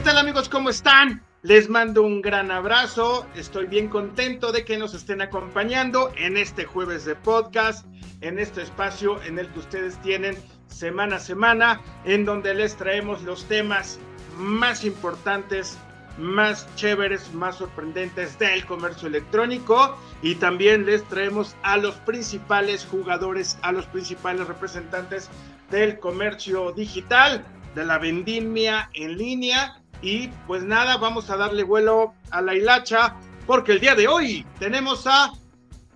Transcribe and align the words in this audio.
¿qué 0.00 0.06
tal 0.06 0.16
amigos? 0.16 0.48
¿Cómo 0.48 0.70
están? 0.70 1.22
Les 1.42 1.68
mando 1.68 2.02
un 2.02 2.22
gran 2.22 2.50
abrazo. 2.50 3.26
Estoy 3.34 3.66
bien 3.66 3.88
contento 3.88 4.50
de 4.50 4.64
que 4.64 4.78
nos 4.78 4.94
estén 4.94 5.20
acompañando 5.20 6.10
en 6.16 6.38
este 6.38 6.64
jueves 6.64 7.04
de 7.04 7.16
podcast, 7.16 7.84
en 8.22 8.38
este 8.38 8.62
espacio 8.62 9.22
en 9.24 9.38
el 9.38 9.46
que 9.48 9.58
ustedes 9.58 10.00
tienen 10.00 10.38
semana 10.68 11.16
a 11.16 11.20
semana, 11.20 11.82
en 12.06 12.24
donde 12.24 12.54
les 12.54 12.76
traemos 12.76 13.20
los 13.24 13.44
temas 13.44 13.98
más 14.38 14.84
importantes, 14.84 15.76
más 16.16 16.66
chéveres, 16.76 17.34
más 17.34 17.56
sorprendentes 17.56 18.38
del 18.38 18.64
comercio 18.64 19.06
electrónico 19.06 19.98
y 20.22 20.36
también 20.36 20.86
les 20.86 21.04
traemos 21.08 21.56
a 21.62 21.76
los 21.76 21.96
principales 21.96 22.86
jugadores, 22.90 23.58
a 23.60 23.70
los 23.70 23.84
principales 23.84 24.46
representantes 24.46 25.28
del 25.70 25.98
comercio 25.98 26.72
digital, 26.72 27.44
de 27.74 27.84
la 27.84 27.98
vendimia 27.98 28.88
en 28.94 29.18
línea 29.18 29.79
y 30.02 30.28
pues 30.46 30.62
nada, 30.62 30.96
vamos 30.96 31.30
a 31.30 31.36
darle 31.36 31.62
vuelo 31.62 32.14
a 32.30 32.40
la 32.40 32.54
hilacha 32.54 33.16
porque 33.46 33.72
el 33.72 33.80
día 33.80 33.94
de 33.94 34.08
hoy 34.08 34.46
tenemos 34.58 35.06
a 35.06 35.32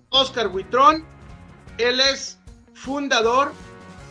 Oscar 0.09 0.47
Huitrón. 0.47 1.03
Él 1.77 1.99
es 1.99 2.39
fundador 2.73 3.51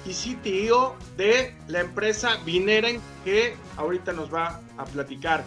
y 0.04 0.12
CTO 0.12 0.96
de 1.16 1.56
la 1.68 1.80
empresa 1.80 2.36
Vineren 2.44 3.00
que 3.24 3.56
ahorita 3.76 4.12
nos 4.12 4.32
va 4.32 4.60
a 4.76 4.84
platicar. 4.84 5.44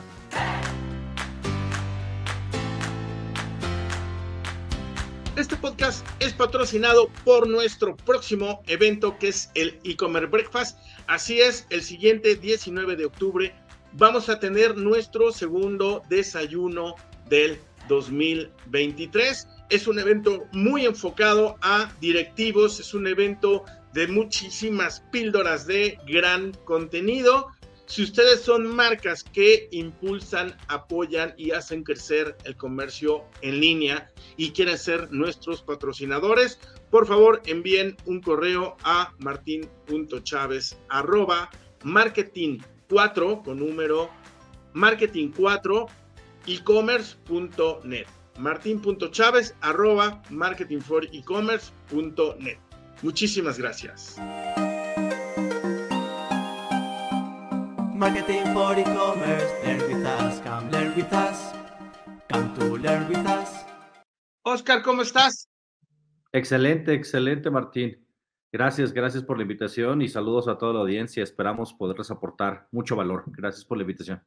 Este 5.36 5.56
podcast 5.56 6.04
es 6.20 6.34
patrocinado 6.34 7.10
por 7.24 7.48
nuestro 7.48 7.96
próximo 7.96 8.64
evento 8.66 9.20
que 9.20 9.28
es 9.28 9.52
el 9.54 9.80
e-commerce 9.84 10.30
breakfast. 10.30 10.80
Así 11.06 11.40
es, 11.40 11.68
el 11.70 11.84
siguiente 11.84 12.36
19 12.36 12.96
de 12.96 13.06
octubre 13.06 13.54
vamos 13.98 14.30
a 14.30 14.40
tener 14.40 14.78
nuestro 14.78 15.32
segundo 15.32 16.04
desayuno 16.08 16.96
del 17.30 17.60
2023. 17.90 19.48
Es 19.70 19.88
un 19.88 19.98
evento 19.98 20.46
muy 20.52 20.86
enfocado 20.86 21.58
a 21.62 21.92
directivos, 22.00 22.80
es 22.80 22.94
un 22.94 23.08
evento 23.08 23.66
de 23.94 24.08
muchísimas 24.08 25.02
píldoras 25.12 25.66
de 25.66 25.98
gran 26.08 26.52
contenido. 26.66 27.48
Si 27.88 28.04
ustedes 28.04 28.42
son 28.42 28.68
marcas 28.68 29.24
que 29.24 29.68
impulsan, 29.72 30.56
apoyan 30.68 31.34
y 31.38 31.52
hacen 31.52 31.84
crecer 31.84 32.36
el 32.44 32.56
comercio 32.56 33.24
en 33.42 33.60
línea 33.60 34.12
y 34.36 34.52
quieren 34.52 34.78
ser 34.78 35.12
nuestros 35.12 35.64
patrocinadores, 35.64 36.60
por 36.92 37.08
favor 37.08 37.42
envíen 37.46 37.98
un 38.06 38.22
correo 38.22 38.78
a 38.84 39.14
martin.chaves 39.20 40.78
marketing 41.84 42.60
4 42.90 43.44
con 43.44 43.60
número 43.60 44.10
marketing 44.74 45.32
4 45.32 45.88
ecommerce.net 46.48 48.08
martin.chaves 48.38 49.56
arroba 49.62 50.22
marketing 50.30 50.80
for 50.82 51.06
ecommerce.net 51.12 52.60
muchísimas 53.02 53.58
gracias 53.58 54.18
Marketing 57.98 58.44
for 58.54 58.78
e-commerce, 58.78 59.52
learn 59.66 59.82
with 59.90 60.06
us, 60.06 60.40
come 60.42 60.70
learn 60.70 60.94
with 60.96 61.12
us, 61.12 61.52
come 62.30 62.54
to 62.54 62.78
learn 62.78 63.10
with 63.10 63.26
us. 63.26 63.66
Oscar, 64.46 64.84
¿cómo 64.84 65.02
estás? 65.02 65.50
Excelente, 66.32 66.94
excelente, 66.94 67.50
Martín. 67.50 68.07
Gracias, 68.58 68.92
gracias 68.92 69.24
por 69.24 69.38
la 69.38 69.44
invitación 69.44 70.02
y 70.02 70.08
saludos 70.08 70.48
a 70.48 70.58
toda 70.58 70.74
la 70.74 70.80
audiencia. 70.80 71.22
Esperamos 71.22 71.76
poderles 71.76 72.10
aportar 72.10 72.68
mucho 72.72 72.96
valor. 72.96 73.24
Gracias 73.28 73.64
por 73.64 73.78
la 73.78 73.84
invitación. 73.84 74.24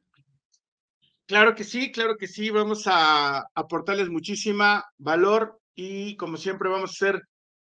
Claro 1.25 1.53
que 1.53 1.65
sí, 1.65 1.91
claro 1.91 2.15
que 2.15 2.29
sí. 2.29 2.49
Vamos 2.49 2.83
a 2.85 3.45
aportarles 3.53 4.09
muchísima 4.09 4.85
valor 4.97 5.59
y 5.75 6.15
como 6.15 6.37
siempre 6.37 6.69
vamos 6.69 6.91
a 6.91 6.93
ser 6.93 7.21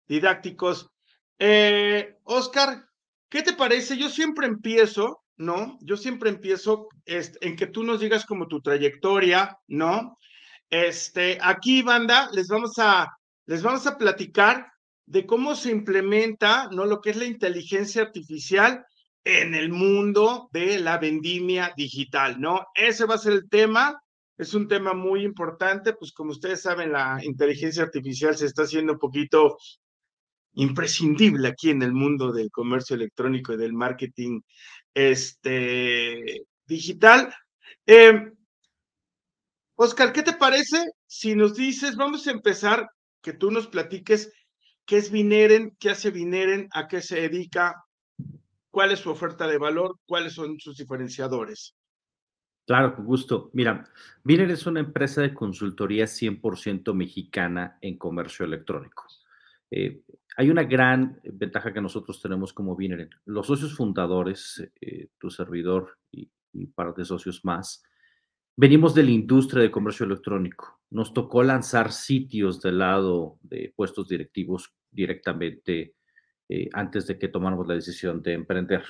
didácticos. 0.07 0.89
Eh, 1.37 2.17
Oscar, 2.23 2.89
¿qué 3.29 3.43
te 3.43 3.53
parece? 3.53 3.95
Yo 3.95 4.09
siempre 4.09 4.47
empiezo, 4.47 5.21
¿no? 5.37 5.77
Yo 5.81 5.97
siempre 5.97 6.31
empiezo 6.31 6.87
en 7.05 7.55
que 7.55 7.67
tú 7.67 7.83
nos 7.83 7.99
digas 7.99 8.25
como 8.25 8.47
tu 8.47 8.59
trayectoria, 8.59 9.55
¿no? 9.67 10.17
Este, 10.71 11.37
aquí, 11.43 11.83
banda, 11.83 12.27
les 12.33 12.47
vamos 12.47 12.79
a, 12.79 13.15
les 13.45 13.61
vamos 13.61 13.85
a 13.85 13.99
platicar 13.99 14.65
de 15.05 15.25
cómo 15.25 15.55
se 15.55 15.71
implementa 15.71 16.69
¿no? 16.71 16.85
lo 16.85 17.01
que 17.01 17.11
es 17.11 17.17
la 17.17 17.25
inteligencia 17.25 18.01
artificial 18.01 18.85
en 19.23 19.55
el 19.55 19.69
mundo 19.69 20.49
de 20.51 20.79
la 20.79 20.97
vendimia 20.97 21.73
digital, 21.75 22.39
¿no? 22.39 22.67
Ese 22.75 23.05
va 23.05 23.15
a 23.15 23.19
ser 23.19 23.33
el 23.33 23.49
tema. 23.49 23.99
Es 24.37 24.53
un 24.53 24.67
tema 24.67 24.93
muy 24.93 25.23
importante, 25.23 25.93
pues 25.93 26.11
como 26.11 26.31
ustedes 26.31 26.61
saben, 26.61 26.91
la 26.91 27.19
inteligencia 27.23 27.83
artificial 27.83 28.35
se 28.37 28.45
está 28.45 28.63
haciendo 28.63 28.93
un 28.93 28.99
poquito 28.99 29.57
imprescindible 30.53 31.47
aquí 31.47 31.71
en 31.71 31.81
el 31.81 31.93
mundo 31.93 32.31
del 32.31 32.51
comercio 32.51 32.95
electrónico 32.95 33.53
y 33.53 33.57
del 33.57 33.73
marketing 33.73 34.41
este, 34.93 36.45
digital. 36.65 37.33
Eh, 37.87 38.31
Oscar, 39.75 40.13
¿qué 40.13 40.21
te 40.21 40.33
parece 40.33 40.85
si 41.07 41.35
nos 41.35 41.55
dices, 41.55 41.95
vamos 41.95 42.27
a 42.27 42.31
empezar, 42.31 42.87
que 43.21 43.33
tú 43.33 43.51
nos 43.51 43.67
platiques 43.67 44.31
¿Qué 44.85 44.97
es 44.97 45.11
Vineren? 45.11 45.75
¿Qué 45.79 45.89
hace 45.89 46.11
Vineren? 46.11 46.69
¿A 46.71 46.87
qué 46.87 47.01
se 47.01 47.21
dedica? 47.21 47.85
¿Cuál 48.69 48.91
es 48.91 48.99
su 48.99 49.09
oferta 49.09 49.47
de 49.47 49.57
valor? 49.57 49.97
¿Cuáles 50.05 50.33
son 50.33 50.59
sus 50.59 50.77
diferenciadores? 50.77 51.75
Claro, 52.67 52.95
con 52.95 53.05
gusto. 53.05 53.49
Mira, 53.53 53.87
Vineren 54.23 54.51
es 54.51 54.65
una 54.65 54.79
empresa 54.79 55.21
de 55.21 55.33
consultoría 55.33 56.05
100% 56.05 56.93
mexicana 56.93 57.77
en 57.81 57.97
comercio 57.97 58.45
electrónico. 58.45 59.05
Eh, 59.71 60.01
hay 60.37 60.49
una 60.49 60.63
gran 60.63 61.19
ventaja 61.23 61.73
que 61.73 61.81
nosotros 61.81 62.21
tenemos 62.21 62.53
como 62.53 62.75
Vineren. 62.75 63.09
Los 63.25 63.47
socios 63.47 63.75
fundadores, 63.75 64.67
eh, 64.81 65.07
tu 65.17 65.31
servidor 65.31 65.97
y, 66.11 66.29
y 66.53 66.69
de 66.97 67.05
socios 67.05 67.43
más, 67.43 67.83
venimos 68.55 68.93
de 68.95 69.03
la 69.03 69.11
industria 69.11 69.61
de 69.61 69.71
comercio 69.71 70.05
electrónico 70.05 70.75
nos 70.89 71.13
tocó 71.13 71.43
lanzar 71.43 71.91
sitios 71.91 72.61
del 72.61 72.79
lado 72.79 73.37
de 73.41 73.73
puestos 73.75 74.07
directivos 74.07 74.73
directamente 74.91 75.95
eh, 76.47 76.69
antes 76.73 77.07
de 77.07 77.17
que 77.17 77.27
tomáramos 77.27 77.67
la 77.67 77.73
decisión 77.73 78.21
de 78.21 78.33
emprender. 78.33 78.83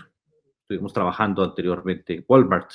Estuvimos 0.62 0.94
trabajando 0.94 1.44
anteriormente 1.44 2.16
en 2.16 2.26
Walmart, 2.28 2.70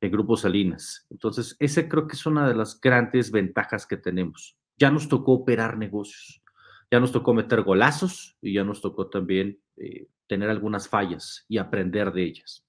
en 0.00 0.10
Grupo 0.10 0.36
Salinas. 0.36 1.06
Entonces, 1.10 1.56
ese 1.58 1.88
creo 1.88 2.06
que 2.06 2.14
es 2.14 2.24
una 2.24 2.48
de 2.48 2.54
las 2.54 2.80
grandes 2.80 3.30
ventajas 3.30 3.86
que 3.86 3.96
tenemos. 3.96 4.56
Ya 4.78 4.90
nos 4.90 5.08
tocó 5.08 5.32
operar 5.32 5.76
negocios, 5.76 6.42
ya 6.90 7.00
nos 7.00 7.12
tocó 7.12 7.34
meter 7.34 7.62
golazos 7.62 8.36
y 8.40 8.54
ya 8.54 8.64
nos 8.64 8.80
tocó 8.80 9.08
también 9.08 9.60
eh, 9.76 10.08
tener 10.26 10.50
algunas 10.50 10.88
fallas 10.88 11.44
y 11.48 11.58
aprender 11.58 12.12
de 12.12 12.22
ellas. 12.22 12.64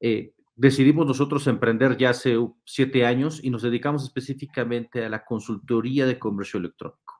Eh, 0.00 0.32
decidimos 0.58 1.06
nosotros 1.06 1.46
emprender 1.46 1.96
ya 1.96 2.10
hace 2.10 2.36
siete 2.64 3.06
años 3.06 3.40
y 3.42 3.50
nos 3.50 3.62
dedicamos 3.62 4.02
específicamente 4.02 5.04
a 5.04 5.08
la 5.08 5.24
consultoría 5.24 6.04
de 6.04 6.18
comercio 6.18 6.58
electrónico. 6.58 7.14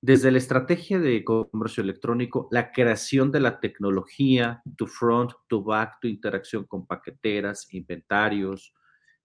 Desde 0.00 0.32
la 0.32 0.38
estrategia 0.38 0.98
de 0.98 1.24
comercio 1.24 1.82
electrónico, 1.82 2.48
la 2.50 2.72
creación 2.72 3.30
de 3.30 3.40
la 3.40 3.60
tecnología, 3.60 4.60
tu 4.76 4.86
front, 4.86 5.30
tu 5.48 5.62
back, 5.62 5.98
tu 6.00 6.08
interacción 6.08 6.64
con 6.64 6.84
paqueteras, 6.84 7.72
inventarios, 7.72 8.74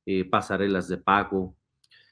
eh, 0.06 0.26
pasarelas 0.26 0.88
de 0.88 0.98
pago 0.98 1.58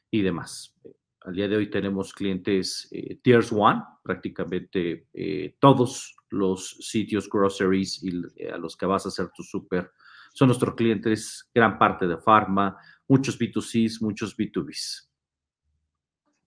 y 0.10 0.24
demás. 0.24 0.76
Al 1.22 1.36
día 1.36 1.48
de 1.48 1.56
hoy 1.56 1.70
tenemos 1.70 2.14
clientes 2.14 2.90
eh, 2.92 3.20
Tiers 3.22 3.52
One, 3.52 3.84
prácticamente 4.04 5.08
eh, 5.14 5.56
todos 5.60 6.16
los 6.30 6.78
sitios 6.80 7.30
groceries 7.30 8.04
a 8.52 8.58
los 8.58 8.76
que 8.76 8.86
vas 8.88 9.06
a 9.06 9.10
hacer 9.10 9.30
tu 9.30 9.44
súper 9.44 9.92
son 10.38 10.50
nuestros 10.50 10.76
clientes, 10.76 11.50
gran 11.52 11.80
parte 11.80 12.06
de 12.06 12.16
Pharma, 12.16 12.78
muchos 13.08 13.40
B2Cs, 13.40 14.02
muchos 14.02 14.38
B2Bs. 14.38 15.10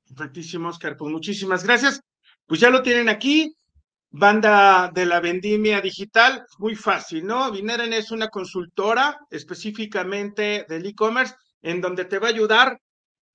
Perfectísimo, 0.07 0.69
Oscar. 0.69 0.97
Pues 0.97 1.11
muchísimas 1.11 1.65
gracias. 1.65 2.01
Pues 2.47 2.61
ya 2.61 2.71
lo 2.71 2.83
tienen 2.83 3.09
aquí. 3.09 3.53
Banda 4.11 4.93
de 4.95 5.07
la 5.07 5.19
vendimia 5.19 5.81
digital, 5.81 6.47
muy 6.59 6.77
fácil, 6.77 7.27
¿no? 7.27 7.51
Vineren 7.51 7.93
es 7.93 8.13
una 8.13 8.29
consultora 8.29 9.19
específicamente 9.29 10.67
del 10.69 10.87
e-commerce 10.87 11.35
en 11.61 11.81
donde 11.81 12.05
te 12.05 12.21
va 12.21 12.29
a 12.29 12.31
ayudar 12.31 12.81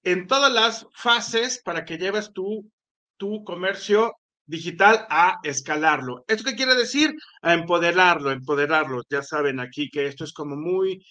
en 0.03 0.25
todas 0.25 0.53
las 0.53 0.87
fases 0.93 1.61
para 1.65 1.83
que 1.83 1.97
lleves 1.97 2.31
tu, 2.31 2.71
tu 3.17 3.43
comercio 3.43 4.15
digital 4.45 5.05
a 5.09 5.39
escalarlo. 5.43 6.23
¿Esto 6.27 6.43
qué 6.43 6.55
quiere 6.55 6.75
decir? 6.75 7.13
A 7.41 7.53
empoderarlo, 7.53 8.31
empoderarlo. 8.31 9.01
Ya 9.09 9.21
saben 9.21 9.59
aquí 9.59 9.89
que 9.89 10.07
esto 10.07 10.23
es 10.23 10.33
como 10.33 10.55
muy, 10.55 11.05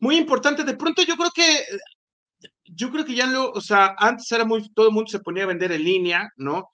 muy 0.00 0.16
importante. 0.16 0.64
De 0.64 0.76
pronto 0.76 1.02
yo 1.02 1.16
creo 1.16 1.30
que, 1.34 1.64
yo 2.64 2.90
creo 2.90 3.04
que 3.04 3.14
ya 3.14 3.26
lo, 3.26 3.50
o 3.50 3.60
sea, 3.60 3.94
antes 3.98 4.30
era 4.32 4.44
muy, 4.44 4.68
todo 4.72 4.88
el 4.88 4.94
mundo 4.94 5.10
se 5.10 5.20
ponía 5.20 5.44
a 5.44 5.48
vender 5.48 5.72
en 5.72 5.84
línea, 5.84 6.30
¿no? 6.36 6.70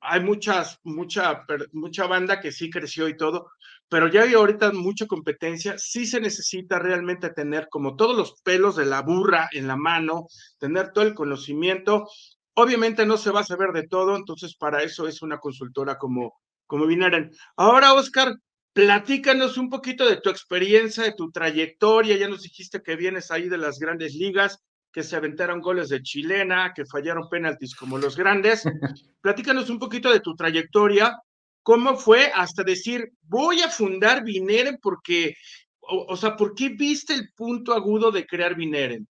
Hay 0.00 0.20
muchas, 0.20 0.78
mucha, 0.82 1.44
mucha 1.72 2.06
banda 2.06 2.40
que 2.40 2.50
sí 2.50 2.70
creció 2.70 3.08
y 3.08 3.16
todo, 3.16 3.50
pero 3.88 4.08
ya 4.08 4.22
hay 4.22 4.34
ahorita 4.34 4.72
mucha 4.72 5.06
competencia, 5.06 5.76
sí 5.78 6.06
se 6.06 6.20
necesita 6.20 6.80
realmente 6.80 7.30
tener 7.30 7.68
como 7.70 7.94
todos 7.94 8.16
los 8.16 8.40
pelos 8.42 8.74
de 8.74 8.86
la 8.86 9.02
burra 9.02 9.48
en 9.52 9.68
la 9.68 9.76
mano, 9.76 10.26
tener 10.58 10.92
todo 10.92 11.04
el 11.04 11.14
conocimiento. 11.14 12.08
Obviamente 12.54 13.06
no 13.06 13.16
se 13.16 13.30
va 13.30 13.40
a 13.40 13.44
saber 13.44 13.72
de 13.72 13.86
todo, 13.88 14.16
entonces 14.16 14.56
para 14.56 14.82
eso 14.82 15.06
es 15.06 15.22
una 15.22 15.38
consultora 15.38 15.98
como, 15.98 16.34
como 16.66 16.86
Binaren. 16.86 17.30
Ahora, 17.56 17.94
Oscar, 17.94 18.34
platícanos 18.72 19.56
un 19.58 19.70
poquito 19.70 20.08
de 20.08 20.20
tu 20.20 20.30
experiencia, 20.30 21.04
de 21.04 21.14
tu 21.14 21.30
trayectoria. 21.30 22.16
Ya 22.16 22.28
nos 22.28 22.42
dijiste 22.42 22.82
que 22.82 22.96
vienes 22.96 23.30
ahí 23.30 23.48
de 23.48 23.58
las 23.58 23.78
grandes 23.78 24.14
ligas, 24.14 24.58
que 24.92 25.02
se 25.02 25.16
aventaron 25.16 25.60
goles 25.60 25.88
de 25.88 26.02
chilena, 26.02 26.72
que 26.74 26.84
fallaron 26.84 27.28
penaltis 27.28 27.74
como 27.74 27.98
los 27.98 28.16
grandes. 28.16 28.64
Platícanos 29.22 29.70
un 29.70 29.78
poquito 29.78 30.12
de 30.12 30.20
tu 30.20 30.34
trayectoria 30.34 31.16
¿Cómo 31.62 31.96
fue 31.96 32.30
hasta 32.34 32.64
decir, 32.64 33.12
voy 33.22 33.60
a 33.60 33.68
fundar 33.68 34.24
Vineren 34.24 34.78
porque, 34.82 35.36
o, 35.80 36.16
sea, 36.16 36.36
¿por 36.36 36.54
qué 36.54 36.70
viste 36.70 37.14
el 37.14 37.32
punto 37.34 37.72
agudo 37.72 38.10
de 38.10 38.26
crear 38.26 38.56
Vineren? 38.56 39.06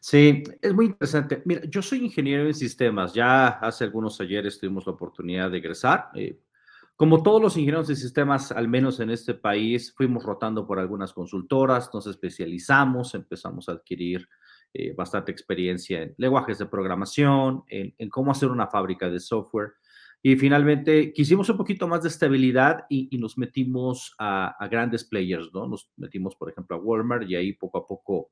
Sí, 0.00 0.42
es 0.60 0.74
muy 0.74 0.86
interesante. 0.86 1.42
Mira, 1.44 1.62
yo 1.68 1.82
soy 1.82 2.04
ingeniero 2.04 2.46
en 2.46 2.54
sistemas. 2.54 3.14
Ya 3.14 3.48
hace 3.48 3.84
algunos 3.84 4.20
ayeres 4.20 4.58
tuvimos 4.58 4.86
la 4.86 4.92
oportunidad 4.92 5.50
de 5.50 5.58
egresar. 5.58 6.10
Eh, 6.14 6.38
como 6.96 7.22
todos 7.22 7.42
los 7.42 7.56
ingenieros 7.56 7.88
de 7.88 7.96
sistemas, 7.96 8.52
al 8.52 8.68
menos 8.68 9.00
en 9.00 9.10
este 9.10 9.34
país, 9.34 9.92
fuimos 9.96 10.22
rotando 10.22 10.66
por 10.66 10.78
algunas 10.78 11.12
consultoras, 11.12 11.90
nos 11.92 12.06
especializamos, 12.06 13.14
empezamos 13.14 13.68
a 13.68 13.72
adquirir 13.72 14.28
eh, 14.72 14.92
bastante 14.92 15.32
experiencia 15.32 16.02
en 16.02 16.14
lenguajes 16.18 16.58
de 16.58 16.66
programación, 16.66 17.64
en, 17.68 17.94
en, 17.98 18.08
cómo 18.10 18.30
hacer 18.30 18.50
una 18.50 18.68
fábrica 18.68 19.10
de 19.10 19.18
software. 19.18 19.72
Y 20.26 20.36
finalmente 20.36 21.12
quisimos 21.12 21.50
un 21.50 21.58
poquito 21.58 21.86
más 21.86 22.02
de 22.02 22.08
estabilidad 22.08 22.86
y, 22.88 23.18
nos 23.18 23.36
metimos 23.36 24.14
a, 24.18 24.56
grandes 24.70 25.04
players, 25.04 25.52
¿no? 25.52 25.68
Nos 25.68 25.90
metimos, 25.98 26.34
por 26.34 26.48
ejemplo, 26.48 26.74
a 26.74 26.78
Walmart 26.80 27.28
y 27.28 27.36
ahí 27.36 27.52
poco 27.52 27.76
a 27.76 27.86
poco 27.86 28.30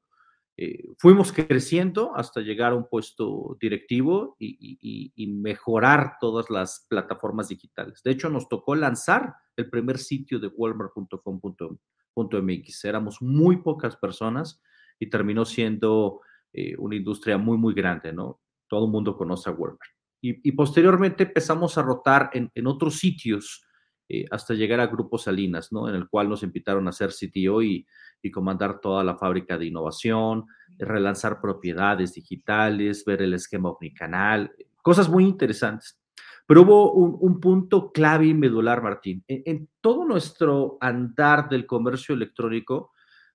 eh, 0.56 0.84
fuimos 0.98 1.32
creciendo 1.32 2.14
hasta 2.14 2.42
llegar 2.42 2.72
a 2.72 2.76
un 2.76 2.88
puesto 2.88 3.56
directivo 3.60 4.36
y, 4.38 5.12
mejorar 5.42 6.16
todas 6.20 6.50
las 6.50 6.86
plataformas 6.88 7.48
digitales. 7.48 8.02
De 8.04 8.12
hecho, 8.12 8.28
nos 8.28 8.48
tocó 8.48 8.74
lanzar 8.74 9.34
el 9.56 9.70
primer 9.70 9.98
sitio 9.98 10.38
de 10.38 10.48
walmart.com.mx. 10.48 12.84
Éramos 12.84 13.22
muy 13.22 13.62
pocas 13.62 13.96
personas 13.96 14.60
y 14.98 15.08
terminó 15.08 15.44
siendo 15.44 16.20
eh, 16.52 16.74
una 16.78 16.96
industria 16.96 17.38
muy, 17.38 17.56
muy 17.56 17.74
grande, 17.74 18.12
¿no? 18.12 18.40
Todo 18.68 18.84
el 18.84 18.92
mundo 18.92 19.16
conoce 19.16 19.50
a 19.50 19.52
Walmart. 19.52 19.80
Y, 20.24 20.52
posteriormente 20.52 21.24
empezamos 21.24 21.76
a 21.76 21.82
rotar 21.82 22.30
en, 22.32 22.66
otros 22.68 23.00
sitios 23.00 23.66
eh, 24.08 24.24
hasta 24.30 24.54
llegar 24.54 24.80
a 24.80 24.86
Grupo 24.86 25.18
Salinas, 25.18 25.72
¿no? 25.72 25.88
En 25.88 25.94
el 25.94 26.08
cual 26.08 26.28
nos 26.28 26.42
invitaron 26.42 26.86
a 26.88 26.92
ser 26.92 27.10
CTO 27.10 27.62
y, 27.62 27.86
comandar 28.32 28.78
toda 28.80 29.02
la 29.02 29.16
fábrica 29.16 29.58
de 29.58 29.66
innovación, 29.66 30.46
relanzar 30.78 31.40
propiedades 31.40 32.14
digitales, 32.14 33.04
ver 33.04 33.20
el 33.20 33.34
esquema 33.34 33.70
omnicanal, 33.70 34.52
cosas 34.80 35.08
muy 35.08 35.24
interesantes. 35.24 36.00
Pero 36.46 36.62
hubo 36.62 36.92
un, 36.92 37.40
punto 37.40 37.90
clave 37.90 38.26
y 38.26 38.34
medular, 38.34 38.80
Martín. 38.80 39.24
en, 39.26 39.68
todo 39.80 40.04
nuestro 40.04 40.78
andar 40.80 41.48
del 41.48 41.66
comercio 41.66 42.14
electrónico, 42.14 42.92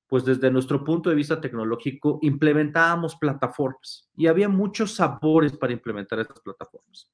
pues 0.08 0.24
desde 0.24 0.50
nuestro 0.50 0.84
punto 0.84 1.10
de 1.10 1.16
vista 1.16 1.40
tecnológico 1.40 2.20
implementábamos 2.22 3.18
plataformas 3.18 4.10
y 4.16 4.28
había 4.28 4.48
muchos 4.48 4.96
sabores 4.96 5.56
para 5.58 5.74
implementar 5.74 6.20
estas 6.20 6.40
plataformas. 6.40 7.12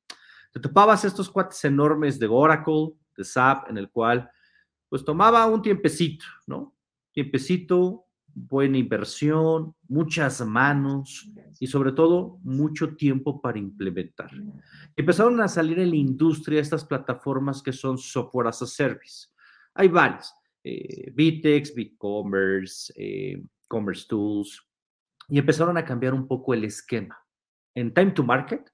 Te 0.54 0.60
topabas 0.60 1.04
estos 1.04 1.30
cuates 1.30 1.64
enormes 1.66 2.20
de 2.20 2.28
Oracle, 2.28 2.94
de 3.18 3.24
SAP, 3.24 3.70
en 3.70 3.78
el 3.78 3.90
cual 3.90 4.30
pues 4.88 5.04
tomaba 5.04 5.46
un 5.48 5.62
tiempecito, 5.62 6.26
¿no? 6.46 6.76
Tiempecito, 7.12 8.06
buena 8.28 8.78
inversión, 8.78 9.76
muchas 9.88 10.46
manos 10.46 11.28
y 11.60 11.66
sobre 11.66 11.92
todo 11.92 12.40
mucho 12.44 12.96
tiempo 12.96 13.42
para 13.42 13.58
implementar. 13.58 14.30
Empezaron 14.96 15.42
a 15.42 15.48
salir 15.48 15.80
en 15.80 15.90
la 15.90 15.96
industria 15.96 16.62
estas 16.62 16.86
plataformas 16.86 17.62
que 17.62 17.74
son 17.74 17.98
software 17.98 18.48
as 18.48 18.62
a 18.62 18.68
service. 18.68 19.30
Hay 19.74 19.88
varias 19.88 20.36
eh, 20.64 21.12
Vitex, 21.14 21.74
BigCommerce, 21.74 22.94
eh, 22.96 23.44
Commerce 23.68 24.06
Tools, 24.08 24.66
y 25.28 25.40
empezaron 25.40 25.78
a 25.78 25.86
cambiar 25.86 26.14
un 26.14 26.28
poco 26.28 26.54
el 26.54 26.64
esquema 26.64 27.18
en 27.76 27.94
time 27.94 28.12
to 28.12 28.24
market 28.24 28.73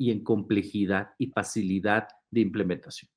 y 0.00 0.10
en 0.10 0.24
complejidad 0.24 1.10
y 1.18 1.26
facilidad 1.26 2.08
de 2.30 2.40
implementación. 2.40 3.10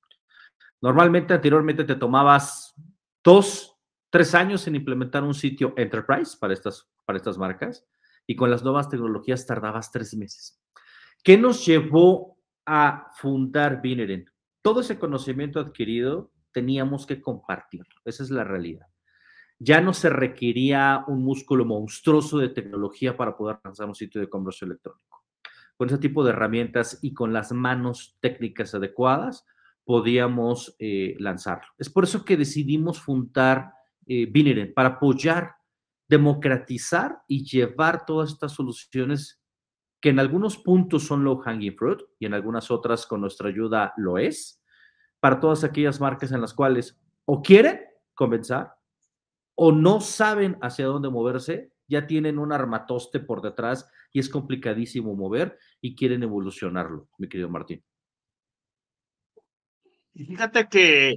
Normalmente, 0.81 1.33
anteriormente 1.33 1.85
te 1.85 1.95
tomabas 1.95 2.75
dos, 3.23 3.79
tres 4.09 4.35
años 4.35 4.67
en 4.67 4.75
implementar 4.75 5.23
un 5.23 5.33
sitio 5.33 5.73
enterprise 5.77 6.35
para 6.37 6.53
estas, 6.53 6.91
para 7.05 7.15
estas 7.15 7.37
marcas 7.37 7.87
y 8.27 8.35
con 8.35 8.51
las 8.51 8.65
nuevas 8.65 8.89
tecnologías 8.89 9.45
tardabas 9.45 9.93
tres 9.93 10.13
meses. 10.13 10.61
¿Qué 11.23 11.37
nos 11.37 11.65
llevó 11.65 12.37
a 12.65 13.07
fundar 13.15 13.81
Bineren? 13.81 14.25
Todo 14.61 14.81
ese 14.81 14.99
conocimiento 14.99 15.61
adquirido 15.61 16.33
teníamos 16.51 17.05
que 17.05 17.21
compartirlo. 17.21 17.95
Esa 18.03 18.23
es 18.23 18.29
la 18.29 18.43
realidad. 18.43 18.87
Ya 19.57 19.79
no 19.79 19.93
se 19.93 20.09
requería 20.09 21.05
un 21.07 21.23
músculo 21.23 21.63
monstruoso 21.63 22.39
de 22.39 22.49
tecnología 22.49 23.15
para 23.15 23.37
poder 23.37 23.59
lanzar 23.63 23.87
un 23.87 23.95
sitio 23.95 24.19
de 24.19 24.27
comercio 24.27 24.65
electrónico. 24.65 25.22
Con 25.83 25.89
ese 25.89 25.97
tipo 25.97 26.23
de 26.23 26.29
herramientas 26.29 26.97
y 27.01 27.13
con 27.13 27.33
las 27.33 27.51
manos 27.51 28.15
técnicas 28.21 28.73
adecuadas, 28.73 29.45
podíamos 29.83 30.77
eh, 30.79 31.17
lanzarlo. 31.19 31.67
Es 31.77 31.89
por 31.89 32.05
eso 32.05 32.23
que 32.23 32.37
decidimos 32.37 33.01
fundar 33.01 33.73
eh, 34.07 34.31
para 34.73 34.91
apoyar, 34.91 35.55
democratizar 36.07 37.17
y 37.27 37.43
llevar 37.43 38.05
todas 38.05 38.31
estas 38.31 38.53
soluciones 38.53 39.43
que 39.99 40.07
en 40.07 40.19
algunos 40.19 40.55
puntos 40.55 41.03
son 41.03 41.25
low 41.25 41.41
hanging 41.41 41.75
fruit 41.75 41.99
y 42.17 42.27
en 42.27 42.33
algunas 42.33 42.71
otras 42.71 43.05
con 43.05 43.19
nuestra 43.19 43.49
ayuda 43.49 43.91
lo 43.97 44.17
es, 44.17 44.63
para 45.19 45.41
todas 45.41 45.65
aquellas 45.65 45.99
marcas 45.99 46.31
en 46.31 46.39
las 46.39 46.53
cuales 46.53 46.97
o 47.25 47.41
quieren 47.41 47.81
comenzar 48.13 48.73
o 49.55 49.73
no 49.73 49.99
saben 49.99 50.57
hacia 50.61 50.85
dónde 50.85 51.09
moverse, 51.09 51.72
ya 51.93 52.07
tienen 52.07 52.37
un 52.37 52.51
armatoste 52.51 53.19
por 53.19 53.41
detrás 53.41 53.89
y 54.11 54.19
es 54.19 54.29
complicadísimo 54.29 55.15
mover 55.15 55.57
y 55.81 55.95
quieren 55.95 56.23
evolucionarlo, 56.23 57.07
mi 57.17 57.27
querido 57.27 57.49
Martín. 57.49 57.83
Fíjate 60.13 60.67
que, 60.67 61.15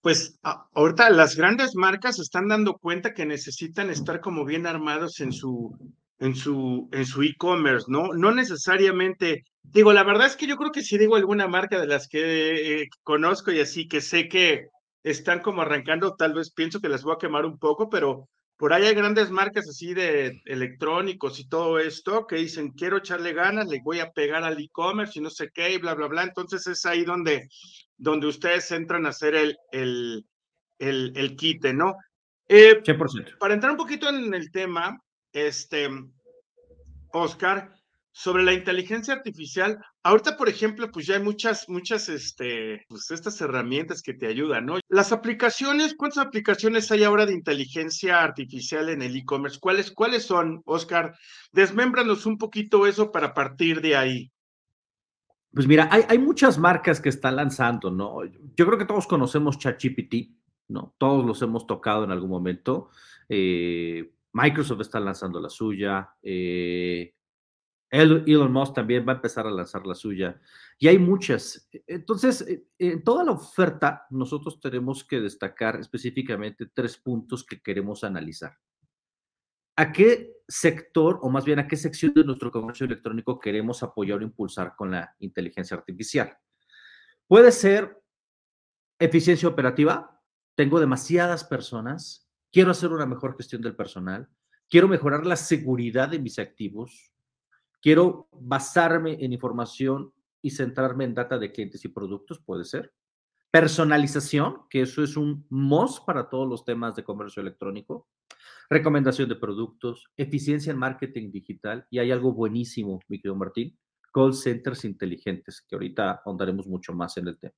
pues, 0.00 0.38
ahorita 0.72 1.10
las 1.10 1.36
grandes 1.36 1.74
marcas 1.74 2.18
están 2.18 2.48
dando 2.48 2.78
cuenta 2.78 3.12
que 3.12 3.26
necesitan 3.26 3.90
estar 3.90 4.20
como 4.20 4.46
bien 4.46 4.66
armados 4.66 5.20
en 5.20 5.32
su, 5.32 5.76
en 6.18 6.34
su, 6.34 6.88
en 6.92 7.04
su 7.04 7.22
e-commerce, 7.22 7.86
¿no? 7.88 8.14
No 8.14 8.32
necesariamente 8.32 9.44
Digo, 9.72 9.92
la 9.92 10.02
verdad 10.02 10.26
es 10.26 10.36
que 10.36 10.46
yo 10.46 10.56
creo 10.56 10.72
que 10.72 10.82
si 10.82 10.96
digo 10.96 11.16
alguna 11.16 11.46
marca 11.46 11.78
de 11.78 11.86
las 11.86 12.08
que 12.08 12.82
eh, 12.82 12.88
conozco 13.02 13.52
y 13.52 13.60
así 13.60 13.86
que 13.86 14.00
sé 14.00 14.28
que 14.28 14.68
están 15.02 15.40
como 15.40 15.62
arrancando, 15.62 16.14
tal 16.16 16.32
vez 16.32 16.50
pienso 16.52 16.80
que 16.80 16.88
las 16.88 17.02
voy 17.02 17.14
a 17.14 17.18
quemar 17.18 17.44
un 17.44 17.58
poco, 17.58 17.90
pero 17.90 18.28
por 18.58 18.72
ahí 18.72 18.84
hay 18.84 18.94
grandes 18.94 19.30
marcas 19.30 19.68
así 19.68 19.94
de 19.94 20.42
electrónicos 20.44 21.38
y 21.38 21.48
todo 21.48 21.78
esto 21.78 22.26
que 22.26 22.36
dicen, 22.36 22.72
quiero 22.72 22.98
echarle 22.98 23.32
ganas, 23.32 23.68
le 23.68 23.80
voy 23.80 24.00
a 24.00 24.10
pegar 24.10 24.42
al 24.42 24.60
e-commerce 24.60 25.16
y 25.16 25.22
no 25.22 25.30
sé 25.30 25.50
qué, 25.54 25.74
y 25.74 25.78
bla, 25.78 25.94
bla, 25.94 26.08
bla. 26.08 26.24
Entonces 26.24 26.66
es 26.66 26.84
ahí 26.84 27.04
donde, 27.04 27.48
donde 27.96 28.26
ustedes 28.26 28.68
entran 28.72 29.06
a 29.06 29.10
hacer 29.10 29.36
el, 29.36 29.56
el, 29.70 30.26
el, 30.80 31.12
el 31.14 31.36
quite, 31.36 31.72
¿no? 31.72 31.94
Eh, 32.48 32.82
100%. 32.82 33.38
Para 33.38 33.54
entrar 33.54 33.70
un 33.70 33.78
poquito 33.78 34.08
en 34.08 34.34
el 34.34 34.50
tema, 34.50 35.00
este, 35.32 35.88
Oscar, 37.12 37.72
sobre 38.10 38.42
la 38.42 38.54
inteligencia 38.54 39.14
artificial, 39.14 39.78
ahorita, 40.08 40.36
por 40.36 40.48
ejemplo, 40.48 40.90
pues 40.90 41.06
ya 41.06 41.16
hay 41.16 41.22
muchas, 41.22 41.68
muchas, 41.68 42.08
este, 42.08 42.84
pues 42.88 43.10
estas 43.10 43.40
herramientas 43.40 44.02
que 44.02 44.14
te 44.14 44.26
ayudan, 44.26 44.66
¿no? 44.66 44.78
Las 44.88 45.12
aplicaciones, 45.12 45.94
¿cuántas 45.96 46.24
aplicaciones 46.24 46.90
hay 46.90 47.04
ahora 47.04 47.26
de 47.26 47.34
inteligencia 47.34 48.22
artificial 48.22 48.88
en 48.88 49.02
el 49.02 49.14
e-commerce? 49.16 49.58
¿Cuáles, 49.60 49.90
¿Cuáles 49.90 50.24
son, 50.24 50.62
Oscar? 50.64 51.14
Desmémbranos 51.52 52.24
un 52.24 52.38
poquito 52.38 52.86
eso 52.86 53.12
para 53.12 53.34
partir 53.34 53.80
de 53.82 53.96
ahí. 53.96 54.32
Pues 55.52 55.66
mira, 55.66 55.88
hay, 55.90 56.18
muchas 56.18 56.58
marcas 56.58 57.00
que 57.00 57.08
están 57.08 57.36
lanzando, 57.36 57.90
¿no? 57.90 58.24
Yo 58.24 58.66
creo 58.66 58.78
que 58.78 58.84
todos 58.84 59.06
conocemos 59.06 59.58
ChatGPT, 59.58 60.30
¿no? 60.68 60.94
Todos 60.98 61.24
los 61.24 61.40
hemos 61.42 61.66
tocado 61.66 62.04
en 62.04 62.12
algún 62.12 62.30
momento. 62.30 62.90
Eh, 63.28 64.12
Microsoft 64.32 64.82
está 64.82 65.00
lanzando 65.00 65.40
la 65.40 65.48
suya. 65.48 66.10
Eh, 66.22 67.14
Elon 67.90 68.52
Musk 68.52 68.74
también 68.74 69.06
va 69.06 69.12
a 69.12 69.16
empezar 69.16 69.46
a 69.46 69.50
lanzar 69.50 69.86
la 69.86 69.94
suya. 69.94 70.40
Y 70.78 70.88
hay 70.88 70.98
muchas. 70.98 71.68
E, 71.72 71.82
entonces, 71.86 72.42
e, 72.42 72.66
en 72.78 73.02
toda 73.02 73.24
la 73.24 73.32
oferta, 73.32 74.06
nosotros 74.10 74.60
tenemos 74.60 75.04
que 75.04 75.20
destacar 75.20 75.80
específicamente 75.80 76.66
tres 76.66 76.98
puntos 76.98 77.44
que 77.44 77.60
queremos 77.60 78.04
analizar. 78.04 78.58
¿A 79.76 79.92
qué 79.92 80.34
sector, 80.46 81.20
o 81.22 81.30
más 81.30 81.44
bien 81.44 81.60
a 81.60 81.68
qué 81.68 81.76
sección 81.76 82.12
de 82.12 82.24
nuestro 82.24 82.50
comercio 82.50 82.84
electrónico 82.84 83.38
queremos 83.38 83.82
apoyar 83.82 84.18
o 84.18 84.22
impulsar 84.22 84.74
con 84.76 84.90
la 84.90 85.14
inteligencia 85.20 85.76
artificial? 85.76 86.36
Puede 87.26 87.52
ser 87.52 88.02
eficiencia 88.98 89.48
operativa, 89.48 90.20
tengo 90.56 90.80
demasiadas 90.80 91.44
personas, 91.44 92.28
quiero 92.50 92.72
hacer 92.72 92.90
una 92.90 93.06
mejor 93.06 93.36
gestión 93.36 93.62
del 93.62 93.76
personal, 93.76 94.28
quiero 94.68 94.88
mejorar 94.88 95.24
la 95.24 95.36
seguridad 95.36 96.08
de 96.08 96.18
mis 96.18 96.38
activos, 96.38 97.12
quiero 97.80 98.28
basarme 98.32 99.18
en 99.24 99.32
información 99.32 100.12
y 100.42 100.50
centrarme 100.50 101.04
en 101.04 101.14
data 101.14 101.38
de 101.38 101.52
clientes 101.52 101.84
y 101.84 101.88
productos, 101.88 102.38
puede 102.40 102.64
ser. 102.64 102.92
Personalización, 103.50 104.62
que 104.68 104.82
eso 104.82 105.02
es 105.02 105.16
un 105.16 105.46
MOS 105.48 106.00
para 106.00 106.28
todos 106.28 106.48
los 106.48 106.64
temas 106.64 106.94
de 106.96 107.04
comercio 107.04 107.40
electrónico. 107.40 108.08
Recomendación 108.68 109.28
de 109.28 109.36
productos, 109.36 110.04
eficiencia 110.16 110.70
en 110.70 110.78
marketing 110.78 111.30
digital. 111.32 111.86
Y 111.90 111.98
hay 111.98 112.10
algo 112.10 112.32
buenísimo, 112.32 113.00
mi 113.08 113.18
querido 113.18 113.36
Martín, 113.36 113.78
call 114.12 114.34
centers 114.34 114.84
inteligentes, 114.84 115.62
que 115.62 115.74
ahorita 115.74 116.22
ahondaremos 116.24 116.66
mucho 116.66 116.92
más 116.92 117.16
en 117.16 117.28
el 117.28 117.38
tema. 117.38 117.54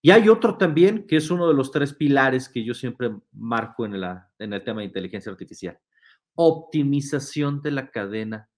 Y 0.00 0.10
hay 0.10 0.28
otro 0.28 0.58
también, 0.58 1.06
que 1.06 1.16
es 1.16 1.30
uno 1.30 1.48
de 1.48 1.54
los 1.54 1.70
tres 1.70 1.94
pilares 1.94 2.48
que 2.48 2.62
yo 2.62 2.74
siempre 2.74 3.10
marco 3.32 3.86
en, 3.86 4.00
la, 4.00 4.30
en 4.38 4.52
el 4.52 4.62
tema 4.62 4.82
de 4.82 4.88
inteligencia 4.88 5.32
artificial. 5.32 5.78
Optimización 6.34 7.62
de 7.62 7.70
la 7.70 7.90
cadena 7.90 8.50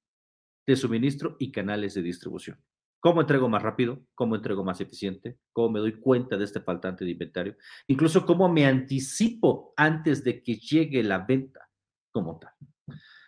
de 0.66 0.76
suministro 0.76 1.37
y 1.38 1.52
canales 1.52 1.94
de 1.94 2.02
distribución. 2.02 2.58
¿Cómo 3.00 3.20
entrego 3.20 3.49
más 3.49 3.62
rápido? 3.62 4.04
¿Cómo 4.14 4.35
entrego 4.35 4.64
más 4.64 4.80
eficiente? 4.80 5.38
¿Cómo 5.52 5.70
me 5.70 5.80
doy 5.80 6.00
cuenta 6.00 6.37
de 6.37 6.44
este 6.44 6.61
faltante 6.61 7.04
de 7.04 7.12
inventario? 7.12 7.56
Incluso 7.87 8.26
cómo 8.26 8.49
me 8.49 8.66
anticipo 8.66 9.73
antes 9.76 10.25
de 10.25 10.42
que 10.42 10.56
llegue 10.56 11.02
la 11.02 11.18
venta 11.18 11.68
como 12.11 12.38
tal. 12.38 12.52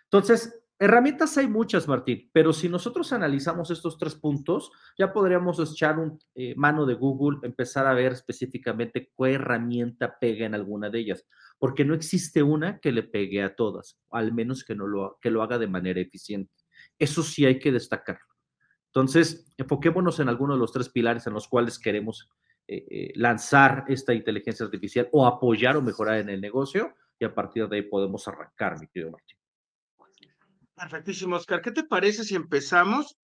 Entonces, 0.03 0.59
Herramientas 0.81 1.37
hay 1.37 1.49
muchas, 1.49 1.89
Martín, 1.89 2.29
pero 2.31 2.53
si 2.53 2.69
nosotros 2.69 3.11
analizamos 3.11 3.69
estos 3.69 3.97
tres 3.97 4.15
puntos, 4.15 4.71
ya 4.97 5.11
podríamos 5.11 5.59
echar 5.59 5.99
un 5.99 6.17
eh, 6.35 6.55
mano 6.55 6.85
de 6.85 6.93
Google, 6.93 7.39
empezar 7.43 7.85
a 7.85 7.93
ver 7.93 8.13
específicamente 8.13 9.11
qué 9.17 9.33
herramienta 9.33 10.17
pega 10.19 10.45
en 10.45 10.55
alguna 10.55 10.89
de 10.89 10.99
ellas, 10.99 11.27
porque 11.57 11.83
no 11.83 11.93
existe 11.93 12.43
una 12.43 12.79
que 12.79 12.93
le 12.93 13.03
pegue 13.03 13.43
a 13.43 13.57
todas, 13.57 13.99
al 14.09 14.31
menos 14.31 14.63
que, 14.63 14.73
no 14.73 14.87
lo, 14.87 15.17
que 15.21 15.31
lo 15.31 15.43
haga 15.43 15.57
de 15.57 15.67
manera 15.67 15.99
eficiente. 15.99 16.53
Eso 16.99 17.23
sí 17.23 17.45
hay 17.45 17.57
que 17.57 17.71
destacarlo. 17.71 18.25
Entonces, 18.87 19.51
enfoquémonos 19.57 20.19
en 20.19 20.29
alguno 20.29 20.53
de 20.53 20.59
los 20.59 20.71
tres 20.71 20.89
pilares 20.89 21.25
en 21.27 21.33
los 21.33 21.47
cuales 21.47 21.79
queremos 21.79 22.29
eh, 22.67 22.85
eh, 22.89 23.11
lanzar 23.15 23.85
esta 23.87 24.13
inteligencia 24.13 24.65
artificial 24.65 25.09
o 25.11 25.25
apoyar 25.25 25.77
o 25.77 25.81
mejorar 25.81 26.19
en 26.19 26.29
el 26.29 26.41
negocio 26.41 26.95
y 27.17 27.25
a 27.25 27.33
partir 27.33 27.67
de 27.67 27.77
ahí 27.77 27.81
podemos 27.83 28.27
arrancar, 28.27 28.79
mi 28.79 28.87
querido 28.87 29.11
Martín. 29.11 29.37
Perfectísimo, 30.75 31.35
Oscar. 31.35 31.61
¿Qué 31.61 31.71
te 31.71 31.83
parece 31.83 32.23
si 32.23 32.35
empezamos? 32.35 33.17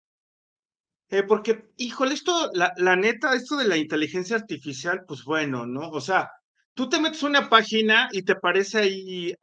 Eh, 1.10 1.22
porque, 1.22 1.70
híjole, 1.76 2.14
esto, 2.14 2.50
la, 2.54 2.96
neta, 2.96 3.34
esto 3.34 3.56
de 3.56 3.68
la 3.68 3.76
inteligencia 3.76 4.36
artificial, 4.36 5.04
pues 5.06 5.24
bueno, 5.24 5.66
¿no? 5.66 5.90
O 5.90 6.00
sea, 6.00 6.30
tú 6.74 6.88
te 6.88 7.00
metes 7.00 7.22
una 7.22 7.48
página 7.48 8.08
y 8.10 8.22
te 8.22 8.34
parece 8.34 8.78
ahí, 8.78 9.34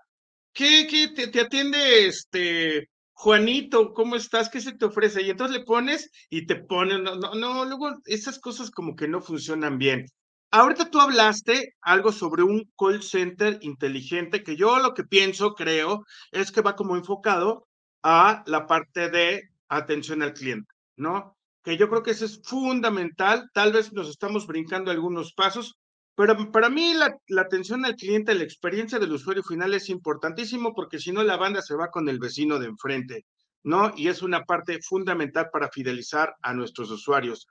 ¿qué, 0.51 0.87
qué 0.89 1.27
te, 1.29 1.39
atiende 1.39 2.07
este 2.07 2.89
Juanito? 3.21 3.93
¿Cómo 3.93 4.15
estás? 4.15 4.49
¿Qué 4.49 4.59
se 4.59 4.73
te 4.73 4.85
ofrece? 4.85 5.21
Y 5.21 5.29
entonces 5.29 5.55
le 5.55 5.63
pones 5.63 6.09
y 6.31 6.47
te 6.47 6.55
ponen, 6.55 7.03
no, 7.03 7.15
no, 7.17 7.35
no, 7.35 7.65
luego 7.65 7.97
esas 8.05 8.39
cosas 8.39 8.71
como 8.71 8.95
que 8.95 9.07
no 9.07 9.21
funcionan 9.21 9.77
bien. 9.77 10.07
Ahorita 10.49 10.89
tú 10.89 10.99
hablaste 10.99 11.75
algo 11.81 12.11
sobre 12.11 12.41
un 12.41 12.63
call 12.75 13.03
center 13.03 13.59
inteligente, 13.61 14.41
que 14.41 14.55
yo 14.55 14.79
lo 14.79 14.95
que 14.95 15.03
pienso, 15.03 15.53
creo, 15.53 16.03
es 16.31 16.51
que 16.51 16.61
va 16.61 16.75
como 16.75 16.95
enfocado 16.95 17.67
a 18.01 18.41
la 18.47 18.65
parte 18.65 19.09
de 19.09 19.43
atención 19.69 20.23
al 20.23 20.33
cliente, 20.33 20.73
¿no? 20.95 21.37
Que 21.63 21.77
yo 21.77 21.89
creo 21.89 22.01
que 22.01 22.11
eso 22.11 22.25
es 22.25 22.41
fundamental. 22.43 23.51
Tal 23.53 23.71
vez 23.71 23.93
nos 23.93 24.09
estamos 24.09 24.47
brincando 24.47 24.89
algunos 24.89 25.33
pasos, 25.33 25.77
pero 26.15 26.51
para 26.51 26.69
mí 26.69 26.93
la, 26.93 27.17
la, 27.27 27.41
atención 27.41 27.85
al 27.85 27.95
cliente, 27.95 28.35
la 28.35 28.43
experiencia 28.43 28.99
del 28.99 29.13
usuario 29.13 29.43
final 29.43 29.73
es 29.73 29.89
importantísimo 29.89 30.73
porque 30.73 30.99
si 30.99 31.11
no 31.11 31.23
la 31.23 31.37
banda 31.37 31.61
se 31.61 31.75
va 31.75 31.89
con 31.89 32.09
el 32.09 32.19
vecino 32.19 32.59
de 32.59 32.67
enfrente, 32.67 33.25
¿no? 33.63 33.93
Y 33.95 34.07
es 34.07 34.21
una 34.21 34.43
parte 34.43 34.79
fundamental 34.81 35.49
para 35.51 35.69
fidelizar 35.69 36.35
a 36.41 36.53
nuestros 36.53 36.91
usuarios. 36.91 37.47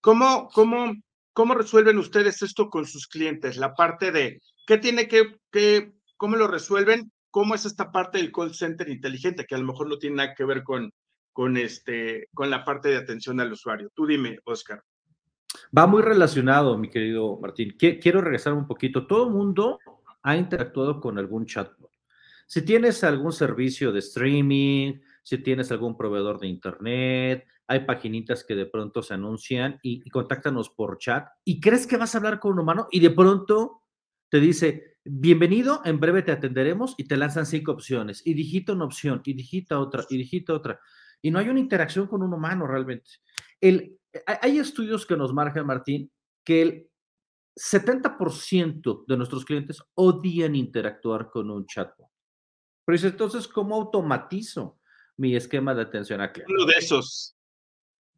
¿Cómo, 0.00 0.48
cómo, 0.52 0.94
cómo 1.32 1.54
resuelven 1.54 1.98
ustedes 1.98 2.42
esto 2.42 2.70
con 2.70 2.86
sus 2.86 3.06
clientes? 3.08 3.56
La 3.56 3.74
parte 3.74 4.12
de 4.12 4.40
qué 4.66 4.78
tiene 4.78 5.08
que, 5.08 5.36
que, 5.50 5.92
cómo 6.16 6.36
lo 6.36 6.46
resuelven 6.46 7.10
cómo 7.36 7.54
es 7.54 7.66
esta 7.66 7.92
parte 7.92 8.16
del 8.16 8.32
call 8.32 8.54
center 8.54 8.88
inteligente, 8.88 9.44
que 9.44 9.54
a 9.54 9.58
lo 9.58 9.66
mejor 9.66 9.90
no 9.90 9.98
tiene 9.98 10.16
nada 10.16 10.34
que 10.34 10.46
ver 10.46 10.62
con, 10.62 10.90
con, 11.34 11.58
este, 11.58 12.28
con 12.32 12.48
la 12.48 12.64
parte 12.64 12.88
de 12.88 12.96
atención 12.96 13.38
al 13.40 13.52
usuario. 13.52 13.90
Tú 13.94 14.06
dime, 14.06 14.38
Oscar. 14.44 14.82
Va 15.76 15.86
muy 15.86 16.02
relacionado, 16.02 16.76
mi 16.78 16.88
querido 16.88 17.38
Martín. 17.40 17.76
Quiero 17.78 18.20
regresar 18.20 18.52
un 18.52 18.66
poquito. 18.66 19.06
Todo 19.06 19.28
el 19.28 19.34
mundo 19.34 19.78
ha 20.22 20.36
interactuado 20.36 21.00
con 21.00 21.18
algún 21.18 21.46
chatbot. 21.46 21.90
Si 22.46 22.62
tienes 22.62 23.02
algún 23.02 23.32
servicio 23.32 23.92
de 23.92 23.98
streaming, 23.98 25.00
si 25.22 25.38
tienes 25.38 25.72
algún 25.72 25.96
proveedor 25.96 26.38
de 26.38 26.46
internet, 26.46 27.46
hay 27.66 27.80
paginitas 27.80 28.44
que 28.44 28.54
de 28.54 28.66
pronto 28.66 29.02
se 29.02 29.14
anuncian 29.14 29.80
y, 29.82 30.02
y 30.04 30.10
contáctanos 30.10 30.70
por 30.70 30.98
chat 30.98 31.28
y 31.44 31.60
crees 31.60 31.86
que 31.86 31.96
vas 31.96 32.14
a 32.14 32.18
hablar 32.18 32.38
con 32.38 32.52
un 32.52 32.60
humano 32.60 32.86
y 32.92 33.00
de 33.00 33.10
pronto 33.10 33.82
te 34.28 34.38
dice, 34.40 34.98
bienvenido, 35.04 35.82
en 35.84 36.00
breve 36.00 36.22
te 36.22 36.32
atenderemos 36.32 36.94
y 36.98 37.04
te 37.04 37.16
lanzan 37.16 37.46
cinco 37.46 37.72
opciones 37.72 38.22
y 38.24 38.34
digita 38.34 38.72
una 38.72 38.84
opción 38.84 39.22
y 39.24 39.34
digita 39.34 39.78
otra 39.78 40.04
y 40.10 40.16
digita 40.16 40.52
otra. 40.52 40.80
Y 41.22 41.30
no 41.30 41.38
hay 41.38 41.48
una 41.48 41.60
interacción 41.60 42.06
con 42.06 42.22
un 42.22 42.34
humano 42.34 42.66
realmente. 42.66 43.10
El, 43.60 43.98
hay 44.26 44.58
estudios 44.58 45.06
que 45.06 45.16
nos 45.16 45.32
marcan, 45.32 45.66
Martín, 45.66 46.10
que 46.44 46.62
el 46.62 46.90
70% 47.56 49.04
de 49.06 49.16
nuestros 49.16 49.44
clientes 49.44 49.82
odian 49.94 50.54
interactuar 50.54 51.30
con 51.30 51.50
un 51.50 51.66
chatbot. 51.66 52.08
Pero 52.84 52.96
dice, 52.96 53.08
entonces, 53.08 53.48
¿cómo 53.48 53.74
automatizo 53.74 54.78
mi 55.16 55.34
esquema 55.34 55.74
de 55.74 55.82
atención 55.82 56.20
a 56.20 56.32
cliente? 56.32 56.52
Uno 56.52 56.66
de 56.66 56.74
esos. 56.74 57.36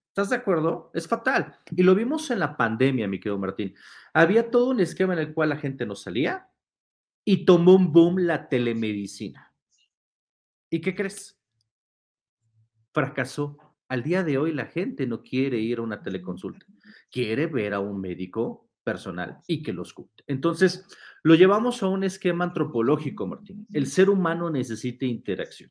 ¿Estás 0.08 0.30
de 0.30 0.36
acuerdo? 0.36 0.90
Es 0.92 1.06
fatal. 1.06 1.58
Y 1.70 1.82
lo 1.82 1.94
vimos 1.94 2.30
en 2.30 2.40
la 2.40 2.56
pandemia, 2.56 3.06
mi 3.06 3.20
querido 3.20 3.38
Martín. 3.38 3.74
Había 4.12 4.50
todo 4.50 4.70
un 4.70 4.80
esquema 4.80 5.12
en 5.12 5.20
el 5.20 5.32
cual 5.32 5.50
la 5.50 5.56
gente 5.56 5.86
no 5.86 5.94
salía, 5.94 6.50
y 7.24 7.44
tomó 7.44 7.74
un 7.74 7.92
boom 7.92 8.20
la 8.20 8.48
telemedicina. 8.48 9.54
¿Y 10.70 10.80
qué 10.80 10.94
crees? 10.94 11.38
Fracasó. 12.92 13.67
Al 13.88 14.02
día 14.02 14.22
de 14.22 14.36
hoy 14.36 14.52
la 14.52 14.66
gente 14.66 15.06
no 15.06 15.22
quiere 15.22 15.58
ir 15.58 15.78
a 15.78 15.82
una 15.82 16.02
teleconsulta, 16.02 16.66
quiere 17.10 17.46
ver 17.46 17.72
a 17.72 17.80
un 17.80 18.00
médico 18.00 18.70
personal 18.84 19.38
y 19.46 19.62
que 19.62 19.72
lo 19.72 19.82
escuche. 19.82 20.24
Entonces, 20.26 20.86
lo 21.22 21.34
llevamos 21.34 21.82
a 21.82 21.88
un 21.88 22.04
esquema 22.04 22.44
antropológico, 22.44 23.26
Martín. 23.26 23.66
El 23.72 23.86
ser 23.86 24.10
humano 24.10 24.50
necesita 24.50 25.06
interacción. 25.06 25.70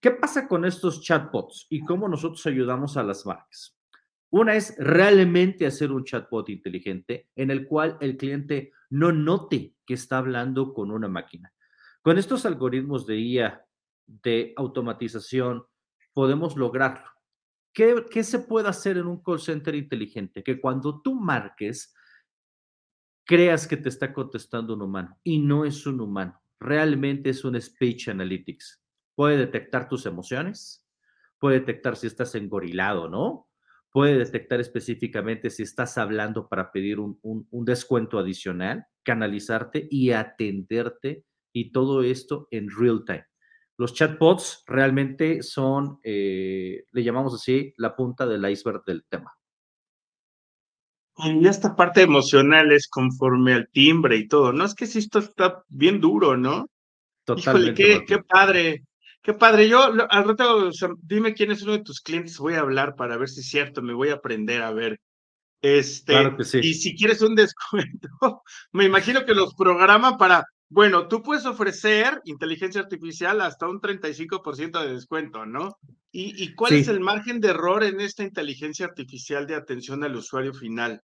¿Qué 0.00 0.10
pasa 0.10 0.48
con 0.48 0.64
estos 0.64 1.02
chatbots 1.02 1.66
y 1.68 1.80
cómo 1.80 2.08
nosotros 2.08 2.46
ayudamos 2.46 2.96
a 2.96 3.02
las 3.02 3.26
marcas? 3.26 3.76
Una 4.30 4.54
es 4.54 4.74
realmente 4.78 5.66
hacer 5.66 5.92
un 5.92 6.04
chatbot 6.04 6.48
inteligente 6.48 7.28
en 7.34 7.50
el 7.50 7.66
cual 7.66 7.98
el 8.00 8.16
cliente 8.16 8.72
no 8.90 9.12
note 9.12 9.74
que 9.84 9.94
está 9.94 10.18
hablando 10.18 10.72
con 10.72 10.90
una 10.90 11.08
máquina. 11.08 11.52
Con 12.00 12.16
estos 12.16 12.46
algoritmos 12.46 13.06
de 13.06 13.18
IA, 13.18 13.66
de 14.06 14.54
automatización, 14.56 15.64
podemos 16.14 16.56
lograrlo. 16.56 17.19
¿Qué, 17.72 18.04
¿Qué, 18.10 18.24
se 18.24 18.40
puede 18.40 18.68
hacer 18.68 18.96
en 18.96 19.06
un 19.06 19.22
call 19.22 19.40
center 19.40 19.74
inteligente? 19.74 20.42
Que 20.42 20.60
cuando 20.60 21.00
tú 21.02 21.14
marques, 21.14 21.94
creas 23.24 23.66
que 23.66 23.76
te 23.76 23.88
está 23.88 24.12
contestando 24.12 24.74
un 24.74 24.82
humano 24.82 25.18
y 25.22 25.38
no 25.38 25.64
es 25.64 25.86
un 25.86 26.00
humano. 26.00 26.40
Realmente 26.58 27.30
es 27.30 27.44
un 27.44 27.60
speech 27.60 28.08
analytics. 28.08 28.82
Puede 29.14 29.36
detectar 29.36 29.88
tus 29.88 30.06
emociones, 30.06 30.86
puede 31.38 31.60
detectar 31.60 31.96
si 31.96 32.06
estás 32.06 32.34
engorilado, 32.34 33.08
¿no? 33.08 33.50
puede 33.92 34.18
detectar 34.18 34.60
específicamente 34.60 35.50
si 35.50 35.62
estás 35.62 35.98
hablando 35.98 36.48
para 36.48 36.70
pedir 36.72 37.00
un, 37.00 37.18
un, 37.22 37.64
descuento 37.64 38.18
adicional, 38.18 38.86
canalizarte 39.02 39.88
y 39.90 40.12
atenderte 40.12 41.24
y 41.52 41.72
todo 41.72 42.02
esto 42.02 42.46
en 42.50 42.68
real 42.70 43.04
time. 43.04 43.29
Los 43.80 43.94
chatbots 43.94 44.62
realmente 44.66 45.42
son, 45.42 46.00
eh, 46.02 46.84
le 46.92 47.02
llamamos 47.02 47.32
así, 47.32 47.72
la 47.78 47.96
punta 47.96 48.26
del 48.26 48.46
iceberg 48.46 48.84
del 48.84 49.06
tema. 49.08 49.32
Y 51.16 51.46
esta 51.46 51.74
parte 51.74 52.02
emocional 52.02 52.72
es 52.72 52.88
conforme 52.88 53.54
al 53.54 53.70
timbre 53.72 54.18
y 54.18 54.28
todo, 54.28 54.52
¿no? 54.52 54.66
Es 54.66 54.74
que 54.74 54.86
si 54.86 54.98
esto 54.98 55.18
está 55.18 55.64
bien 55.68 55.98
duro, 55.98 56.36
¿no? 56.36 56.66
Totalmente. 57.24 57.82
Híjole, 57.82 58.04
qué, 58.04 58.16
qué 58.16 58.22
padre. 58.22 58.84
Qué 59.22 59.32
padre. 59.32 59.66
Yo 59.66 59.82
al 59.82 60.28
rato, 60.28 60.70
dime 61.00 61.32
quién 61.32 61.50
es 61.50 61.62
uno 61.62 61.72
de 61.72 61.82
tus 61.82 62.02
clientes, 62.02 62.36
voy 62.36 62.56
a 62.56 62.60
hablar 62.60 62.96
para 62.96 63.16
ver 63.16 63.30
si 63.30 63.40
es 63.40 63.48
cierto, 63.48 63.80
me 63.80 63.94
voy 63.94 64.10
a 64.10 64.16
aprender 64.16 64.60
a 64.60 64.72
ver. 64.72 65.00
Este, 65.62 66.12
claro 66.12 66.36
que 66.36 66.44
sí. 66.44 66.58
Y 66.62 66.74
si 66.74 66.94
quieres 66.94 67.22
un 67.22 67.34
descuento, 67.34 68.10
me 68.72 68.84
imagino 68.84 69.24
que 69.24 69.32
los 69.32 69.54
programa 69.54 70.18
para, 70.18 70.44
bueno, 70.70 71.08
tú 71.08 71.22
puedes 71.22 71.44
ofrecer 71.44 72.22
inteligencia 72.24 72.80
artificial 72.80 73.40
hasta 73.40 73.68
un 73.68 73.80
35% 73.80 74.80
de 74.80 74.94
descuento, 74.94 75.44
¿no? 75.44 75.78
¿Y, 76.12 76.42
y 76.42 76.54
cuál 76.54 76.70
sí. 76.70 76.78
es 76.78 76.88
el 76.88 77.00
margen 77.00 77.40
de 77.40 77.48
error 77.48 77.82
en 77.82 78.00
esta 78.00 78.22
inteligencia 78.22 78.86
artificial 78.86 79.46
de 79.46 79.56
atención 79.56 80.02
al 80.04 80.16
usuario 80.16 80.54
final? 80.54 81.02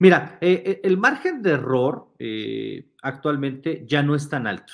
Mira, 0.00 0.38
eh, 0.40 0.62
eh, 0.64 0.80
el 0.82 0.96
margen 0.96 1.42
de 1.42 1.50
error 1.50 2.14
eh, 2.18 2.92
actualmente 3.02 3.84
ya 3.86 4.02
no 4.02 4.14
es 4.14 4.30
tan 4.30 4.46
alto. 4.46 4.72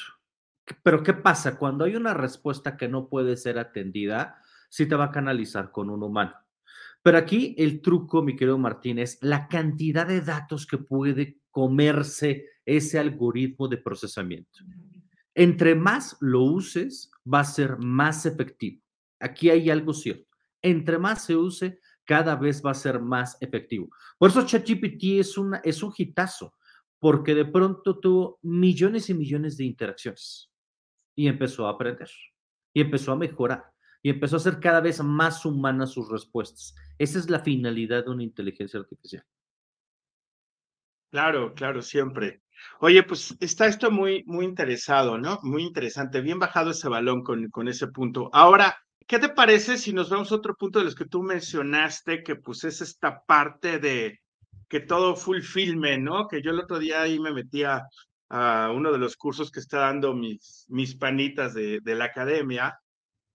Pero 0.85 1.03
¿qué 1.03 1.15
pasa? 1.15 1.59
Cuando 1.59 1.85
hay 1.85 1.97
una 1.97 2.15
respuesta 2.15 2.77
que 2.77 2.89
no 2.89 3.09
puede 3.09 3.37
ser 3.37 3.59
atendida, 3.59 4.41
sí 4.69 4.87
te 4.87 4.95
va 4.95 5.07
a 5.07 5.11
canalizar 5.11 5.73
con 5.73 5.91
un 5.91 6.05
humano. 6.05 6.35
Pero 7.03 7.19
aquí 7.19 7.57
el 7.59 7.83
truco, 7.83 8.23
mi 8.23 8.37
querido 8.37 8.57
Martín, 8.59 9.01
es 9.01 9.19
la 9.21 9.49
cantidad 9.49 10.07
de 10.07 10.21
datos 10.21 10.65
que 10.65 10.79
puede 10.79 11.41
comerse 11.51 12.47
ese 12.67 12.99
algoritmo 12.99 13.69
de 13.69 13.79
procesamiento. 13.79 14.61
Entre 15.35 15.75
más 15.75 16.17
lo 16.21 16.43
uses, 16.43 17.11
va 17.33 17.41
a 17.41 17.45
ser 17.45 17.79
más 17.79 18.27
efectivo. 18.27 18.83
Aquí 19.21 19.49
hay 19.49 19.71
algo 19.71 19.95
cierto. 19.95 20.27
Entre 20.61 20.99
más 20.99 21.25
se 21.25 21.37
use, 21.37 21.81
cada 22.05 22.37
vez 22.37 22.63
va 22.65 22.73
a 22.73 22.75
ser 22.75 23.01
más 23.01 23.37
efectivo. 23.41 23.89
Por 24.19 24.31
eso 24.31 24.47
ChatGPT 24.47 25.21
es, 25.21 25.39
una, 25.39 25.59
es 25.59 25.83
un 25.83 25.93
hitazo, 25.97 26.55
porque 26.99 27.35
de 27.35 27.45
pronto 27.45 27.99
tuvo 27.99 28.39
millones 28.43 29.11
y 29.11 29.15
millones 29.15 29.57
de 29.57 29.65
interacciones 29.65 30.51
y 31.15 31.29
empezó 31.29 31.67
a 31.67 31.71
aprender 31.71 32.11
y 32.73 32.81
empezó 32.81 33.13
a 33.13 33.17
mejorar 33.17 33.65
y 34.03 34.11
empezó 34.11 34.37
a 34.37 34.39
hacer 34.39 34.61
cada 34.61 34.81
vez 34.81 35.03
más 35.03 35.45
humanas 35.45 35.91
sus 35.91 36.09
respuestas. 36.11 36.75
Esa 36.99 37.19
es 37.19 37.29
la 37.29 37.41
finalidad 37.41 38.05
de 38.05 38.11
una 38.11 38.23
inteligencia 38.23 38.79
artificial. 38.79 39.25
Claro, 41.17 41.55
claro, 41.55 41.81
siempre. 41.81 42.43
Oye, 42.79 43.03
pues 43.03 43.35
está 43.41 43.67
esto 43.67 43.91
muy, 43.91 44.23
muy 44.27 44.45
interesado, 44.45 45.17
¿no? 45.17 45.39
Muy 45.43 45.63
interesante. 45.63 46.21
Bien 46.21 46.39
bajado 46.39 46.73
ese 46.73 46.91
balón 46.91 47.23
con, 47.23 47.49
con 47.49 47.69
ese 47.69 47.87
punto. 47.87 48.29
Ahora, 48.35 48.77
¿qué 49.07 49.19
te 49.19 49.31
parece 49.31 49.79
si 49.79 49.95
nos 49.95 50.11
vamos 50.11 50.31
a 50.31 50.35
otro 50.35 50.55
punto 50.55 50.79
de 50.79 50.85
los 50.85 50.95
que 50.95 51.07
tú 51.07 51.23
mencionaste, 51.23 52.23
que 52.23 52.37
pues 52.37 52.65
es 52.65 52.83
esta 52.83 53.23
parte 53.25 53.79
de 53.79 54.21
que 54.69 54.81
todo 54.81 55.17
full 55.17 55.41
filme, 55.41 55.97
¿no? 55.97 56.29
Que 56.29 56.43
yo 56.43 56.51
el 56.51 56.61
otro 56.61 56.79
día 56.79 57.01
ahí 57.01 57.19
me 57.19 57.33
metía 57.33 57.85
a 58.29 58.71
uno 58.75 58.93
de 58.93 58.99
los 58.99 59.17
cursos 59.17 59.51
que 59.51 59.61
está 59.61 59.79
dando 59.79 60.13
mis, 60.13 60.67
mis 60.69 60.97
panitas 60.97 61.55
de, 61.55 61.81
de 61.81 61.95
la 61.95 62.05
academia. 62.07 62.79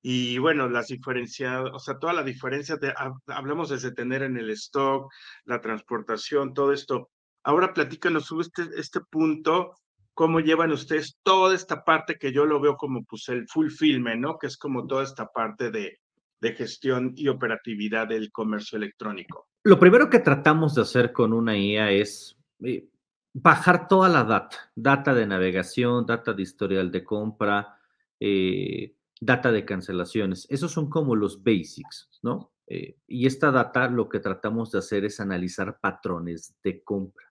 Y 0.03 0.37
bueno, 0.37 0.69
las 0.69 0.89
diferencias, 0.89 1.63
o 1.73 1.79
sea, 1.79 1.97
toda 1.97 2.13
la 2.13 2.23
diferencia, 2.23 2.75
de, 2.75 2.93
hablamos 3.25 3.69
desde 3.69 3.91
tener 3.91 4.21
en 4.21 4.37
el 4.37 4.51
stock, 4.51 5.11
la 5.45 5.59
transportación, 5.61 6.53
todo 6.53 6.73
esto. 6.73 7.09
Ahora 7.43 7.73
platícanos 7.73 8.25
sobre 8.25 8.43
este, 8.43 8.63
este 8.77 8.99
punto, 9.01 9.75
cómo 10.13 10.39
llevan 10.39 10.71
ustedes 10.71 11.17
toda 11.23 11.55
esta 11.55 11.83
parte 11.83 12.17
que 12.17 12.31
yo 12.31 12.45
lo 12.45 12.59
veo 12.59 12.75
como 12.75 13.03
pues 13.03 13.29
el 13.29 13.47
full 13.47 13.69
filme, 13.69 14.15
¿no? 14.15 14.37
Que 14.37 14.47
es 14.47 14.57
como 14.57 14.85
toda 14.85 15.03
esta 15.03 15.27
parte 15.27 15.71
de, 15.71 15.99
de 16.41 16.53
gestión 16.53 17.13
y 17.15 17.27
operatividad 17.27 18.07
del 18.07 18.31
comercio 18.31 18.77
electrónico. 18.77 19.47
Lo 19.63 19.79
primero 19.79 20.09
que 20.09 20.19
tratamos 20.19 20.75
de 20.75 20.81
hacer 20.81 21.13
con 21.13 21.33
una 21.33 21.57
IA 21.57 21.91
es 21.91 22.37
eh, 22.63 22.89
bajar 23.33 23.87
toda 23.87 24.09
la 24.09 24.23
data, 24.23 24.71
data 24.75 25.13
de 25.13 25.27
navegación, 25.27 26.05
data 26.05 26.33
de 26.33 26.41
historial 26.41 26.91
de 26.91 27.03
compra, 27.03 27.77
eh, 28.19 28.95
data 29.19 29.51
de 29.51 29.65
cancelaciones. 29.65 30.47
Esos 30.49 30.71
son 30.71 30.89
como 30.89 31.15
los 31.15 31.43
basics, 31.43 32.09
¿no? 32.23 32.51
Eh, 32.67 32.97
y 33.07 33.27
esta 33.27 33.51
data 33.51 33.87
lo 33.87 34.09
que 34.09 34.19
tratamos 34.19 34.71
de 34.71 34.79
hacer 34.79 35.05
es 35.05 35.19
analizar 35.19 35.79
patrones 35.79 36.55
de 36.63 36.83
compra. 36.83 37.30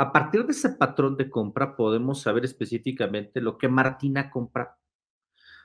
A 0.00 0.12
partir 0.12 0.46
de 0.46 0.52
ese 0.52 0.70
patrón 0.70 1.16
de 1.16 1.28
compra 1.28 1.74
podemos 1.74 2.22
saber 2.22 2.44
específicamente 2.44 3.40
lo 3.40 3.58
que 3.58 3.66
Martina 3.66 4.30
compra, 4.30 4.78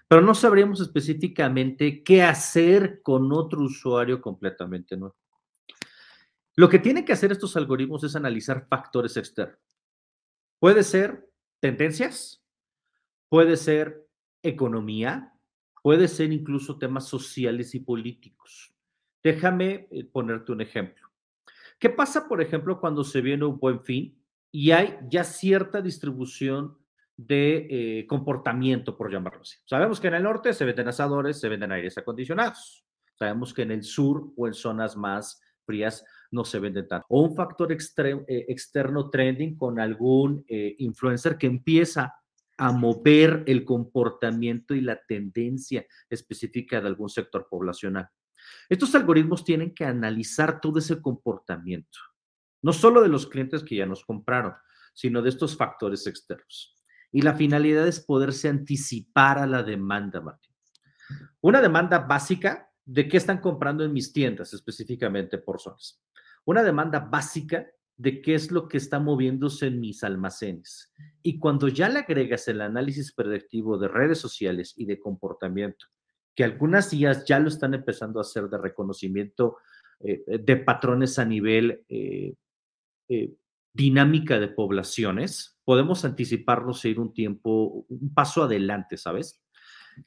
pero 0.08 0.22
no 0.22 0.34
sabríamos 0.34 0.82
específicamente 0.82 2.04
qué 2.04 2.24
hacer 2.24 3.04
con 3.04 3.32
otro 3.32 3.62
usuario 3.62 4.20
completamente 4.20 4.98
nuevo. 4.98 5.16
Lo 6.56 6.68
que 6.68 6.80
tienen 6.80 7.06
que 7.06 7.14
hacer 7.14 7.32
estos 7.32 7.56
algoritmos 7.56 8.04
es 8.04 8.16
analizar 8.16 8.68
factores 8.68 9.18
externos. 9.18 9.60
Puede 10.60 10.82
ser 10.82 11.30
tendencias, 11.60 12.44
puede 13.30 13.56
ser 13.56 14.08
economía, 14.42 15.32
puede 15.84 16.08
ser 16.08 16.34
incluso 16.34 16.80
temas 16.80 17.08
sociales 17.08 17.76
y 17.76 17.82
políticos. 17.82 18.74
Déjame 19.24 19.88
eh, 19.92 20.06
ponerte 20.06 20.52
un 20.52 20.62
ejemplo. 20.62 21.08
¿Qué 21.78 21.90
pasa, 21.90 22.28
por 22.28 22.42
ejemplo, 22.42 22.80
cuando 22.80 23.04
se 23.04 23.22
viene 23.22 23.46
un 23.46 23.60
buen 23.60 23.84
fin 23.84 24.23
y 24.56 24.70
hay 24.70 25.00
ya 25.10 25.24
cierta 25.24 25.82
distribución 25.82 26.78
de 27.18 27.68
eh, 27.70 28.08
comportamiento, 28.08 28.96
por 28.96 29.12
llamarlo 29.12 29.42
así? 29.42 29.58
Sabemos 29.66 30.00
que 30.00 30.08
en 30.10 30.14
el 30.14 30.24
norte 30.24 30.54
se 30.54 30.64
venden 30.64 30.88
asadores, 30.88 31.40
se 31.40 31.50
venden 31.50 31.72
aires 31.72 31.98
acondicionados. 31.98 32.86
Sabemos 33.16 33.52
que 33.52 33.64
en 33.64 33.72
el 33.72 33.84
sur 33.84 34.32
o 34.38 34.48
en 34.48 34.54
zonas 34.54 34.96
más 34.96 35.42
frías 35.66 36.06
no 36.30 36.46
se 36.46 36.60
vende 36.60 36.84
tanto. 36.84 37.08
O 37.10 37.24
un 37.24 37.36
factor 37.36 37.72
eh, 37.72 38.46
externo 38.48 39.10
trending 39.10 39.58
con 39.58 39.80
algún 39.80 40.46
eh, 40.48 40.76
influencer 40.78 41.36
que 41.38 41.48
empieza 41.48 42.14
a 42.56 42.72
mover 42.72 43.44
el 43.48 43.66
comportamiento 43.66 44.76
y 44.76 44.82
la 44.82 45.02
tendencia 45.08 45.84
específica 46.08 46.80
de 46.80 46.88
algún 46.88 47.10
sector 47.10 47.48
poblacional. 47.50 48.08
Estos 48.70 48.94
algoritmos 48.94 49.44
tienen 49.44 49.74
que 49.74 49.86
analizar 49.86 50.62
todo 50.62 50.78
ese 50.78 51.02
comportamiento, 51.02 51.98
no 52.64 52.74
solo 52.74 53.02
de 53.02 53.10
los 53.10 53.28
clientes 53.28 53.64
que 53.64 53.76
ya 53.76 53.86
nos 53.86 54.04
compraron, 54.04 54.54
sino 54.94 55.22
de 55.22 55.30
estos 55.30 55.56
factores 55.56 56.08
externos. 56.08 56.76
Y 57.12 57.22
la 57.22 57.36
finalidad 57.36 57.88
es 57.88 58.00
poderse 58.00 58.50
anticipar 58.50 59.38
a 59.38 59.46
la 59.46 59.62
demanda, 59.62 60.20
Martín. 60.20 60.56
Una 61.42 61.62
demanda 61.62 62.00
básica 62.00 62.72
de 62.84 63.08
qué 63.08 63.18
están 63.18 63.40
comprando 63.40 63.84
en 63.84 63.94
mis 63.94 64.12
tiendas 64.12 64.54
específicamente 64.54 65.38
por 65.38 65.60
zonas 65.62 66.04
una 66.46 66.64
demanda 66.64 67.00
básica 67.00 67.68
de 67.96 68.22
qué 68.22 68.36
es 68.36 68.52
lo 68.52 68.68
que 68.68 68.78
está 68.78 69.00
moviéndose 69.00 69.68
en 69.68 69.80
mis 69.80 70.04
almacenes. 70.04 70.92
Y 71.22 71.40
cuando 71.40 71.68
ya 71.68 71.90
le 71.90 72.00
agregas 72.00 72.48
el 72.48 72.62
análisis 72.62 73.14
predictivo 73.14 73.78
de 73.78 73.88
redes 73.88 74.18
sociales 74.18 74.74
y 74.76 74.86
de 74.86 75.00
comportamiento, 75.00 75.86
que 76.36 76.44
algunas 76.44 76.92
IAs 76.92 77.26
ya 77.26 77.40
lo 77.40 77.48
están 77.48 77.74
empezando 77.74 78.20
a 78.20 78.24
hacer 78.24 78.50
de 78.50 78.58
reconocimiento 78.58 79.58
eh, 80.00 80.24
de 80.40 80.58
patrones 80.58 81.20
a 81.20 81.26
nivel 81.26 81.84
eh, 81.88 82.34
eh, 83.10 83.34
dinámica 83.74 84.40
de 84.40 84.48
poblaciones, 84.48 85.60
podemos 85.66 86.06
anticiparnos 86.06 86.84
e 86.86 86.90
ir 86.90 87.00
un 87.00 87.14
tiempo, 87.14 87.86
un 87.90 88.14
paso 88.14 88.44
adelante, 88.44 88.98
¿sabes? 88.98 89.42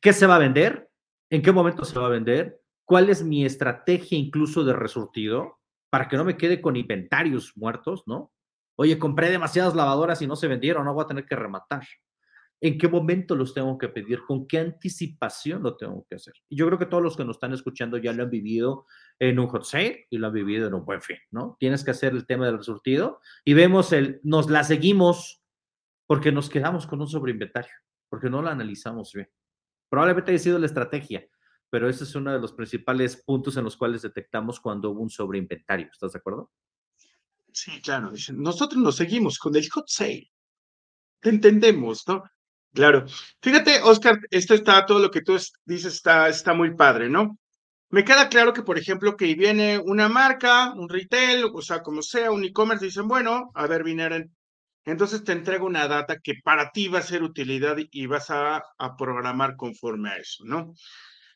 ¿Qué 0.00 0.12
se 0.12 0.26
va 0.26 0.36
a 0.36 0.40
vender? 0.40 0.90
¿En 1.30 1.42
qué 1.42 1.52
momento 1.52 1.84
se 1.84 1.98
va 1.98 2.06
a 2.06 2.10
vender? 2.10 2.60
¿Cuál 2.84 3.08
es 3.10 3.24
mi 3.24 3.44
estrategia 3.44 4.18
incluso 4.18 4.64
de 4.64 4.72
resurtido? 4.72 5.56
para 5.90 6.08
que 6.08 6.16
no 6.16 6.24
me 6.24 6.36
quede 6.36 6.60
con 6.60 6.76
inventarios 6.76 7.56
muertos, 7.56 8.02
¿no? 8.06 8.32
Oye, 8.76 8.98
compré 8.98 9.30
demasiadas 9.30 9.74
lavadoras 9.74 10.20
y 10.20 10.26
no 10.26 10.36
se 10.36 10.48
vendieron, 10.48 10.84
no 10.84 10.92
voy 10.92 11.04
a 11.04 11.06
tener 11.06 11.24
que 11.24 11.36
rematar. 11.36 11.86
¿En 12.60 12.76
qué 12.76 12.88
momento 12.88 13.34
los 13.34 13.54
tengo 13.54 13.78
que 13.78 13.88
pedir? 13.88 14.20
¿Con 14.26 14.46
qué 14.46 14.58
anticipación 14.58 15.62
lo 15.62 15.76
tengo 15.76 16.04
que 16.08 16.16
hacer? 16.16 16.34
Y 16.48 16.56
yo 16.56 16.66
creo 16.66 16.78
que 16.78 16.86
todos 16.86 17.02
los 17.02 17.16
que 17.16 17.24
nos 17.24 17.36
están 17.36 17.52
escuchando 17.52 17.96
ya 17.98 18.12
lo 18.12 18.24
han 18.24 18.30
vivido 18.30 18.86
en 19.18 19.38
un 19.38 19.46
hot 19.48 19.64
sale 19.64 20.06
y 20.10 20.18
lo 20.18 20.26
han 20.28 20.32
vivido 20.32 20.66
en 20.66 20.74
un 20.74 20.84
buen 20.84 21.00
fin, 21.00 21.18
¿no? 21.30 21.56
Tienes 21.58 21.84
que 21.84 21.90
hacer 21.90 22.12
el 22.12 22.26
tema 22.26 22.46
del 22.46 22.58
resurtido 22.58 23.20
y 23.44 23.54
vemos 23.54 23.92
el, 23.92 24.20
nos 24.22 24.50
la 24.50 24.64
seguimos 24.64 25.42
porque 26.06 26.32
nos 26.32 26.48
quedamos 26.48 26.86
con 26.86 27.00
un 27.00 27.08
sobreinventario, 27.08 27.72
porque 28.08 28.30
no 28.30 28.42
lo 28.42 28.48
analizamos 28.48 29.12
bien. 29.12 29.30
Probablemente 29.88 30.32
haya 30.32 30.38
sido 30.38 30.58
la 30.58 30.66
estrategia, 30.66 31.26
pero 31.70 31.88
ese 31.88 32.04
es 32.04 32.14
uno 32.14 32.32
de 32.32 32.40
los 32.40 32.52
principales 32.52 33.22
puntos 33.24 33.56
en 33.56 33.64
los 33.64 33.76
cuales 33.76 34.02
detectamos 34.02 34.60
cuando 34.60 34.90
hubo 34.90 35.00
un 35.00 35.10
sobreinventario. 35.10 35.88
¿Estás 35.90 36.12
de 36.12 36.18
acuerdo? 36.18 36.52
Sí, 37.52 37.80
claro. 37.80 38.12
Nosotros 38.34 38.80
nos 38.80 38.96
seguimos 38.96 39.38
con 39.38 39.56
el 39.56 39.68
hot 39.70 39.88
sale. 39.88 40.30
Te 41.20 41.30
entendemos, 41.30 42.06
¿no? 42.06 42.22
Claro. 42.74 43.06
Fíjate, 43.40 43.80
Oscar, 43.82 44.20
esto 44.30 44.54
está, 44.54 44.84
todo 44.84 44.98
lo 44.98 45.10
que 45.10 45.22
tú 45.22 45.38
dices 45.64 45.94
está, 45.94 46.28
está 46.28 46.52
muy 46.52 46.76
padre, 46.76 47.08
¿no? 47.08 47.38
Me 47.96 48.04
queda 48.04 48.28
claro 48.28 48.52
que, 48.52 48.60
por 48.62 48.78
ejemplo, 48.78 49.16
que 49.16 49.34
viene 49.34 49.78
una 49.78 50.10
marca, 50.10 50.74
un 50.74 50.86
retail, 50.86 51.46
o 51.50 51.62
sea, 51.62 51.82
como 51.82 52.02
sea, 52.02 52.30
un 52.30 52.44
e-commerce, 52.44 52.84
dicen, 52.84 53.08
bueno, 53.08 53.50
a 53.54 53.66
ver, 53.66 53.84
vinieron. 53.84 54.36
Entonces 54.84 55.24
te 55.24 55.32
entrego 55.32 55.64
una 55.64 55.88
data 55.88 56.18
que 56.22 56.34
para 56.44 56.72
ti 56.72 56.88
va 56.88 56.98
a 56.98 57.02
ser 57.10 57.22
utilidad 57.22 57.78
y 57.90 58.04
vas 58.04 58.28
a, 58.28 58.62
a 58.76 58.96
programar 58.98 59.56
conforme 59.56 60.10
a 60.10 60.16
eso, 60.18 60.44
¿no? 60.44 60.74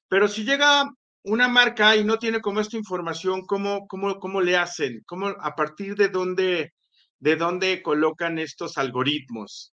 Pero 0.08 0.28
si 0.28 0.44
llega 0.44 0.84
una 1.22 1.48
marca 1.48 1.96
y 1.96 2.04
no 2.04 2.18
tiene 2.18 2.42
como 2.42 2.60
esta 2.60 2.76
información, 2.76 3.46
¿cómo, 3.46 3.86
cómo, 3.86 4.18
cómo 4.18 4.42
le 4.42 4.58
hacen? 4.58 5.00
¿Cómo, 5.06 5.28
¿A 5.28 5.54
partir 5.54 5.94
de 5.94 6.10
dónde, 6.10 6.74
de 7.20 7.36
dónde 7.36 7.80
colocan 7.82 8.38
estos 8.38 8.76
algoritmos? 8.76 9.72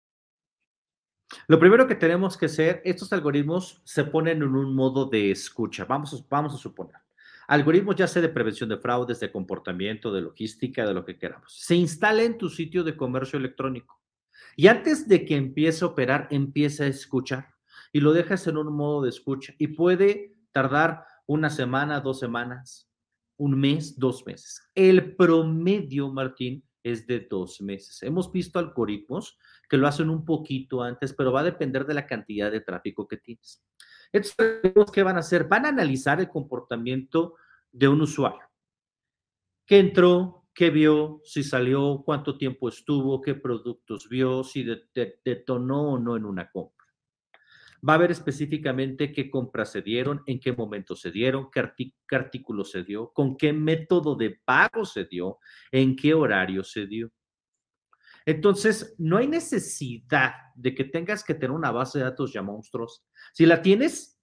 Lo 1.47 1.59
primero 1.59 1.87
que 1.87 1.94
tenemos 1.94 2.37
que 2.37 2.47
hacer, 2.47 2.83
estos 2.85 3.12
algoritmos 3.12 3.81
se 3.85 4.05
ponen 4.05 4.38
en 4.38 4.55
un 4.55 4.75
modo 4.75 5.07
de 5.07 5.31
escucha. 5.31 5.85
Vamos 5.85 6.14
a, 6.14 6.27
vamos 6.29 6.55
a 6.55 6.59
suponer. 6.59 6.97
Algoritmos 7.47 7.97
ya 7.97 8.07
sea 8.07 8.23
de 8.23 8.29
prevención 8.29 8.68
de 8.68 8.79
fraudes, 8.79 9.20
de 9.20 9.31
comportamiento, 9.31 10.12
de 10.12 10.23
logística, 10.23 10.87
de 10.87 10.94
lo 10.94 11.05
que 11.05 11.18
queramos. 11.18 11.55
Se 11.59 11.75
instala 11.75 12.23
en 12.23 12.38
tu 12.38 12.49
sitio 12.49 12.85
de 12.85 12.97
comercio 12.97 13.38
electrónico. 13.38 14.01
Y 14.57 14.68
antes 14.68 15.09
de 15.09 15.25
que 15.25 15.37
empiece 15.37 15.85
a 15.85 15.88
operar, 15.88 16.29
empieza 16.31 16.85
a 16.85 16.88
escuchar 16.88 17.49
y 17.92 18.01
lo 18.01 18.12
dejas 18.12 18.47
en 18.47 18.57
un 18.57 18.75
modo 18.75 19.03
de 19.03 19.11
escucha 19.11 19.55
y 19.59 19.68
puede 19.68 20.37
tardar 20.53 21.05
una 21.27 21.51
semana, 21.51 22.01
dos 22.01 22.18
semanas, 22.18 22.90
un 23.37 23.59
mes, 23.59 23.99
dos 23.99 24.25
meses. 24.27 24.62
El 24.75 25.14
promedio, 25.16 26.09
Martín, 26.11 26.64
es 26.85 27.07
de 27.07 27.20
dos 27.20 27.61
meses. 27.61 28.01
Hemos 28.03 28.31
visto 28.31 28.61
algoritmos 28.61 29.37
que 29.68 29.77
lo 29.77 29.88
hacen 29.88 30.11
un 30.11 30.25
poquito 30.25 30.83
antes, 30.83 31.12
pero 31.14 31.33
va 31.33 31.40
a 31.40 31.44
depender 31.44 31.87
de 31.87 31.94
la 31.94 32.07
cantidad 32.07 32.53
de 32.53 32.61
tráfico 32.61 33.09
que 33.09 33.16
tienes. 33.16 33.64
Estos 34.12 34.35
algoritmos, 34.38 34.92
¿qué 34.92 35.03
van 35.03 35.16
a 35.16 35.20
hacer? 35.20 35.49
Van 35.49 35.66
a 35.66 35.70
analizar 35.70 36.20
el 36.20 36.29
comportamiento 36.29 37.35
de 37.73 37.88
un 37.88 38.03
usuario. 38.03 38.47
¿Qué 39.66 39.81
entró? 39.81 40.47
¿Qué 40.55 40.70
vio? 40.70 41.20
Si 41.25 41.42
salió, 41.42 42.03
cuánto 42.05 42.38
tiempo 42.38 42.68
estuvo, 42.68 43.20
qué 43.20 43.35
productos 43.35 44.09
vio, 44.09 44.44
si 44.44 44.64
detonó 45.25 45.92
o 45.94 45.99
no 45.99 46.16
en 46.16 46.27
una 46.27 46.49
compra 46.51 46.84
va 47.87 47.94
a 47.94 47.99
ver 47.99 48.11
específicamente 48.11 49.12
qué 49.12 49.31
compras 49.31 49.73
se 49.73 49.83
dieron, 49.83 50.23
en 50.27 50.40
qué 50.40 50.53
momento 50.53 50.97
se 50.97 51.11
dieron, 51.11 51.49
qué, 51.51 51.61
artículo 52.16 52.64
se 52.64 52.83
dio, 52.83 53.12
con 53.12 53.37
qué 53.37 53.53
método 53.53 54.16
de 54.16 54.40
pago 54.44 54.85
se 54.85 55.05
dio, 55.05 55.38
en 55.70 55.94
qué 55.94 56.14
horario 56.14 56.64
se 56.64 56.87
dio. 56.87 57.12
Entonces, 58.27 58.94
no 58.99 59.18
hay 59.18 59.27
necesidad 59.27 60.33
de 60.55 60.75
que 60.75 60.85
tengas 60.85 61.23
que 61.23 61.35
tener 61.35 61.51
una 61.51 61.70
base 61.70 61.99
de 61.99 62.05
datos 62.05 62.33
ya 62.33 62.42
monstruos. 62.42 63.05
Si 63.35 63.44
la 63.44 63.61
tienes, 63.61 64.18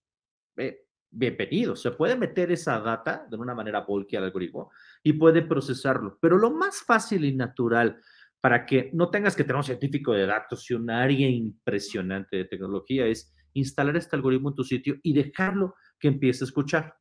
eh, 0.58 0.86
bienvenido. 1.12 1.76
Se 1.76 1.92
puede 1.92 2.16
meter 2.16 2.52
esa 2.52 2.80
data 2.80 3.28
de 3.30 3.38
una 3.38 3.54
manera 3.54 3.82
bulky 3.82 4.16
al 4.16 4.24
algoritmo 4.24 4.72
y 5.04 5.14
puede 5.14 5.44
procesarlo. 5.44 6.18
Pero 6.20 6.38
lo 6.40 6.50
más 6.50 6.82
fácil 6.82 7.26
y 7.26 7.36
natural 7.36 8.02
para 8.40 8.66
que 8.66 8.90
no 8.94 9.12
tengas 9.12 9.36
que 9.36 9.44
tener 9.44 9.58
un 9.58 9.64
científico 9.64 10.14
de 10.14 10.26
datos 10.26 10.70
y 10.72 10.74
un 10.74 10.90
área 10.90 11.30
impresionante 11.30 12.38
de 12.38 12.46
tecnología 12.46 13.06
es 13.06 13.32
instalar 13.54 13.98
este 13.98 14.16
algoritmo 14.16 14.50
en 14.50 14.56
tu 14.56 14.64
sitio 14.64 14.96
y 15.04 15.14
dejarlo 15.14 15.76
que 16.00 16.08
empiece 16.08 16.44
a 16.44 16.48
escuchar. 16.48 16.96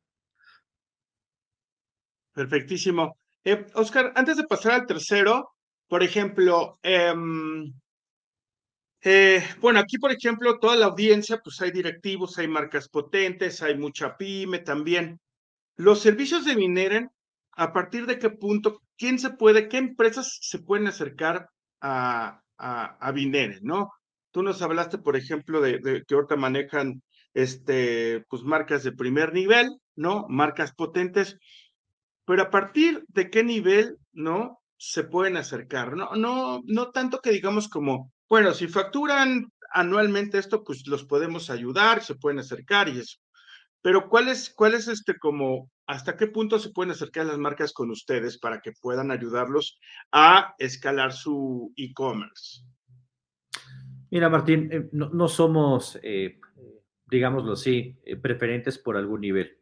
Perfectísimo. 2.33 3.17
Eh, 3.43 3.65
Oscar, 3.73 4.13
antes 4.15 4.37
de 4.37 4.43
pasar 4.45 4.73
al 4.73 4.85
tercero, 4.85 5.51
por 5.87 6.03
ejemplo, 6.03 6.79
em, 6.83 7.73
eh, 9.03 9.43
bueno, 9.59 9.79
aquí, 9.79 9.97
por 9.97 10.11
ejemplo, 10.11 10.59
toda 10.59 10.75
la 10.75 10.85
audiencia, 10.85 11.39
pues 11.43 11.59
hay 11.61 11.71
directivos, 11.71 12.37
hay 12.37 12.47
marcas 12.47 12.87
potentes, 12.87 13.61
hay 13.61 13.77
mucha 13.77 14.15
pyme 14.15 14.59
también. 14.59 15.19
Los 15.75 16.01
servicios 16.01 16.45
de 16.45 16.55
Mineren, 16.55 17.09
¿a 17.53 17.73
partir 17.73 18.05
de 18.05 18.19
qué 18.19 18.29
punto, 18.29 18.81
quién 18.97 19.17
se 19.19 19.31
puede, 19.31 19.67
qué 19.67 19.77
empresas 19.77 20.37
se 20.41 20.59
pueden 20.59 20.87
acercar 20.87 21.49
a, 21.81 22.41
a, 22.57 23.07
a 23.07 23.13
¿no? 23.63 23.91
Tú 24.31 24.43
nos 24.43 24.61
hablaste, 24.61 24.97
por 24.97 25.15
ejemplo, 25.15 25.61
de, 25.61 26.03
que 26.07 26.15
ahorita 26.15 26.35
manejan 26.35 27.01
este, 27.33 28.23
pues 28.29 28.43
marcas 28.43 28.83
de 28.83 28.91
primer 28.91 29.33
nivel, 29.33 29.77
¿no? 29.95 30.25
Marcas 30.29 30.73
potentes, 30.73 31.37
pero 32.25 32.43
a 32.43 32.49
partir 32.49 33.03
de 33.09 33.29
qué 33.29 33.43
nivel, 33.43 33.97
¿no? 34.13 34.59
Se 34.77 35.03
pueden 35.03 35.37
acercar, 35.37 35.95
¿no? 35.95 36.15
No, 36.15 36.61
no 36.65 36.91
tanto 36.91 37.19
que 37.19 37.31
digamos 37.31 37.67
como, 37.69 38.11
bueno, 38.29 38.53
si 38.53 38.67
facturan 38.67 39.51
anualmente 39.73 40.37
esto, 40.37 40.63
pues 40.63 40.87
los 40.87 41.05
podemos 41.05 41.49
ayudar, 41.49 42.03
se 42.03 42.15
pueden 42.15 42.39
acercar 42.39 42.89
y 42.89 42.99
eso. 42.99 43.17
Pero 43.81 44.09
¿cuál 44.09 44.29
es, 44.29 44.53
cuál 44.53 44.75
es 44.75 44.87
este 44.87 45.17
como, 45.17 45.69
hasta 45.87 46.15
qué 46.15 46.27
punto 46.27 46.59
se 46.59 46.69
pueden 46.69 46.91
acercar 46.91 47.25
las 47.25 47.37
marcas 47.37 47.73
con 47.73 47.89
ustedes 47.89 48.37
para 48.37 48.61
que 48.61 48.73
puedan 48.73 49.11
ayudarlos 49.11 49.79
a 50.11 50.53
escalar 50.59 51.13
su 51.13 51.73
e-commerce? 51.75 52.61
Mira, 54.11 54.27
Martín, 54.27 54.69
eh, 54.71 54.89
no, 54.91 55.27
somos, 55.29 55.97
eh, 56.03 56.37
digámoslo 57.09 57.53
así, 57.53 57.97
eh, 58.03 58.17
preferentes 58.17 58.77
por 58.77 58.97
algún 58.97 59.21
nivel. 59.21 59.57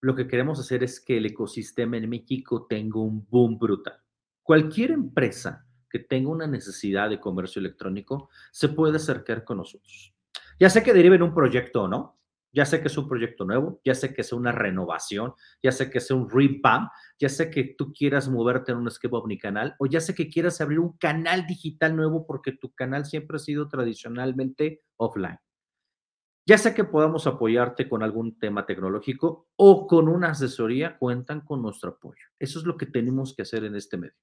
lo 0.00 0.14
que 0.14 0.28
queremos 0.28 0.60
hacer 0.60 0.84
es 0.84 1.00
que 1.00 1.16
el 1.16 1.26
ecosistema 1.26 1.96
en 1.96 2.08
México 2.08 2.66
tenga 2.68 3.00
un 3.00 3.26
boom 3.28 3.58
brutal. 3.58 3.96
Cualquier 4.44 4.92
empresa 4.92 5.66
que 5.90 5.98
tenga 5.98 6.30
una 6.30 6.46
necesidad 6.46 7.10
de 7.10 7.18
comercio 7.18 7.58
electrónico 7.58 8.28
se 8.52 8.68
puede 8.68 8.98
acercar 8.98 9.42
con 9.42 9.56
nosotros. 9.56 10.14
Ya 10.60 10.70
sé 10.70 10.84
que 10.84 10.92
deriven 10.92 11.22
un 11.22 11.34
proyecto 11.34 11.82
o 11.82 11.88
no, 11.88 12.16
ya 12.56 12.64
sé 12.64 12.80
que 12.80 12.88
es 12.88 12.96
un 12.96 13.06
proyecto 13.06 13.44
nuevo, 13.44 13.82
ya 13.84 13.94
sé 13.94 14.14
que 14.14 14.22
es 14.22 14.32
una 14.32 14.50
renovación, 14.50 15.34
ya 15.62 15.72
sé 15.72 15.90
que 15.90 15.98
es 15.98 16.10
un 16.10 16.30
revamp, 16.30 16.90
ya 17.18 17.28
sé 17.28 17.50
que 17.50 17.74
tú 17.76 17.92
quieras 17.92 18.30
moverte 18.30 18.72
en 18.72 18.78
un 18.78 18.88
esquema 18.88 19.18
omnicanal 19.18 19.76
o 19.78 19.84
ya 19.84 20.00
sé 20.00 20.14
que 20.14 20.30
quieras 20.30 20.62
abrir 20.62 20.78
un 20.78 20.96
canal 20.96 21.46
digital 21.46 21.94
nuevo 21.94 22.26
porque 22.26 22.52
tu 22.52 22.72
canal 22.72 23.04
siempre 23.04 23.36
ha 23.36 23.40
sido 23.40 23.68
tradicionalmente 23.68 24.80
offline. 24.96 25.38
Ya 26.46 26.56
sé 26.56 26.72
que 26.72 26.84
podamos 26.84 27.26
apoyarte 27.26 27.90
con 27.90 28.02
algún 28.02 28.38
tema 28.38 28.64
tecnológico 28.64 29.48
o 29.56 29.86
con 29.86 30.08
una 30.08 30.30
asesoría, 30.30 30.96
cuentan 30.96 31.42
con 31.42 31.60
nuestro 31.60 31.90
apoyo. 31.90 32.24
Eso 32.38 32.58
es 32.58 32.64
lo 32.64 32.78
que 32.78 32.86
tenemos 32.86 33.34
que 33.36 33.42
hacer 33.42 33.64
en 33.64 33.76
este 33.76 33.98
medio. 33.98 34.16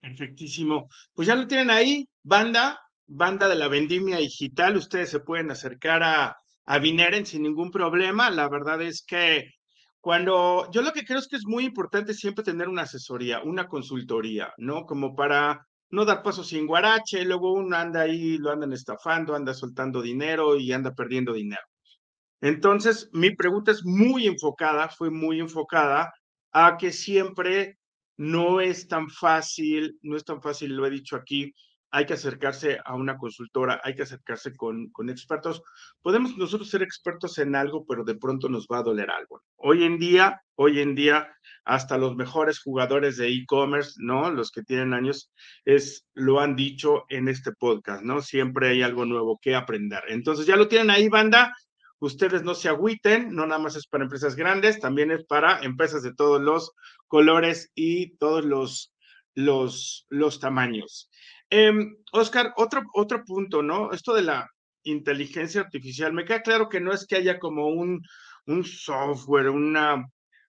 Perfectísimo. 0.00 0.88
Pues 1.14 1.28
ya 1.28 1.36
lo 1.36 1.46
tienen 1.46 1.70
ahí, 1.70 2.08
banda, 2.24 2.80
banda 3.06 3.46
de 3.46 3.54
la 3.54 3.68
vendimia 3.68 4.16
digital. 4.16 4.76
Ustedes 4.76 5.10
se 5.10 5.20
pueden 5.20 5.52
acercar 5.52 6.02
a, 6.02 6.36
a 6.66 6.78
Vineren 6.78 7.26
sin 7.26 7.42
ningún 7.42 7.70
problema. 7.70 8.30
La 8.30 8.48
verdad 8.48 8.82
es 8.82 9.04
que 9.06 9.50
cuando 10.00 10.70
yo 10.72 10.82
lo 10.82 10.92
que 10.92 11.04
creo 11.04 11.18
es 11.18 11.28
que 11.28 11.36
es 11.36 11.46
muy 11.46 11.64
importante 11.64 12.14
siempre 12.14 12.44
tener 12.44 12.68
una 12.68 12.82
asesoría, 12.82 13.42
una 13.42 13.66
consultoría, 13.66 14.52
¿no? 14.58 14.84
Como 14.84 15.14
para 15.16 15.66
no 15.90 16.04
dar 16.04 16.22
pasos 16.22 16.48
sin 16.48 16.66
guarache, 16.66 17.24
luego 17.24 17.52
uno 17.52 17.76
anda 17.76 18.02
ahí, 18.02 18.38
lo 18.38 18.50
andan 18.50 18.72
estafando, 18.72 19.34
anda 19.34 19.54
soltando 19.54 20.02
dinero 20.02 20.56
y 20.56 20.72
anda 20.72 20.94
perdiendo 20.94 21.32
dinero. 21.32 21.62
Entonces, 22.40 23.08
mi 23.12 23.34
pregunta 23.34 23.72
es 23.72 23.84
muy 23.84 24.26
enfocada, 24.26 24.88
fue 24.88 25.10
muy 25.10 25.40
enfocada 25.40 26.12
a 26.52 26.76
que 26.76 26.92
siempre 26.92 27.78
no 28.16 28.60
es 28.60 28.88
tan 28.88 29.08
fácil, 29.10 29.98
no 30.02 30.16
es 30.16 30.24
tan 30.24 30.40
fácil, 30.42 30.74
lo 30.76 30.86
he 30.86 30.90
dicho 30.90 31.16
aquí, 31.16 31.52
hay 31.90 32.06
que 32.06 32.14
acercarse 32.14 32.78
a 32.84 32.94
una 32.94 33.16
consultora, 33.16 33.80
hay 33.82 33.94
que 33.94 34.02
acercarse 34.02 34.54
con, 34.56 34.90
con 34.90 35.08
expertos. 35.08 35.62
Podemos 36.02 36.36
nosotros 36.36 36.68
ser 36.68 36.82
expertos 36.82 37.38
en 37.38 37.54
algo, 37.54 37.86
pero 37.86 38.04
de 38.04 38.16
pronto 38.16 38.48
nos 38.48 38.66
va 38.66 38.78
a 38.78 38.82
doler 38.82 39.10
algo. 39.10 39.42
Hoy 39.56 39.84
en 39.84 39.98
día, 39.98 40.42
hoy 40.56 40.80
en 40.80 40.94
día, 40.94 41.28
hasta 41.64 41.98
los 41.98 42.16
mejores 42.16 42.60
jugadores 42.60 43.16
de 43.16 43.28
e-commerce, 43.28 43.94
¿no? 43.98 44.30
Los 44.30 44.50
que 44.50 44.62
tienen 44.62 44.94
años, 44.94 45.30
es, 45.64 46.06
lo 46.14 46.40
han 46.40 46.56
dicho 46.56 47.04
en 47.08 47.28
este 47.28 47.52
podcast, 47.52 48.02
¿no? 48.02 48.22
Siempre 48.22 48.68
hay 48.70 48.82
algo 48.82 49.04
nuevo 49.04 49.38
que 49.40 49.54
aprender. 49.54 50.02
Entonces, 50.08 50.46
ya 50.46 50.56
lo 50.56 50.68
tienen 50.68 50.90
ahí, 50.90 51.08
banda. 51.08 51.52
Ustedes 51.98 52.42
no 52.42 52.54
se 52.54 52.68
agüiten, 52.68 53.34
no 53.34 53.46
nada 53.46 53.60
más 53.60 53.74
es 53.74 53.86
para 53.86 54.04
empresas 54.04 54.36
grandes, 54.36 54.80
también 54.80 55.10
es 55.10 55.24
para 55.24 55.60
empresas 55.60 56.02
de 56.02 56.14
todos 56.14 56.40
los 56.40 56.72
colores 57.06 57.72
y 57.74 58.16
todos 58.18 58.44
los, 58.44 58.92
los, 59.34 60.06
los 60.10 60.38
tamaños. 60.38 61.10
Eh, 61.50 61.72
Oscar, 62.12 62.52
otro, 62.56 62.82
otro 62.94 63.24
punto, 63.24 63.62
¿no? 63.62 63.92
Esto 63.92 64.14
de 64.14 64.22
la 64.22 64.48
inteligencia 64.84 65.60
artificial, 65.62 66.12
me 66.12 66.24
queda 66.24 66.42
claro 66.42 66.68
que 66.68 66.80
no 66.80 66.92
es 66.92 67.06
que 67.06 67.16
haya 67.16 67.38
como 67.38 67.68
un, 67.68 68.00
un 68.46 68.64
software, 68.64 69.50
una 69.50 70.04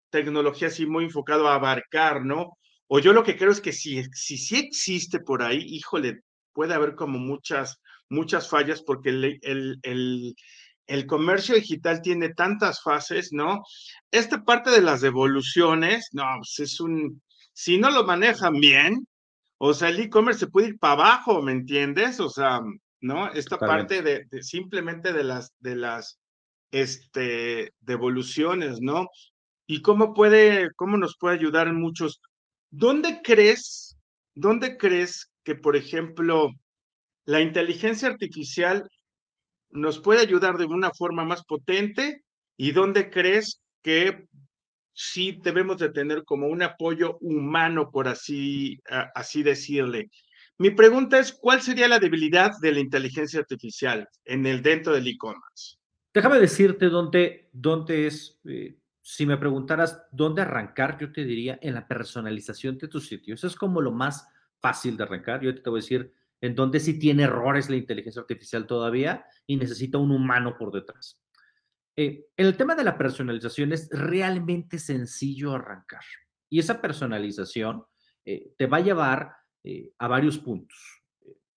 tecnología 0.09 0.69
así 0.69 0.85
muy 0.85 1.05
enfocado 1.05 1.47
a 1.47 1.55
abarcar, 1.55 2.23
¿no? 2.23 2.57
O 2.87 2.99
yo 2.99 3.13
lo 3.13 3.23
que 3.23 3.37
creo 3.37 3.51
es 3.51 3.61
que 3.61 3.73
si, 3.73 4.03
si 4.13 4.37
sí 4.37 4.57
existe 4.57 5.19
por 5.19 5.43
ahí, 5.43 5.59
híjole, 5.59 6.21
puede 6.53 6.73
haber 6.73 6.95
como 6.95 7.19
muchas, 7.19 7.79
muchas 8.09 8.49
fallas 8.49 8.81
porque 8.81 9.09
el, 9.09 9.39
el, 9.41 9.79
el, 9.83 10.35
el 10.87 11.05
comercio 11.05 11.55
digital 11.55 12.01
tiene 12.01 12.33
tantas 12.33 12.81
fases, 12.81 13.33
¿no? 13.33 13.63
Esta 14.11 14.43
parte 14.43 14.71
de 14.71 14.81
las 14.81 15.01
devoluciones, 15.01 16.09
no, 16.13 16.25
pues 16.37 16.59
es 16.59 16.79
un, 16.79 17.21
si 17.53 17.77
no 17.77 17.89
lo 17.91 18.05
manejan 18.05 18.53
bien, 18.53 19.07
o 19.57 19.73
sea, 19.73 19.89
el 19.89 19.99
e-commerce 19.99 20.41
se 20.41 20.47
puede 20.47 20.69
ir 20.69 20.79
para 20.79 20.93
abajo, 20.93 21.41
¿me 21.41 21.51
entiendes? 21.51 22.19
O 22.19 22.29
sea, 22.29 22.61
¿no? 23.01 23.31
Esta 23.31 23.57
parte 23.57 24.01
de, 24.01 24.27
simplemente 24.41 25.13
de 25.13 25.23
las, 25.23 25.53
de 25.59 25.75
las 25.75 26.19
este, 26.71 27.73
devoluciones, 27.79 28.81
¿no? 28.81 29.07
Y 29.65 29.81
cómo 29.81 30.13
puede, 30.13 30.69
cómo 30.75 30.97
nos 30.97 31.17
puede 31.17 31.35
ayudar 31.35 31.67
en 31.67 31.79
muchos. 31.79 32.21
¿Dónde 32.69 33.21
crees, 33.23 33.97
dónde 34.35 34.77
crees 34.77 35.31
que, 35.43 35.55
por 35.55 35.75
ejemplo, 35.75 36.51
la 37.25 37.41
inteligencia 37.41 38.09
artificial 38.09 38.89
nos 39.69 39.99
puede 39.99 40.21
ayudar 40.21 40.57
de 40.57 40.65
una 40.65 40.91
forma 40.91 41.25
más 41.25 41.43
potente? 41.43 42.23
¿Y 42.57 42.71
dónde 42.71 43.09
crees 43.09 43.59
que 43.81 44.27
sí 44.97 45.39
debemos 45.43 45.77
de 45.77 45.89
tener 45.89 46.23
como 46.23 46.47
un 46.47 46.63
apoyo 46.63 47.19
humano, 47.21 47.91
por 47.91 48.07
así, 48.07 48.81
así 49.13 49.43
decirle. 49.43 50.09
Mi 50.57 50.71
pregunta 50.71 51.19
es, 51.19 51.31
¿cuál 51.31 51.61
sería 51.61 51.87
la 51.87 51.99
debilidad 51.99 52.53
de 52.59 52.71
la 52.71 52.79
inteligencia 52.79 53.39
artificial 53.39 54.09
en 54.25 54.47
el 54.47 54.63
dentro 54.63 54.93
del 54.93 55.07
e-commerce? 55.07 55.77
Déjame 56.11 56.39
decirte 56.39 56.89
dónde, 56.89 57.47
dónde 57.53 58.07
es, 58.07 58.39
eh, 58.45 58.75
si 59.03 59.27
me 59.27 59.37
preguntaras 59.37 60.01
dónde 60.11 60.41
arrancar, 60.41 60.97
yo 60.99 61.11
te 61.11 61.25
diría 61.25 61.59
en 61.61 61.75
la 61.75 61.87
personalización 61.87 62.79
de 62.79 62.87
tu 62.87 62.99
sitio. 62.99 63.35
Eso 63.35 63.45
es 63.45 63.55
como 63.55 63.81
lo 63.81 63.91
más 63.91 64.27
fácil 64.59 64.97
de 64.97 65.03
arrancar. 65.03 65.41
Yo 65.41 65.53
te 65.53 65.69
voy 65.69 65.79
a 65.79 65.83
decir 65.83 66.11
en 66.41 66.55
dónde 66.55 66.79
sí 66.79 66.97
tiene 66.97 67.23
errores 67.23 67.69
la 67.69 67.75
inteligencia 67.75 68.21
artificial 68.21 68.65
todavía 68.65 69.25
y 69.45 69.57
necesita 69.57 69.99
un 69.99 70.09
humano 70.09 70.57
por 70.57 70.71
detrás. 70.71 71.19
Eh, 71.99 72.27
el 72.37 72.55
tema 72.55 72.75
de 72.75 72.83
la 72.83 72.95
personalización 72.95 73.73
es 73.73 73.89
realmente 73.89 74.77
sencillo 74.77 75.53
arrancar. 75.53 76.03
Y 76.47 76.59
esa 76.59 76.79
personalización 76.79 77.83
eh, 78.23 78.53
te 78.55 78.67
va 78.67 78.77
a 78.77 78.81
llevar 78.81 79.33
eh, 79.63 79.91
a 79.97 80.07
varios 80.07 80.37
puntos. 80.37 80.77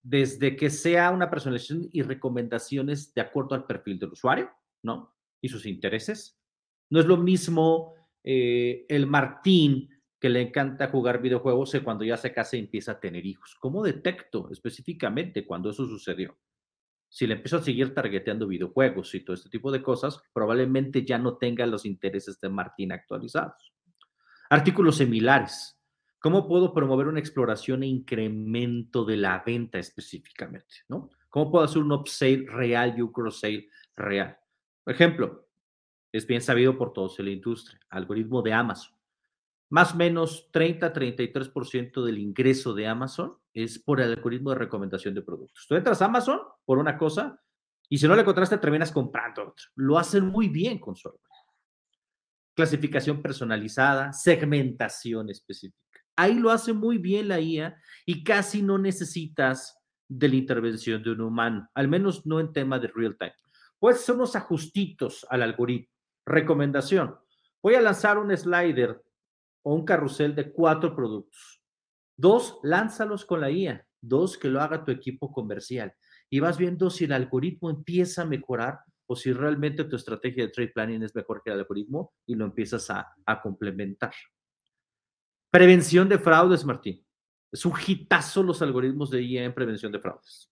Desde 0.03 0.57
que 0.57 0.70
sea 0.70 1.11
una 1.11 1.29
personalización 1.29 1.90
y 1.92 2.00
recomendaciones 2.00 3.12
de 3.12 3.20
acuerdo 3.20 3.55
al 3.55 3.66
perfil 3.66 3.98
del 3.98 4.12
usuario, 4.12 4.50
¿no? 4.83 5.14
Y 5.42 5.50
sus 5.50 5.66
intereses. 5.66 6.40
No 6.88 7.00
es 7.00 7.07
lo 7.07 7.18
mismo 7.18 7.94
el 8.22 9.07
Martín 9.07 9.88
que 10.18 10.29
le 10.29 10.42
encanta 10.42 10.88
jugar 10.88 11.22
videojuegos 11.22 11.72
que 11.72 11.83
cuando 11.83 12.05
ya 12.05 12.16
se 12.16 12.33
casa 12.33 12.57
y 12.57 12.61
empieza 12.61 12.92
a 12.92 13.00
tener 13.00 13.24
hijos. 13.24 13.57
¿Cómo 13.61 13.83
detecto 13.83 14.50
específicamente 14.50 15.46
cuando 15.46 15.70
eso 15.70 15.87
sucedió? 15.87 16.37
Si 17.11 17.27
le 17.27 17.35
empiezo 17.35 17.57
a 17.57 17.62
seguir 17.62 17.92
targeteando 17.92 18.46
videojuegos 18.46 19.12
y 19.16 19.25
todo 19.25 19.35
este 19.35 19.51
tipo 19.51 19.73
de 19.73 19.83
cosas, 19.83 20.23
probablemente 20.33 21.05
ya 21.05 21.18
no 21.18 21.37
tenga 21.38 21.66
los 21.66 21.85
intereses 21.85 22.40
de 22.40 22.49
Martín 22.49 22.92
actualizados. 22.92 23.75
Artículos 24.49 24.99
similares. 24.99 25.77
¿Cómo 26.20 26.46
puedo 26.46 26.73
promover 26.73 27.09
una 27.09 27.18
exploración 27.18 27.83
e 27.83 27.88
incremento 27.88 29.05
de 29.05 29.16
la 29.16 29.42
venta 29.44 29.81
específicamente? 29.81 30.77
¿no? 30.88 31.11
¿Cómo 31.29 31.51
puedo 31.51 31.64
hacer 31.64 31.83
un 31.83 31.90
upsale 31.90 32.46
real 32.46 32.94
y 32.96 33.01
un 33.01 33.11
cross-sale 33.11 33.68
real? 33.96 34.38
Por 34.85 34.94
ejemplo, 34.94 35.49
es 36.12 36.27
bien 36.27 36.42
sabido 36.42 36.79
por 36.79 36.92
todos 36.92 37.18
en 37.18 37.25
la 37.25 37.33
industria, 37.33 37.81
algoritmo 37.90 38.42
de 38.42 38.53
Amazon. 38.53 38.94
Más 39.70 39.94
o 39.94 39.96
menos 39.96 40.51
30-33% 40.53 42.05
del 42.05 42.18
ingreso 42.18 42.75
de 42.75 42.87
Amazon 42.87 43.37
es 43.55 43.79
por 43.79 44.01
el 44.01 44.11
algoritmo 44.11 44.51
de 44.51 44.57
recomendación 44.57 45.14
de 45.14 45.23
productos. 45.23 45.66
Tú 45.68 45.75
entras 45.75 46.03
a 46.03 46.07
Amazon 46.07 46.40
por 46.70 46.78
una 46.78 46.96
cosa 46.96 47.37
y 47.88 47.98
si 47.98 48.06
no 48.06 48.14
le 48.14 48.20
encontraste 48.20 48.56
terminas 48.56 48.92
comprando 48.92 49.42
otro. 49.42 49.66
Lo 49.74 49.98
hacen 49.98 50.24
muy 50.24 50.48
bien 50.48 50.78
con 50.78 50.94
su. 50.94 51.11
Clasificación 52.54 53.20
personalizada, 53.20 54.12
segmentación 54.12 55.30
específica. 55.30 56.00
Ahí 56.14 56.35
lo 56.35 56.48
hace 56.48 56.72
muy 56.72 56.98
bien 56.98 57.26
la 57.26 57.40
IA 57.40 57.76
y 58.06 58.22
casi 58.22 58.62
no 58.62 58.78
necesitas 58.78 59.83
de 60.06 60.28
la 60.28 60.37
intervención 60.37 61.02
de 61.02 61.11
un 61.11 61.22
humano, 61.22 61.68
al 61.74 61.88
menos 61.88 62.24
no 62.24 62.38
en 62.38 62.52
tema 62.52 62.78
de 62.78 62.87
real 62.87 63.16
time. 63.18 63.35
Puedes 63.80 63.98
hacer 64.02 64.14
unos 64.14 64.37
ajustitos 64.37 65.26
al 65.28 65.42
algoritmo. 65.42 65.92
Recomendación. 66.24 67.16
Voy 67.61 67.74
a 67.74 67.80
lanzar 67.80 68.16
un 68.16 68.30
slider 68.37 69.02
o 69.64 69.74
un 69.74 69.85
carrusel 69.85 70.37
de 70.37 70.52
cuatro 70.52 70.94
productos. 70.94 71.64
Dos, 72.16 72.61
lánzalos 72.62 73.24
con 73.24 73.40
la 73.40 73.50
IA. 73.50 73.85
Dos, 74.00 74.38
que 74.38 74.48
lo 74.48 74.61
haga 74.61 74.85
tu 74.85 74.92
equipo 74.92 75.33
comercial. 75.33 75.96
Y 76.31 76.40
vas 76.40 76.57
viendo 76.57 76.88
si 76.90 77.05
el 77.05 77.12
algoritmo 77.12 77.71
empieza 77.71 78.23
a 78.23 78.27
mejorar 78.27 78.81
o 79.07 79.16
si 79.16 79.33
realmente 79.33 79.85
tu 79.85 79.97
estrategia 79.97 80.45
de 80.45 80.53
trade 80.53 80.69
planning 80.73 81.03
es 81.03 81.14
mejor 81.14 81.43
que 81.43 81.51
el 81.51 81.59
algoritmo 81.59 82.14
y 82.25 82.37
lo 82.37 82.45
empiezas 82.45 82.88
a, 82.90 83.12
a 83.27 83.43
complementar. 83.43 84.12
Prevención 85.51 86.09
de 86.09 86.19
fraudes, 86.19 86.64
Martín. 86.64 87.05
Es 87.51 87.66
un 87.66 87.75
los 88.47 88.62
algoritmos 88.62 89.11
de 89.11 89.23
IA 89.23 89.45
en 89.45 89.55
prevención 89.55 89.90
de 89.90 89.99
fraudes. 89.99 90.49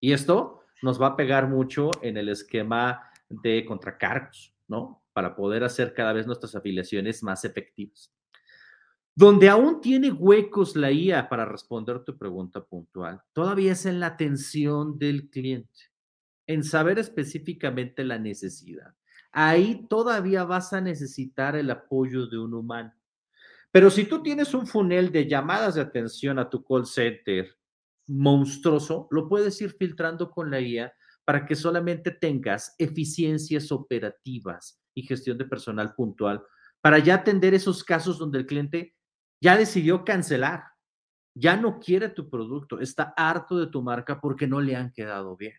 Y 0.00 0.12
esto 0.12 0.62
nos 0.80 1.00
va 1.00 1.08
a 1.08 1.16
pegar 1.16 1.46
mucho 1.46 1.90
en 2.00 2.16
el 2.16 2.30
esquema 2.30 3.02
de 3.28 3.66
contracargos, 3.66 4.54
¿no? 4.66 5.04
Para 5.12 5.36
poder 5.36 5.62
hacer 5.62 5.92
cada 5.92 6.14
vez 6.14 6.26
nuestras 6.26 6.54
afiliaciones 6.54 7.22
más 7.22 7.44
efectivas. 7.44 8.10
Donde 9.20 9.50
aún 9.50 9.82
tiene 9.82 10.10
huecos 10.10 10.74
la 10.76 10.90
IA 10.90 11.28
para 11.28 11.44
responder 11.44 12.02
tu 12.04 12.16
pregunta 12.16 12.64
puntual, 12.64 13.20
todavía 13.34 13.72
es 13.72 13.84
en 13.84 14.00
la 14.00 14.06
atención 14.06 14.98
del 14.98 15.28
cliente, 15.28 15.92
en 16.46 16.64
saber 16.64 16.98
específicamente 16.98 18.02
la 18.02 18.18
necesidad. 18.18 18.94
Ahí 19.30 19.86
todavía 19.90 20.44
vas 20.44 20.72
a 20.72 20.80
necesitar 20.80 21.54
el 21.54 21.70
apoyo 21.70 22.28
de 22.28 22.38
un 22.38 22.54
humano. 22.54 22.94
Pero 23.70 23.90
si 23.90 24.06
tú 24.06 24.22
tienes 24.22 24.54
un 24.54 24.66
funnel 24.66 25.12
de 25.12 25.28
llamadas 25.28 25.74
de 25.74 25.82
atención 25.82 26.38
a 26.38 26.48
tu 26.48 26.64
call 26.64 26.86
center 26.86 27.54
monstruoso, 28.06 29.06
lo 29.10 29.28
puedes 29.28 29.60
ir 29.60 29.76
filtrando 29.78 30.30
con 30.30 30.50
la 30.50 30.62
IA 30.62 30.94
para 31.26 31.44
que 31.44 31.56
solamente 31.56 32.10
tengas 32.10 32.74
eficiencias 32.78 33.70
operativas 33.70 34.80
y 34.94 35.02
gestión 35.02 35.36
de 35.36 35.44
personal 35.44 35.94
puntual 35.94 36.42
para 36.80 36.98
ya 37.00 37.16
atender 37.16 37.52
esos 37.52 37.84
casos 37.84 38.18
donde 38.18 38.38
el 38.38 38.46
cliente 38.46 38.96
ya 39.40 39.56
decidió 39.56 40.04
cancelar, 40.04 40.64
ya 41.34 41.56
no 41.56 41.80
quiere 41.80 42.08
tu 42.10 42.28
producto, 42.28 42.80
está 42.80 43.14
harto 43.16 43.58
de 43.58 43.68
tu 43.68 43.82
marca 43.82 44.20
porque 44.20 44.46
no 44.46 44.60
le 44.60 44.76
han 44.76 44.92
quedado 44.92 45.36
bien. 45.36 45.54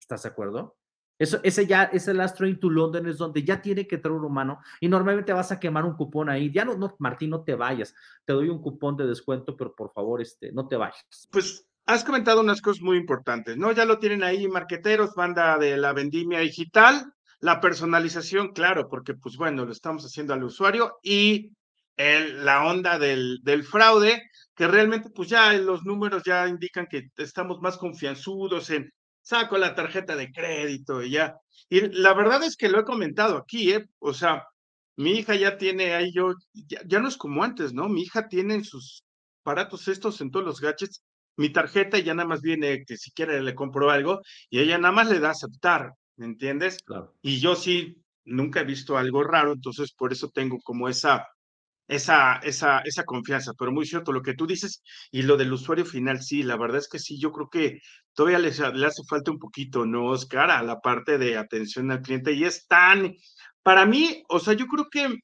¿Estás 0.00 0.22
de 0.22 0.28
acuerdo? 0.28 0.76
Eso, 1.18 1.38
ese 1.44 1.66
ya, 1.66 1.84
ese 1.84 2.14
last 2.14 2.36
train 2.36 2.58
to 2.58 2.68
London 2.68 3.06
es 3.06 3.18
donde 3.18 3.44
ya 3.44 3.62
tiene 3.62 3.86
que 3.86 3.96
entrar 3.96 4.12
un 4.12 4.24
humano 4.24 4.60
y 4.80 4.88
normalmente 4.88 5.32
vas 5.32 5.52
a 5.52 5.60
quemar 5.60 5.84
un 5.84 5.94
cupón 5.94 6.28
ahí. 6.28 6.50
Ya 6.52 6.64
no, 6.64 6.76
no, 6.76 6.96
Martín, 6.98 7.30
no 7.30 7.44
te 7.44 7.54
vayas. 7.54 7.94
Te 8.24 8.32
doy 8.32 8.48
un 8.48 8.60
cupón 8.60 8.96
de 8.96 9.06
descuento, 9.06 9.56
pero 9.56 9.74
por 9.74 9.92
favor, 9.92 10.20
este, 10.20 10.52
no 10.52 10.66
te 10.66 10.76
vayas. 10.76 11.28
Pues 11.30 11.68
has 11.86 12.04
comentado 12.04 12.40
unas 12.40 12.60
cosas 12.60 12.82
muy 12.82 12.96
importantes, 12.96 13.56
¿no? 13.56 13.72
Ya 13.72 13.84
lo 13.84 13.98
tienen 13.98 14.22
ahí, 14.22 14.48
marqueteros, 14.48 15.14
banda 15.14 15.58
de 15.58 15.76
la 15.76 15.92
vendimia 15.92 16.40
digital, 16.40 17.14
la 17.40 17.60
personalización, 17.60 18.52
claro, 18.52 18.88
porque 18.88 19.14
pues 19.14 19.36
bueno, 19.36 19.64
lo 19.64 19.72
estamos 19.72 20.04
haciendo 20.04 20.34
al 20.34 20.44
usuario 20.44 20.98
y 21.02 21.52
el, 21.96 22.44
la 22.44 22.64
onda 22.64 22.98
del, 22.98 23.38
del 23.42 23.64
fraude, 23.64 24.22
que 24.54 24.66
realmente 24.66 25.10
pues 25.10 25.28
ya 25.28 25.52
los 25.54 25.84
números 25.84 26.22
ya 26.24 26.48
indican 26.48 26.86
que 26.86 27.08
estamos 27.16 27.60
más 27.60 27.78
confianzudos 27.78 28.70
en 28.70 28.90
saco 29.22 29.56
la 29.58 29.74
tarjeta 29.74 30.16
de 30.16 30.30
crédito 30.30 31.02
y 31.02 31.10
ya. 31.10 31.36
Y 31.68 31.80
la 31.88 32.12
verdad 32.14 32.42
es 32.42 32.56
que 32.56 32.68
lo 32.68 32.80
he 32.80 32.84
comentado 32.84 33.36
aquí, 33.36 33.72
¿eh? 33.72 33.86
O 33.98 34.12
sea, 34.12 34.44
mi 34.96 35.12
hija 35.12 35.34
ya 35.34 35.56
tiene 35.56 35.94
ahí 35.94 36.12
yo, 36.12 36.34
ya, 36.52 36.82
ya 36.86 37.00
no 37.00 37.08
es 37.08 37.16
como 37.16 37.42
antes, 37.44 37.72
¿no? 37.72 37.88
Mi 37.88 38.02
hija 38.02 38.28
tiene 38.28 38.54
en 38.54 38.64
sus 38.64 39.04
aparatos 39.42 39.88
estos, 39.88 40.20
en 40.20 40.30
todos 40.30 40.44
los 40.44 40.60
gadgets, 40.60 41.02
mi 41.36 41.50
tarjeta 41.50 41.98
y 41.98 42.02
ya 42.02 42.14
nada 42.14 42.28
más 42.28 42.42
viene 42.42 42.84
que 42.86 42.96
si 42.96 43.10
quiere 43.12 43.42
le 43.42 43.54
compro 43.54 43.90
algo 43.90 44.20
y 44.50 44.60
ella 44.60 44.78
nada 44.78 44.92
más 44.92 45.08
le 45.08 45.18
da 45.18 45.30
aceptar, 45.30 45.92
¿me 46.16 46.26
entiendes? 46.26 46.82
Claro. 46.84 47.14
Y 47.22 47.40
yo 47.40 47.56
sí 47.56 47.96
nunca 48.24 48.60
he 48.60 48.64
visto 48.64 48.98
algo 48.98 49.24
raro, 49.24 49.52
entonces 49.52 49.92
por 49.92 50.12
eso 50.12 50.28
tengo 50.28 50.58
como 50.60 50.88
esa 50.88 51.26
esa, 51.92 52.36
esa, 52.38 52.80
esa 52.80 53.04
confianza, 53.04 53.52
pero 53.58 53.70
muy 53.70 53.86
cierto 53.86 54.12
lo 54.12 54.22
que 54.22 54.34
tú 54.34 54.46
dices 54.46 54.82
y 55.10 55.22
lo 55.22 55.36
del 55.36 55.52
usuario 55.52 55.84
final, 55.84 56.22
sí, 56.22 56.42
la 56.42 56.56
verdad 56.56 56.78
es 56.78 56.88
que 56.88 56.98
sí, 56.98 57.18
yo 57.20 57.32
creo 57.32 57.50
que 57.50 57.80
todavía 58.14 58.38
le, 58.38 58.50
le 58.50 58.86
hace 58.86 59.02
falta 59.08 59.30
un 59.30 59.38
poquito, 59.38 59.84
¿no, 59.84 60.06
Oscar? 60.06 60.50
A 60.50 60.62
la 60.62 60.80
parte 60.80 61.18
de 61.18 61.36
atención 61.36 61.90
al 61.90 62.00
cliente 62.00 62.32
y 62.32 62.44
es 62.44 62.66
tan, 62.66 63.14
para 63.62 63.84
mí, 63.84 64.24
o 64.28 64.40
sea, 64.40 64.54
yo 64.54 64.66
creo 64.66 64.88
que, 64.90 65.18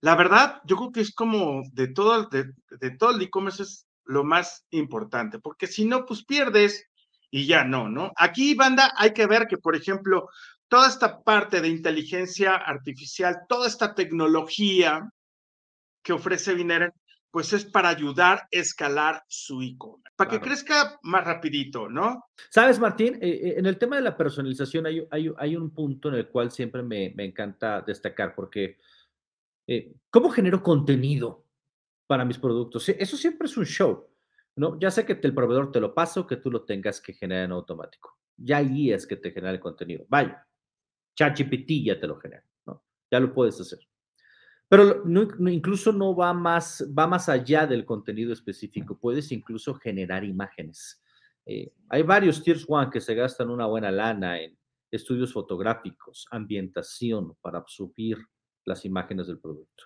la 0.00 0.16
verdad, 0.16 0.60
yo 0.64 0.76
creo 0.76 0.92
que 0.92 1.00
es 1.00 1.14
como 1.14 1.62
de 1.72 1.88
todo, 1.88 2.24
de, 2.28 2.46
de 2.80 2.90
todo 2.92 3.10
el 3.14 3.22
e-commerce 3.22 3.62
es 3.62 3.86
lo 4.04 4.24
más 4.24 4.64
importante, 4.70 5.38
porque 5.38 5.66
si 5.66 5.84
no, 5.84 6.06
pues 6.06 6.24
pierdes 6.24 6.86
y 7.30 7.46
ya 7.46 7.64
no, 7.64 7.88
¿no? 7.90 8.12
Aquí, 8.16 8.54
banda, 8.54 8.92
hay 8.96 9.12
que 9.12 9.26
ver 9.26 9.46
que, 9.48 9.58
por 9.58 9.76
ejemplo, 9.76 10.28
toda 10.68 10.88
esta 10.88 11.22
parte 11.22 11.60
de 11.60 11.68
inteligencia 11.68 12.54
artificial, 12.54 13.40
toda 13.48 13.68
esta 13.68 13.94
tecnología, 13.94 15.10
que 16.06 16.12
ofrece 16.12 16.54
Binary, 16.54 16.92
pues 17.32 17.52
es 17.52 17.64
para 17.64 17.88
ayudar 17.88 18.38
a 18.38 18.48
escalar 18.52 19.24
su 19.26 19.60
e-commerce, 19.60 20.04
para 20.14 20.30
Claro. 20.30 20.42
que 20.44 20.48
crezca 20.48 21.00
más 21.02 21.24
rapidito, 21.24 21.88
¿no? 21.88 22.22
Sabes, 22.48 22.78
Martín, 22.78 23.16
Eh, 23.20 23.28
eh, 23.28 23.54
en 23.58 23.66
el 23.66 23.76
tema 23.76 23.96
de 23.96 24.02
la 24.02 24.16
personalización 24.16 24.86
hay, 24.86 25.04
hay- 25.10 25.32
hay 25.36 25.56
un 25.56 25.70
punto 25.74 26.08
en 26.08 26.14
el 26.14 26.28
cual 26.28 26.52
siempre 26.52 26.84
me, 26.84 27.12
me 27.16 27.24
encanta 27.24 27.80
destacar, 27.82 28.36
porque 28.36 28.78
eh, 29.66 29.94
¿cómo 30.10 30.30
genero 30.30 30.62
contenido 30.62 31.44
para 32.06 32.24
mis 32.24 32.38
productos? 32.38 32.88
Eso 32.88 33.16
siempre 33.16 33.46
es 33.48 33.56
un 33.56 33.66
show, 33.66 34.06
¿no? 34.54 34.78
Ya 34.78 34.92
sé 34.92 35.04
que 35.04 35.18
el 35.20 35.34
proveedor 35.34 35.72
te 35.72 35.80
lo 35.80 35.92
pasa 35.92 36.20
o 36.20 36.26
que 36.26 36.36
tú 36.36 36.52
lo 36.52 36.62
tengas 36.64 37.00
que 37.00 37.14
generar 37.14 37.46
en 37.46 37.50
automático. 37.50 38.16
Ya 38.36 38.58
ahí 38.58 38.92
es 38.92 39.08
que 39.08 39.16
te 39.16 39.32
genera 39.32 39.50
el 39.52 39.58
contenido. 39.58 40.06
Vaya, 40.08 40.46
ChatGPT 41.16 41.84
ya 41.84 41.98
te 41.98 42.06
lo 42.06 42.16
genera, 42.20 42.44
¿no? 42.64 42.84
Ya 43.10 43.18
lo 43.18 43.34
puedes 43.34 43.60
hacer. 43.60 43.80
Pero 44.68 44.84
lo- 44.84 45.04
no- 45.04 45.28
no- 45.38 45.50
incluso 45.50 45.92
no 45.92 46.14
va 46.16 46.32
más, 46.32 46.84
va 46.96 47.06
más 47.06 47.28
allá 47.28 47.66
del 47.66 47.84
contenido 47.84 48.32
específico. 48.32 48.98
Puedes 48.98 49.30
incluso 49.32 49.74
generar 49.74 50.24
imágenes. 50.24 51.02
Eh, 51.44 51.72
hay 51.88 52.02
varios 52.02 52.42
Tiers 52.42 52.64
One 52.68 52.90
que 52.90 53.00
se 53.00 53.14
gastan 53.14 53.50
una 53.50 53.66
buena 53.66 53.90
lana 53.92 54.40
en 54.40 54.58
estudios 54.90 55.32
fotográficos, 55.32 56.26
ambientación 56.30 57.36
para 57.40 57.62
subir 57.66 58.18
las 58.64 58.84
imágenes 58.84 59.28
del 59.28 59.38
producto. 59.38 59.84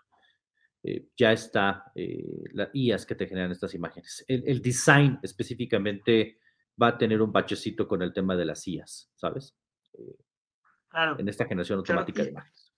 Eh, 0.82 1.08
ya 1.14 1.32
está 1.32 1.92
eh, 1.94 2.24
las 2.54 2.70
IAS 2.72 3.04
que 3.04 3.14
te 3.14 3.26
generan 3.26 3.50
estas 3.50 3.74
imágenes. 3.74 4.24
El, 4.26 4.42
el 4.46 4.62
design 4.62 5.18
específicamente 5.22 6.38
va 6.82 6.88
a 6.88 6.96
tener 6.98 7.20
un 7.20 7.30
bachecito 7.30 7.86
con 7.86 8.00
el 8.00 8.14
tema 8.14 8.34
de 8.34 8.46
las 8.46 8.66
IAS, 8.66 9.10
¿sabes? 9.14 9.54
Eh, 9.98 10.16
Claro. 10.88 11.16
en 11.20 11.28
esta 11.28 11.44
generación 11.44 11.78
automática 11.80 12.22
de 12.24 12.30
imágenes. 12.30 12.69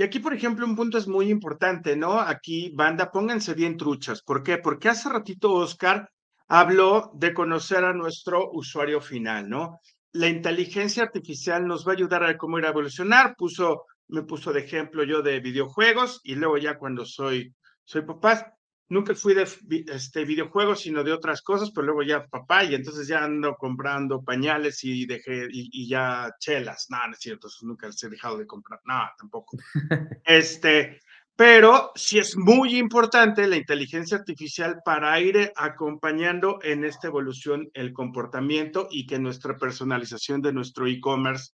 Y 0.00 0.02
aquí, 0.02 0.18
por 0.18 0.32
ejemplo, 0.32 0.64
un 0.64 0.76
punto 0.76 0.96
es 0.96 1.06
muy 1.06 1.28
importante, 1.28 1.94
¿no? 1.94 2.18
Aquí, 2.18 2.72
banda, 2.74 3.10
pónganse 3.10 3.52
bien 3.52 3.76
truchas. 3.76 4.22
¿Por 4.22 4.42
qué? 4.42 4.56
Porque 4.56 4.88
hace 4.88 5.10
ratito 5.10 5.52
Oscar 5.52 6.08
habló 6.48 7.10
de 7.12 7.34
conocer 7.34 7.84
a 7.84 7.92
nuestro 7.92 8.50
usuario 8.50 9.02
final, 9.02 9.50
¿no? 9.50 9.78
La 10.12 10.28
inteligencia 10.28 11.02
artificial 11.02 11.66
nos 11.66 11.86
va 11.86 11.92
a 11.92 11.96
ayudar 11.96 12.24
a 12.24 12.38
cómo 12.38 12.58
ir 12.58 12.64
a 12.64 12.70
evolucionar. 12.70 13.34
Puso, 13.36 13.84
me 14.08 14.22
puso 14.22 14.54
de 14.54 14.60
ejemplo 14.60 15.04
yo 15.04 15.20
de 15.20 15.38
videojuegos 15.40 16.22
y 16.24 16.34
luego 16.34 16.56
ya 16.56 16.78
cuando 16.78 17.04
soy, 17.04 17.54
soy 17.84 18.00
papá, 18.00 18.54
nunca 18.90 19.14
fui 19.14 19.34
de 19.34 19.48
este, 19.88 20.24
videojuegos, 20.24 20.80
sino 20.80 21.02
de 21.02 21.12
otras 21.12 21.42
cosas, 21.42 21.70
pero 21.70 21.86
luego 21.86 22.02
ya 22.02 22.26
papá, 22.26 22.64
y 22.64 22.74
entonces 22.74 23.08
ya 23.08 23.24
ando 23.24 23.56
comprando 23.56 24.22
pañales 24.22 24.84
y 24.84 25.06
dejé, 25.06 25.46
y, 25.50 25.88
ya 25.88 26.34
chelas. 26.38 26.88
No, 26.90 26.98
no 27.06 27.12
es 27.12 27.20
cierto, 27.20 27.48
nunca 27.62 27.86
les 27.86 28.02
he 28.02 28.08
dejado 28.08 28.36
de 28.36 28.46
comprar, 28.46 28.80
no, 28.84 29.08
tampoco. 29.16 29.56
este, 30.24 31.00
pero 31.36 31.92
sí 31.94 32.18
es 32.18 32.36
muy 32.36 32.76
importante 32.76 33.46
la 33.46 33.56
inteligencia 33.56 34.18
artificial 34.18 34.82
para 34.84 35.18
ir 35.20 35.52
acompañando 35.56 36.58
en 36.62 36.84
esta 36.84 37.06
evolución 37.06 37.70
el 37.72 37.92
comportamiento 37.92 38.88
y 38.90 39.06
que 39.06 39.18
nuestra 39.18 39.56
personalización 39.56 40.42
de 40.42 40.52
nuestro 40.52 40.86
e-commerce 40.86 41.52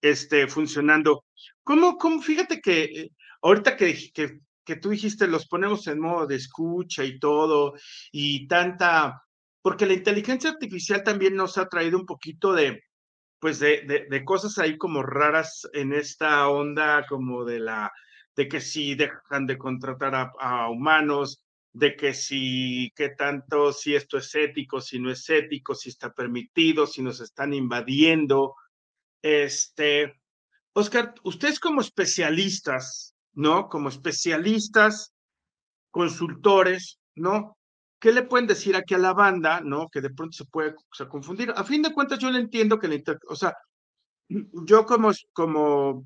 esté 0.00 0.48
funcionando. 0.48 1.26
¿Cómo, 1.62 1.98
cómo, 1.98 2.20
fíjate 2.20 2.60
que 2.60 2.82
eh, 2.82 3.10
ahorita 3.42 3.76
que, 3.76 4.10
que, 4.12 4.40
que 4.64 4.76
tú 4.76 4.90
dijiste, 4.90 5.26
los 5.26 5.46
ponemos 5.46 5.86
en 5.86 6.00
modo 6.00 6.26
de 6.26 6.36
escucha 6.36 7.04
y 7.04 7.18
todo, 7.18 7.74
y 8.10 8.46
tanta, 8.46 9.22
porque 9.60 9.86
la 9.86 9.94
inteligencia 9.94 10.50
artificial 10.50 11.02
también 11.02 11.34
nos 11.36 11.58
ha 11.58 11.68
traído 11.68 11.98
un 11.98 12.06
poquito 12.06 12.52
de, 12.52 12.82
pues 13.40 13.58
de, 13.58 14.06
de 14.08 14.24
cosas 14.24 14.58
ahí 14.58 14.78
como 14.78 15.02
raras 15.02 15.68
en 15.72 15.92
esta 15.92 16.48
onda 16.48 17.04
como 17.08 17.44
de 17.44 17.58
la 17.60 17.92
de 18.36 18.48
que 18.48 18.60
si 18.60 18.94
dejan 18.94 19.46
de 19.46 19.58
contratar 19.58 20.32
a, 20.38 20.68
humanos, 20.68 21.42
de 21.72 21.96
que 21.96 22.14
si, 22.14 22.92
qué 22.94 23.10
tanto, 23.10 23.72
si 23.72 23.94
esto 23.94 24.18
es 24.18 24.34
ético, 24.34 24.80
si 24.80 24.98
no 24.98 25.10
es 25.10 25.28
ético, 25.28 25.74
si 25.74 25.90
está 25.90 26.12
permitido, 26.12 26.86
si 26.86 27.02
nos 27.02 27.20
están 27.20 27.54
invadiendo. 27.54 28.54
Este, 29.22 30.20
Oscar, 30.72 31.14
ustedes 31.24 31.60
como 31.60 31.80
especialistas, 31.80 33.11
¿no? 33.34 33.68
Como 33.68 33.88
especialistas, 33.88 35.12
consultores, 35.90 36.98
¿no? 37.14 37.56
¿Qué 38.00 38.12
le 38.12 38.22
pueden 38.22 38.46
decir 38.46 38.74
aquí 38.74 38.94
a 38.94 38.98
la 38.98 39.12
banda, 39.12 39.60
¿no? 39.60 39.88
Que 39.88 40.00
de 40.00 40.10
pronto 40.10 40.36
se 40.36 40.44
puede 40.46 40.74
confundir. 41.08 41.52
A 41.54 41.64
fin 41.64 41.82
de 41.82 41.92
cuentas, 41.92 42.18
yo 42.18 42.30
le 42.30 42.40
entiendo 42.40 42.78
que 42.78 42.88
la, 42.88 42.96
o 43.28 43.36
sea, 43.36 43.56
yo 44.28 44.86
como, 44.86 45.12
como 45.32 46.04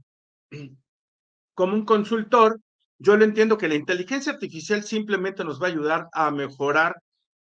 como 1.55 1.75
un 1.75 1.85
consultor, 1.85 2.61
yo 2.99 3.17
lo 3.17 3.25
entiendo 3.25 3.59
que 3.59 3.69
la 3.69 3.75
inteligencia 3.75 4.33
artificial 4.33 4.85
simplemente 4.85 5.43
nos 5.43 5.61
va 5.61 5.67
a 5.67 5.71
ayudar 5.71 6.09
a 6.13 6.31
mejorar, 6.31 6.95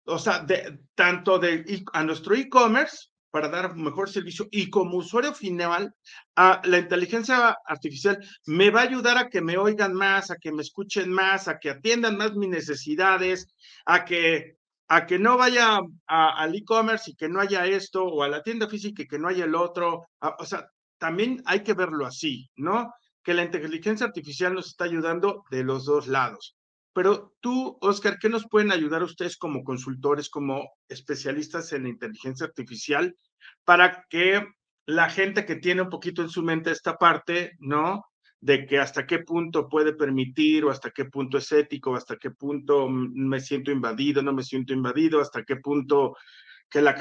o 0.04 0.18
sea, 0.18 0.46
tanto 0.94 1.38
de, 1.38 1.84
a 1.92 2.04
nuestro 2.04 2.34
e-commerce 2.34 3.08
para 3.32 3.48
dar 3.48 3.74
mejor 3.74 4.08
servicio 4.08 4.46
y 4.52 4.70
como 4.70 4.98
usuario 4.98 5.34
final, 5.34 5.94
a 6.36 6.62
la 6.64 6.78
inteligencia 6.78 7.56
artificial 7.66 8.18
me 8.46 8.70
va 8.70 8.80
a 8.80 8.84
ayudar 8.84 9.18
a 9.18 9.28
que 9.28 9.40
me 9.40 9.56
oigan 9.58 9.94
más, 9.94 10.30
a 10.30 10.36
que 10.36 10.52
me 10.52 10.62
escuchen 10.62 11.10
más, 11.10 11.48
a 11.48 11.58
que 11.58 11.70
atiendan 11.70 12.16
más 12.16 12.34
mis 12.34 12.50
necesidades, 12.50 13.48
a 13.86 14.04
que 14.04 14.56
a 14.88 15.06
que 15.06 15.18
no 15.18 15.38
vaya 15.38 15.80
al 16.06 16.54
e-commerce 16.54 17.12
y 17.12 17.14
que 17.14 17.28
no 17.28 17.40
haya 17.40 17.66
esto, 17.66 18.04
o 18.04 18.22
a 18.22 18.28
la 18.28 18.42
tienda 18.42 18.68
física 18.68 19.02
y 19.02 19.08
que 19.08 19.18
no 19.18 19.28
haya 19.28 19.46
el 19.46 19.54
otro. 19.54 20.06
o 20.38 20.44
sea, 20.44 20.68
también 20.98 21.42
hay 21.46 21.62
que 21.62 21.72
verlo 21.72 22.04
así, 22.04 22.50
¿no? 22.56 22.92
que 23.22 23.34
la 23.34 23.44
inteligencia 23.44 24.06
artificial 24.06 24.54
nos 24.54 24.68
está 24.68 24.84
ayudando 24.84 25.44
de 25.50 25.64
los 25.64 25.84
dos 25.84 26.08
lados. 26.08 26.56
Pero 26.94 27.34
tú, 27.40 27.78
Oscar, 27.80 28.18
¿qué 28.18 28.28
nos 28.28 28.46
pueden 28.48 28.70
ayudar 28.70 29.02
ustedes 29.02 29.36
como 29.36 29.64
consultores, 29.64 30.28
como 30.28 30.70
especialistas 30.88 31.72
en 31.72 31.86
inteligencia 31.86 32.46
artificial, 32.46 33.16
para 33.64 34.04
que 34.10 34.46
la 34.86 35.08
gente 35.08 35.46
que 35.46 35.56
tiene 35.56 35.82
un 35.82 35.88
poquito 35.88 36.22
en 36.22 36.28
su 36.28 36.42
mente 36.42 36.70
esta 36.70 36.96
parte, 36.96 37.52
¿no? 37.60 38.04
De 38.40 38.66
que 38.66 38.78
hasta 38.78 39.06
qué 39.06 39.20
punto 39.20 39.68
puede 39.68 39.94
permitir 39.94 40.64
o 40.64 40.70
hasta 40.70 40.90
qué 40.90 41.04
punto 41.06 41.38
es 41.38 41.50
ético, 41.52 41.94
hasta 41.94 42.16
qué 42.16 42.30
punto 42.30 42.88
me 42.88 43.40
siento 43.40 43.70
invadido, 43.70 44.22
no 44.22 44.32
me 44.32 44.42
siento 44.42 44.72
invadido, 44.72 45.20
hasta 45.20 45.44
qué 45.44 45.56
punto 45.56 46.16
que 46.68 46.82
la 46.82 46.96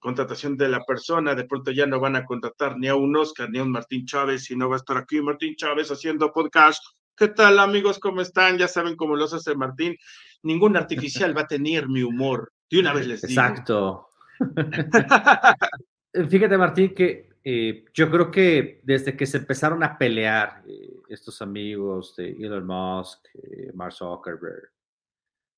contratación 0.00 0.56
de 0.56 0.68
la 0.68 0.84
persona, 0.84 1.34
de 1.34 1.44
pronto 1.44 1.72
ya 1.72 1.84
no 1.84 2.00
van 2.00 2.16
a 2.16 2.24
contratar 2.24 2.78
ni 2.78 2.88
a 2.88 2.94
un 2.94 3.14
Oscar 3.16 3.50
ni 3.50 3.58
a 3.58 3.64
un 3.64 3.72
Martín 3.72 4.06
Chávez, 4.06 4.50
y 4.50 4.56
no 4.56 4.68
va 4.68 4.76
a 4.76 4.78
estar 4.78 4.96
aquí 4.96 5.20
Martín 5.20 5.56
Chávez 5.56 5.90
haciendo 5.90 6.32
podcast. 6.32 6.82
¿Qué 7.16 7.28
tal 7.28 7.58
amigos? 7.58 7.98
¿Cómo 7.98 8.20
están? 8.20 8.58
Ya 8.58 8.68
saben 8.68 8.94
cómo 8.94 9.16
los 9.16 9.32
hace 9.32 9.54
Martín. 9.54 9.96
Ningún 10.42 10.76
artificial 10.76 11.34
va 11.34 11.42
a 11.42 11.46
tener 11.46 11.88
mi 11.88 12.02
humor. 12.02 12.52
De 12.70 12.78
una 12.78 12.92
vez 12.92 13.06
les 13.06 13.22
digo. 13.22 13.40
Exacto. 13.40 14.08
Fíjate 16.28 16.58
Martín 16.58 16.94
que 16.94 17.30
eh, 17.42 17.86
yo 17.94 18.10
creo 18.10 18.30
que 18.30 18.80
desde 18.82 19.16
que 19.16 19.24
se 19.24 19.38
empezaron 19.38 19.82
a 19.82 19.96
pelear 19.96 20.62
eh, 20.68 20.94
estos 21.08 21.40
amigos 21.40 22.14
de 22.16 22.32
Elon 22.32 22.66
Musk, 22.66 23.24
eh, 23.34 23.70
Mark 23.72 23.92
Zuckerberg, 23.92 24.70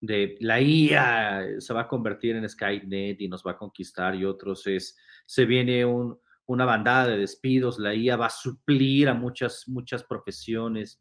de 0.00 0.36
la 0.40 0.60
IA 0.60 1.60
se 1.60 1.74
va 1.74 1.82
a 1.82 1.88
convertir 1.88 2.36
en 2.36 2.48
Skynet 2.48 3.20
y 3.20 3.26
nos 3.26 3.42
va 3.44 3.52
a 3.52 3.58
conquistar 3.58 4.14
y 4.14 4.24
otros 4.24 4.64
es, 4.68 4.96
se 5.26 5.44
viene 5.44 5.84
un, 5.84 6.20
una 6.46 6.64
bandada 6.64 7.08
de 7.08 7.18
despidos, 7.18 7.80
la 7.80 7.94
IA 7.94 8.16
va 8.16 8.26
a 8.26 8.30
suplir 8.30 9.08
a 9.08 9.14
muchas, 9.14 9.64
muchas 9.66 10.04
profesiones. 10.04 11.00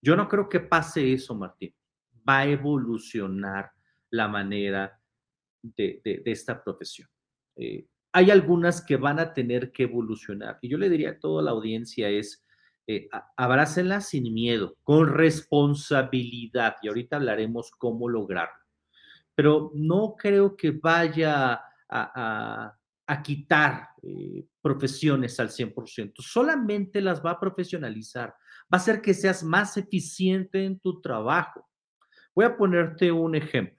Yo 0.00 0.16
no 0.16 0.28
creo 0.28 0.48
que 0.48 0.60
pase 0.60 1.12
eso, 1.12 1.34
Martín. 1.34 1.74
Va 2.28 2.38
a 2.38 2.46
evolucionar 2.46 3.70
la 4.10 4.28
manera 4.28 4.98
de, 5.62 6.22
esta 6.24 6.62
profesión. 6.62 7.08
Eh, 7.56 7.86
hay 8.12 8.30
algunas 8.30 8.80
que 8.84 8.96
van 8.96 9.18
a 9.18 9.32
tener 9.32 9.70
que 9.72 9.84
evolucionar. 9.84 10.58
Y 10.62 10.68
yo 10.68 10.78
le 10.78 10.88
diría 10.88 11.10
a 11.10 11.18
toda 11.18 11.42
la 11.42 11.50
audiencia 11.50 12.08
es, 12.08 12.44
eh, 12.86 13.08
abrácenla 13.36 14.00
sin 14.00 14.32
miedo, 14.32 14.76
con 14.82 15.08
responsabilidad. 15.08 16.76
Y 16.82 16.88
ahorita 16.88 17.16
hablaremos 17.16 17.70
cómo 17.72 18.08
lograrlo. 18.08 18.64
Pero 19.34 19.70
no 19.74 20.16
creo 20.16 20.56
que 20.56 20.70
vaya 20.70 21.60
a, 21.88 22.74
quitar 23.22 23.88
eh, 24.02 24.46
profesiones 24.60 25.38
al 25.40 25.48
100%. 25.48 26.14
Solamente 26.18 27.00
las 27.00 27.24
va 27.24 27.32
a 27.32 27.40
profesionalizar. 27.40 28.34
Va 28.72 28.76
a 28.76 28.76
hacer 28.76 29.00
que 29.00 29.14
seas 29.14 29.42
más 29.42 29.76
eficiente 29.76 30.64
en 30.64 30.78
tu 30.78 31.00
trabajo. 31.00 31.66
Voy 32.34 32.44
a 32.44 32.56
ponerte 32.56 33.10
un 33.10 33.34
ejemplo 33.34 33.78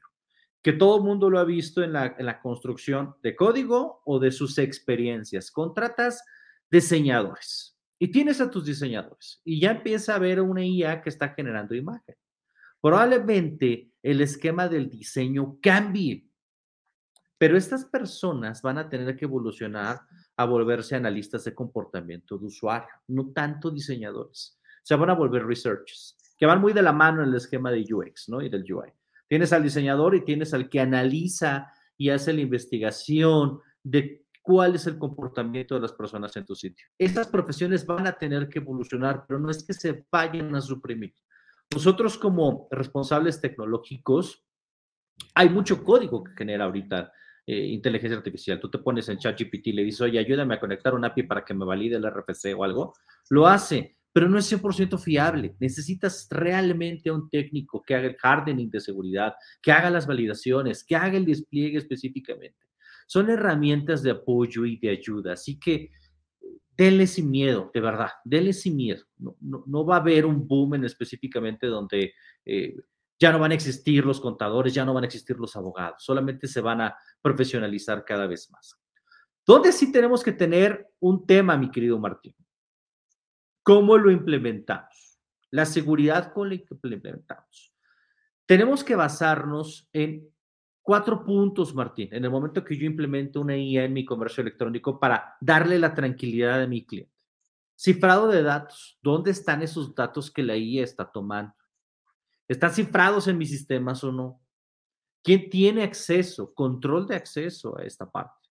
que 0.62 0.73
todo 0.73 0.97
el 0.97 1.04
mundo 1.04 1.30
lo 1.30 1.39
ha 1.39 1.45
visto 1.45 1.84
en 1.84 1.93
la, 1.93 2.15
en 2.17 2.25
la 2.25 2.41
construcción 2.41 3.15
de 3.23 3.36
código 3.36 4.02
o 4.06 4.19
de 4.19 4.32
sus 4.32 4.58
experiencias. 4.58 5.52
Contratas 5.52 6.23
diseñadores 6.69 7.78
y 7.97 8.10
tienes 8.10 8.41
a 8.41 8.49
tus 8.49 8.65
diseñadores 8.65 9.41
y 9.43 9.60
ya 9.60 9.71
empieza 9.71 10.15
a 10.15 10.19
ver 10.19 10.41
una 10.41 10.63
IA 10.63 11.02
que 11.02 11.10
está 11.10 11.30
generando 11.30 11.75
imagen. 11.75 12.15
Probablemente 12.82 13.91
el 14.02 14.21
esquema 14.21 14.67
del 14.67 14.89
diseño 14.89 15.58
cambie, 15.62 16.30
pero 17.38 17.58
estas 17.58 17.86
personas 17.86 18.62
van 18.62 18.78
a 18.78 18.89
tener 18.89 19.15
que 19.15 19.25
evolucionar 19.25 20.02
a 20.38 20.45
volverse 20.45 20.95
analistas 20.95 21.43
de 21.43 21.56
comportamiento 21.56 22.38
de 22.38 22.45
usuario, 22.45 22.89
no 23.08 23.32
tanto 23.32 23.69
diseñadores. 23.69 24.58
Se 24.83 24.95
van 24.95 25.09
a 25.09 25.15
volver 25.15 25.45
researchers, 25.45 26.17
que 26.37 26.45
van 26.45 26.61
muy 26.61 26.73
de 26.73 26.81
la 26.81 26.93
mano 26.93 27.21
en 27.21 27.29
el 27.29 27.35
esquema 27.35 27.71
de 27.71 27.85
UX 27.91 28.29
¿no? 28.29 28.41
y 28.41 28.49
del 28.49 28.63
UI. 28.71 28.91
Tienes 29.27 29.53
al 29.53 29.63
diseñador 29.63 30.15
y 30.15 30.25
tienes 30.25 30.53
al 30.53 30.69
que 30.69 30.79
analiza 30.79 31.71
y 31.97 32.09
hace 32.09 32.33
la 32.33 32.41
investigación 32.41 33.59
de 33.83 34.25
cuál 34.41 34.75
es 34.75 34.87
el 34.87 34.97
comportamiento 34.97 35.75
de 35.75 35.81
las 35.81 35.93
personas 35.93 36.35
en 36.35 36.45
tu 36.45 36.55
sitio. 36.55 36.87
Estas 36.97 37.27
profesiones 37.27 37.85
van 37.85 38.07
a 38.07 38.13
tener 38.13 38.49
que 38.49 38.59
evolucionar, 38.59 39.25
pero 39.27 39.39
no 39.39 39.51
es 39.51 39.63
que 39.63 39.73
se 39.73 40.05
vayan 40.11 40.55
a 40.55 40.61
suprimir. 40.61 41.13
Nosotros 41.71 42.17
como 42.17 42.67
responsables 42.71 43.39
tecnológicos, 43.39 44.43
hay 45.35 45.49
mucho 45.49 45.83
código 45.83 46.23
que 46.23 46.31
genera 46.35 46.65
ahorita 46.65 47.11
eh, 47.45 47.65
inteligencia 47.67 48.17
artificial. 48.17 48.59
Tú 48.59 48.71
te 48.71 48.79
pones 48.79 49.07
en 49.09 49.19
ChatGPT 49.19 49.67
y 49.67 49.73
le 49.73 49.83
dices, 49.83 50.01
oye, 50.01 50.17
ayúdame 50.17 50.55
a 50.55 50.59
conectar 50.59 50.95
un 50.95 51.05
API 51.05 51.23
para 51.23 51.45
que 51.45 51.54
me 51.54 51.65
valide 51.65 51.97
el 51.97 52.10
RFC 52.10 52.56
o 52.58 52.63
algo. 52.63 52.95
Lo 53.29 53.45
hace, 53.45 53.98
pero 54.19 54.27
no 54.27 54.37
es 54.37 54.51
100% 54.51 54.99
fiable. 54.99 55.55
Necesitas 55.61 56.27
realmente 56.29 57.07
a 57.07 57.13
un 57.13 57.29
técnico 57.29 57.81
que 57.81 57.95
haga 57.95 58.07
el 58.07 58.17
hardening 58.21 58.69
de 58.69 58.81
seguridad, 58.81 59.33
que 59.61 59.71
haga 59.71 59.89
las 59.89 60.05
validaciones, 60.05 60.83
que 60.83 60.97
haga 60.97 61.15
el 61.15 61.25
despliegue 61.25 61.77
específicamente 61.77 62.69
son 63.09 63.27
herramientas 63.31 64.03
de 64.03 64.11
apoyo 64.11 64.65
y 64.65 64.77
de 64.77 64.89
ayuda. 64.91 65.33
Así 65.33 65.59
que 65.59 65.89
denle 66.77 67.07
sin 67.07 67.31
miedo, 67.31 67.71
de 67.73 67.81
verdad, 67.81 68.09
denle 68.23 68.53
sin 68.53 68.75
miedo. 68.75 69.03
No, 69.17 69.35
no, 69.39 69.83
va 69.83 69.95
a 69.95 69.99
haber 69.99 70.27
un 70.27 70.47
boom 70.47 70.75
en 70.75 70.85
específicamente 70.85 71.65
donde 71.65 72.13
eh, 72.45 72.75
ya 73.19 73.31
no 73.31 73.39
van 73.39 73.51
a 73.51 73.55
existir 73.55 74.05
los 74.05 74.21
contadores, 74.21 74.75
ya 74.75 74.85
no 74.85 74.93
van 74.93 75.05
a 75.05 75.07
existir 75.07 75.39
los 75.39 75.55
abogados, 75.55 76.03
solamente 76.03 76.47
se 76.47 76.61
van 76.61 76.81
a 76.81 76.95
profesionalizar 77.19 78.05
cada 78.05 78.27
vez 78.27 78.51
más. 78.51 78.79
¿Dónde 79.43 79.71
sí 79.71 79.91
tenemos 79.91 80.23
que 80.23 80.31
tener 80.31 80.87
un 80.99 81.25
tema, 81.25 81.57
mi 81.57 81.71
querido 81.71 81.97
Martín? 81.97 82.35
¿Cómo 83.69 83.99
lo 83.99 84.09
implementamos? 84.09 85.19
La 85.51 85.63
seguridad 85.63 86.33
con 86.33 86.49
la 86.49 86.57
que 86.57 86.65
implementamos. 86.71 87.71
Tenemos 88.47 88.83
que 88.83 88.95
basarnos 88.95 89.87
en 89.93 90.27
Cuatro 90.81 91.23
puntos, 91.23 91.75
Martín, 91.75 92.09
en 92.11 92.25
el 92.25 92.31
momento 92.31 92.63
que 92.63 92.75
yo 92.75 92.87
implemento 92.87 93.41
una 93.41 93.55
IA 93.55 93.83
en 93.83 93.93
mi 93.93 94.03
comercio 94.05 94.41
electrónico 94.41 94.99
para 94.99 95.37
darle 95.39 95.77
la 95.77 95.93
tranquilidad 95.93 96.63
a 96.63 96.65
mi 96.65 96.83
cliente. 96.83 97.13
Cifrado 97.75 98.27
de 98.27 98.41
datos. 98.41 98.97
¿Dónde 99.03 99.29
están 99.29 99.61
esos 99.61 99.93
datos 99.93 100.31
que 100.31 100.41
la 100.41 100.57
IA 100.57 100.83
está 100.83 101.11
tomando? 101.11 101.53
¿Están 102.47 102.73
cifrados 102.73 103.27
en 103.27 103.37
mis 103.37 103.51
sistemas 103.51 104.03
o 104.03 104.11
no? 104.11 104.41
¿Quién 105.23 105.47
tiene 105.51 105.83
acceso, 105.83 106.55
control 106.55 107.05
de 107.05 107.17
acceso 107.17 107.77
a 107.77 107.83
esta 107.83 108.09
parte? 108.09 108.49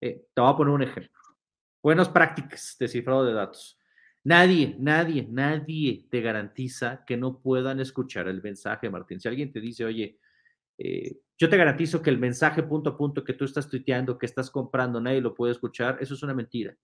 Eh, 0.00 0.26
te 0.32 0.40
voy 0.40 0.50
a 0.50 0.56
poner 0.56 0.72
un 0.72 0.82
ejemplo. 0.82 1.20
Buenas 1.82 2.08
prácticas 2.08 2.74
de 2.80 2.88
cifrado 2.88 3.22
de 3.26 3.34
datos. 3.34 3.78
Nadie, 4.24 4.74
nadie, 4.78 5.26
nadie 5.30 6.06
te 6.10 6.22
garantiza 6.22 7.04
que 7.04 7.16
no 7.16 7.40
puedan 7.40 7.78
escuchar 7.78 8.26
el 8.26 8.42
mensaje, 8.42 8.88
Martín. 8.88 9.20
Si 9.20 9.28
alguien 9.28 9.52
te 9.52 9.60
dice, 9.60 9.84
oye, 9.84 10.18
eh, 10.78 11.18
yo 11.38 11.50
te 11.50 11.56
garantizo 11.58 12.00
que 12.00 12.08
el 12.08 12.18
mensaje 12.18 12.62
punto 12.62 12.90
a 12.90 12.96
punto 12.96 13.22
que 13.22 13.34
tú 13.34 13.44
estás 13.44 13.68
tuiteando, 13.68 14.16
que 14.16 14.26
estás 14.26 14.50
comprando, 14.50 15.00
nadie 15.00 15.20
lo 15.20 15.34
puede 15.34 15.52
escuchar, 15.52 15.98
eso 16.00 16.14
es 16.14 16.22
una 16.22 16.32
mentira. 16.32 16.74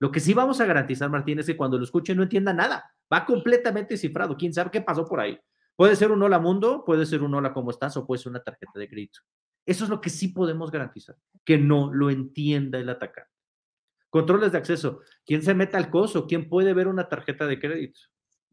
Lo 0.00 0.10
que 0.10 0.20
sí 0.20 0.34
vamos 0.34 0.60
a 0.60 0.66
garantizar, 0.66 1.10
Martín, 1.10 1.38
es 1.38 1.46
que 1.46 1.56
cuando 1.56 1.78
lo 1.78 1.84
escuchen 1.84 2.16
no 2.16 2.24
entienda 2.24 2.52
nada. 2.52 2.92
Va 3.12 3.24
completamente 3.24 3.96
cifrado. 3.96 4.36
¿Quién 4.36 4.52
sabe 4.52 4.70
qué 4.70 4.80
pasó 4.80 5.06
por 5.06 5.20
ahí? 5.20 5.38
Puede 5.76 5.96
ser 5.96 6.10
un 6.10 6.22
hola 6.22 6.40
mundo, 6.40 6.84
puede 6.84 7.06
ser 7.06 7.22
un 7.22 7.34
hola 7.34 7.52
cómo 7.52 7.70
estás 7.70 7.96
o 7.96 8.06
puede 8.06 8.20
ser 8.20 8.30
una 8.30 8.42
tarjeta 8.42 8.78
de 8.78 8.88
crédito. 8.88 9.20
Eso 9.64 9.84
es 9.84 9.90
lo 9.90 10.00
que 10.00 10.10
sí 10.10 10.28
podemos 10.28 10.70
garantizar, 10.70 11.16
que 11.44 11.58
no 11.58 11.92
lo 11.92 12.10
entienda 12.10 12.78
el 12.78 12.88
atacante. 12.88 13.37
Controles 14.10 14.52
de 14.52 14.58
acceso. 14.58 15.00
¿Quién 15.24 15.42
se 15.42 15.54
mete 15.54 15.76
al 15.76 15.90
coso? 15.90 16.26
¿Quién 16.26 16.48
puede 16.48 16.72
ver 16.72 16.88
una 16.88 17.08
tarjeta 17.08 17.46
de 17.46 17.58
crédito? 17.58 18.00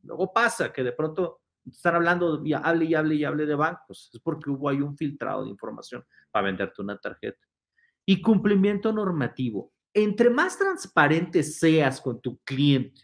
Luego 0.03 0.33
pasa 0.33 0.71
que 0.71 0.83
de 0.83 0.91
pronto 0.91 1.41
están 1.65 1.95
hablando, 1.95 2.45
y 2.45 2.53
hable 2.53 2.85
y 2.85 2.93
hable 2.93 3.15
y 3.15 3.23
hable 3.23 3.45
de 3.45 3.55
bancos. 3.55 4.11
Es 4.13 4.19
porque 4.19 4.49
hubo 4.49 4.69
ahí 4.69 4.81
un 4.81 4.97
filtrado 4.97 5.43
de 5.43 5.49
información 5.49 6.03
para 6.31 6.45
venderte 6.45 6.81
una 6.81 6.97
tarjeta. 6.97 7.39
Y 8.05 8.21
cumplimiento 8.21 8.91
normativo. 8.91 9.73
Entre 9.93 10.29
más 10.29 10.57
transparente 10.57 11.41
seas 11.41 12.01
con 12.01 12.21
tu 12.21 12.37
cliente 12.39 13.01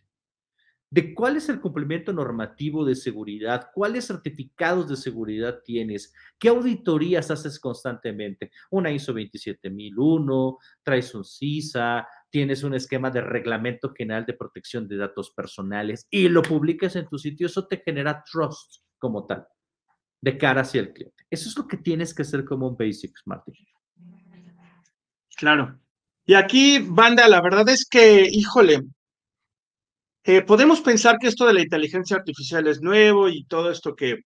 de 0.91 1.15
cuál 1.15 1.37
es 1.37 1.47
el 1.47 1.61
cumplimiento 1.61 2.11
normativo 2.11 2.83
de 2.83 2.95
seguridad, 2.95 3.69
cuáles 3.73 4.07
certificados 4.07 4.89
de 4.89 4.97
seguridad 4.97 5.61
tienes, 5.63 6.13
qué 6.37 6.49
auditorías 6.49 7.31
haces 7.31 7.57
constantemente. 7.61 8.51
Una 8.69 8.91
ISO 8.91 9.13
27001, 9.13 10.57
traes 10.83 11.15
un 11.15 11.23
CISA, 11.23 12.05
tienes 12.31 12.63
un 12.63 12.73
esquema 12.73 13.11
de 13.11 13.21
reglamento 13.21 13.93
general 13.93 14.25
de 14.25 14.33
protección 14.33 14.87
de 14.87 14.97
datos 14.97 15.31
personales 15.31 16.07
y 16.09 16.29
lo 16.29 16.41
publicas 16.41 16.95
en 16.95 17.07
tu 17.07 17.17
sitio, 17.17 17.47
eso 17.47 17.67
te 17.67 17.77
genera 17.77 18.23
trust 18.23 18.83
como 18.97 19.27
tal, 19.27 19.45
de 20.21 20.37
cara 20.37 20.61
hacia 20.61 20.81
el 20.81 20.93
cliente. 20.93 21.25
Eso 21.29 21.49
es 21.49 21.57
lo 21.57 21.67
que 21.67 21.77
tienes 21.77 22.13
que 22.13 22.23
hacer 22.23 22.45
como 22.45 22.69
un 22.69 22.77
Basics, 22.77 23.21
Martín. 23.25 23.55
Claro. 25.35 25.79
Y 26.25 26.35
aquí, 26.35 26.79
banda, 26.79 27.27
la 27.27 27.41
verdad 27.41 27.67
es 27.69 27.85
que, 27.85 28.27
híjole, 28.31 28.81
eh, 30.23 30.43
podemos 30.43 30.81
pensar 30.81 31.17
que 31.19 31.27
esto 31.27 31.45
de 31.45 31.53
la 31.53 31.61
inteligencia 31.61 32.15
artificial 32.15 32.67
es 32.67 32.81
nuevo 32.81 33.27
y 33.27 33.43
todo 33.45 33.71
esto 33.71 33.95
que, 33.95 34.19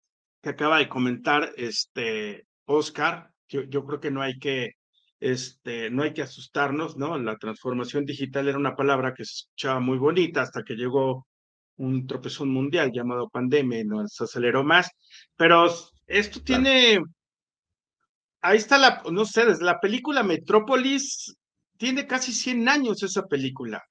que 0.44 0.50
acaba 0.50 0.78
de 0.78 0.90
comentar 0.90 1.54
este 1.56 2.46
Oscar, 2.66 3.32
yo, 3.48 3.64
yo 3.64 3.86
creo 3.86 4.00
que 4.00 4.12
no 4.12 4.22
hay 4.22 4.38
que 4.38 4.74
este, 5.26 5.90
no 5.90 6.04
hay 6.04 6.14
que 6.14 6.22
asustarnos, 6.22 6.98
¿no? 6.98 7.18
La 7.18 7.36
transformación 7.38 8.06
digital 8.06 8.48
era 8.48 8.60
una 8.60 8.76
palabra 8.76 9.16
que 9.16 9.26
se 9.26 9.34
escuchaba 9.34 9.80
muy 9.80 9.98
bonita 9.98 10.44
hasta 10.44 10.62
que 10.64 10.76
llegó 10.76 11.26
un 11.78 12.06
tropezón 12.06 12.52
mundial 12.52 12.92
llamado 12.94 13.28
pandemia 13.30 13.80
y 13.80 13.86
nos 13.86 14.22
aceleró 14.22 14.64
más, 14.64 14.88
pero 15.36 15.66
esto 16.06 16.42
tiene, 16.44 17.00
ahí 18.42 18.58
está 18.58 18.78
la, 18.78 19.02
no 19.12 19.26
sé, 19.26 19.48
desde 19.48 19.66
la 19.66 19.80
película 19.80 20.22
Metrópolis, 20.22 21.36
tiene 21.76 22.06
casi 22.06 22.32
100 22.32 22.70
años 22.70 23.02
esa 23.02 23.24
película, 23.24 23.82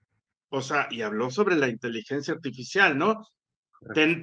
o 0.50 0.62
sea, 0.62 0.86
y 0.88 1.02
habló 1.02 1.32
sobre 1.32 1.56
la 1.56 1.68
inteligencia 1.68 2.32
artificial, 2.32 2.96
¿no? 2.96 3.26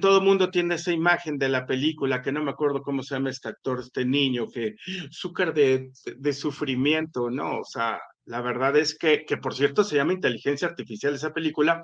Todo 0.00 0.18
el 0.18 0.24
mundo 0.24 0.50
tiene 0.50 0.74
esa 0.74 0.92
imagen 0.92 1.38
de 1.38 1.48
la 1.48 1.66
película, 1.66 2.22
que 2.22 2.32
no 2.32 2.42
me 2.42 2.50
acuerdo 2.50 2.82
cómo 2.82 3.02
se 3.02 3.14
llama 3.14 3.30
este 3.30 3.48
actor, 3.48 3.80
este 3.80 4.04
niño, 4.04 4.48
que 4.48 4.74
azúcar 5.08 5.54
de, 5.54 5.90
de 6.16 6.32
sufrimiento, 6.32 7.30
¿no? 7.30 7.58
O 7.58 7.64
sea, 7.64 8.00
la 8.24 8.40
verdad 8.40 8.76
es 8.76 8.96
que, 8.96 9.24
que, 9.24 9.36
por 9.36 9.54
cierto, 9.54 9.84
se 9.84 9.96
llama 9.96 10.12
Inteligencia 10.12 10.68
Artificial 10.68 11.14
esa 11.14 11.32
película. 11.32 11.82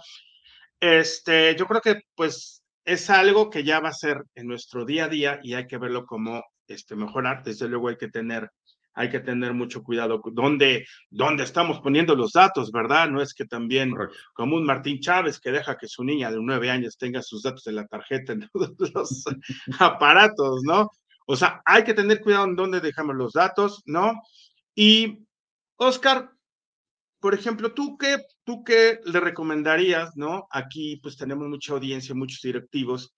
Este, 0.81 1.57
yo 1.57 1.67
creo 1.67 1.81
que 1.81 2.03
pues 2.15 2.63
es 2.85 3.11
algo 3.11 3.51
que 3.51 3.65
ya 3.65 3.81
va 3.81 3.91
a 3.91 3.93
ser 3.93 4.23
en 4.35 4.47
nuestro 4.47 4.85
día 4.85 5.07
a 5.07 5.09
día 5.09 5.41
y 5.43 5.55
hay 5.55 5.67
que 5.67 5.79
verlo 5.79 6.07
como 6.07 6.43
este, 6.67 6.97
mejorar. 6.97 7.43
Desde 7.43 7.69
luego 7.69 7.89
hay 7.89 7.97
que 7.97 8.09
tener 8.09 8.51
hay 8.99 9.11
que 9.11 9.21
tener 9.21 9.55
mucho 9.55 9.85
cuidado 9.85 10.21
dónde, 10.33 10.85
dónde 11.09 11.45
estamos 11.45 11.79
poniendo 11.81 12.17
los 12.17 12.33
datos, 12.33 12.73
¿verdad? 12.73 13.09
No 13.09 13.23
es 13.23 13.33
que 13.33 13.45
también 13.45 13.95
como 14.35 14.57
un 14.57 14.65
Martín 14.65 14.99
Chávez 14.99 15.39
que 15.39 15.53
deja 15.53 15.79
que 15.79 15.87
su 15.87 16.03
niña 16.03 16.33
de 16.33 16.39
nueve 16.41 16.69
años 16.69 16.99
tenga 16.99 17.23
sus 17.23 17.45
datos 17.45 17.65
en 17.69 17.77
la 17.77 17.87
tarjeta 17.87 18.33
en 18.33 18.49
todos 18.53 18.93
los 18.93 19.25
aparatos, 19.79 20.63
¿no? 20.65 20.91
O 21.27 21.37
sea, 21.37 21.63
hay 21.65 21.85
que 21.85 21.95
tener 21.95 22.21
cuidado 22.21 22.47
en 22.47 22.57
dónde 22.57 22.81
dejamos 22.81 23.15
los 23.15 23.35
datos, 23.35 23.83
¿no? 23.87 24.21
Y, 24.75 25.21
Oscar, 25.77 26.33
por 27.21 27.35
ejemplo, 27.35 27.75
¿tú 27.75 27.97
qué, 27.99 28.17
¿tú 28.43 28.65
qué 28.65 28.99
le 29.05 29.21
recomendarías, 29.21 30.17
¿no? 30.17 30.49
Aquí 30.51 30.97
pues 30.97 31.17
tenemos 31.17 31.47
mucha 31.47 31.73
audiencia, 31.73 32.17
muchos 32.17 32.41
directivos, 32.43 33.15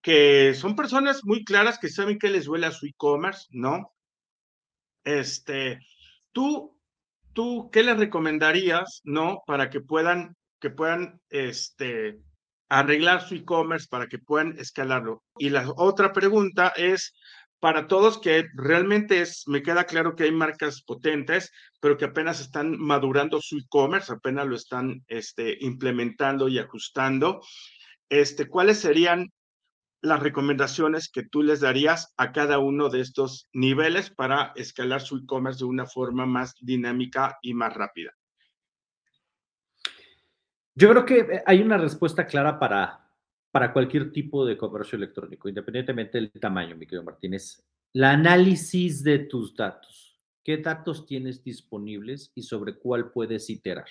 que 0.00 0.54
son 0.54 0.76
personas 0.76 1.24
muy 1.24 1.44
claras 1.44 1.80
que 1.80 1.88
saben 1.88 2.20
que 2.20 2.28
les 2.28 2.44
duele 2.44 2.66
a 2.66 2.70
su 2.70 2.86
e-commerce, 2.86 3.48
¿no? 3.50 3.93
Este, 5.04 5.80
tú, 6.32 6.76
tú, 7.32 7.70
¿qué 7.70 7.82
les 7.82 7.98
recomendarías, 7.98 9.00
no? 9.04 9.42
Para 9.46 9.70
que 9.70 9.80
puedan, 9.80 10.36
que 10.60 10.70
puedan, 10.70 11.20
este, 11.30 12.18
arreglar 12.68 13.22
su 13.22 13.34
e-commerce, 13.34 13.86
para 13.88 14.08
que 14.08 14.18
puedan 14.18 14.58
escalarlo. 14.58 15.22
Y 15.38 15.50
la 15.50 15.70
otra 15.76 16.12
pregunta 16.12 16.72
es, 16.76 17.14
para 17.60 17.86
todos 17.86 18.18
que 18.18 18.46
realmente 18.54 19.22
es, 19.22 19.44
me 19.46 19.62
queda 19.62 19.84
claro 19.84 20.14
que 20.14 20.24
hay 20.24 20.32
marcas 20.32 20.82
potentes, 20.82 21.50
pero 21.80 21.96
que 21.96 22.04
apenas 22.04 22.40
están 22.40 22.78
madurando 22.78 23.40
su 23.40 23.58
e-commerce, 23.58 24.12
apenas 24.12 24.46
lo 24.46 24.56
están 24.56 25.02
este, 25.08 25.56
implementando 25.60 26.48
y 26.48 26.58
ajustando. 26.58 27.40
Este, 28.08 28.48
¿Cuáles 28.48 28.80
serían 28.80 29.32
las 30.04 30.22
recomendaciones 30.22 31.10
que 31.10 31.22
tú 31.22 31.42
les 31.42 31.60
darías 31.60 32.12
a 32.18 32.32
cada 32.32 32.58
uno 32.58 32.90
de 32.90 33.00
estos 33.00 33.48
niveles 33.54 34.10
para 34.10 34.52
escalar 34.54 35.00
su 35.00 35.16
e-commerce 35.16 35.60
de 35.60 35.64
una 35.64 35.86
forma 35.86 36.26
más 36.26 36.54
dinámica 36.60 37.38
y 37.40 37.54
más 37.54 37.74
rápida? 37.74 38.12
Yo 40.74 40.90
creo 40.90 41.06
que 41.06 41.18
eh, 41.20 41.42
hay 41.46 41.62
una 41.62 41.78
respuesta 41.78 42.26
clara 42.26 42.58
para, 42.58 43.08
para 43.50 43.72
cualquier 43.72 44.12
tipo 44.12 44.44
de 44.44 44.58
comercio 44.58 44.96
electrónico, 44.96 45.48
independientemente 45.48 46.18
del 46.18 46.30
tamaño, 46.32 46.76
mi 46.76 46.86
querido 46.86 47.04
Martínez. 47.04 47.64
La 47.94 48.10
análisis 48.10 49.02
de 49.02 49.20
tus 49.20 49.54
datos. 49.54 50.20
¿Qué 50.42 50.58
datos 50.58 51.06
tienes 51.06 51.42
disponibles 51.42 52.30
y 52.34 52.42
sobre 52.42 52.76
cuál 52.76 53.10
puedes 53.10 53.48
iterar? 53.48 53.86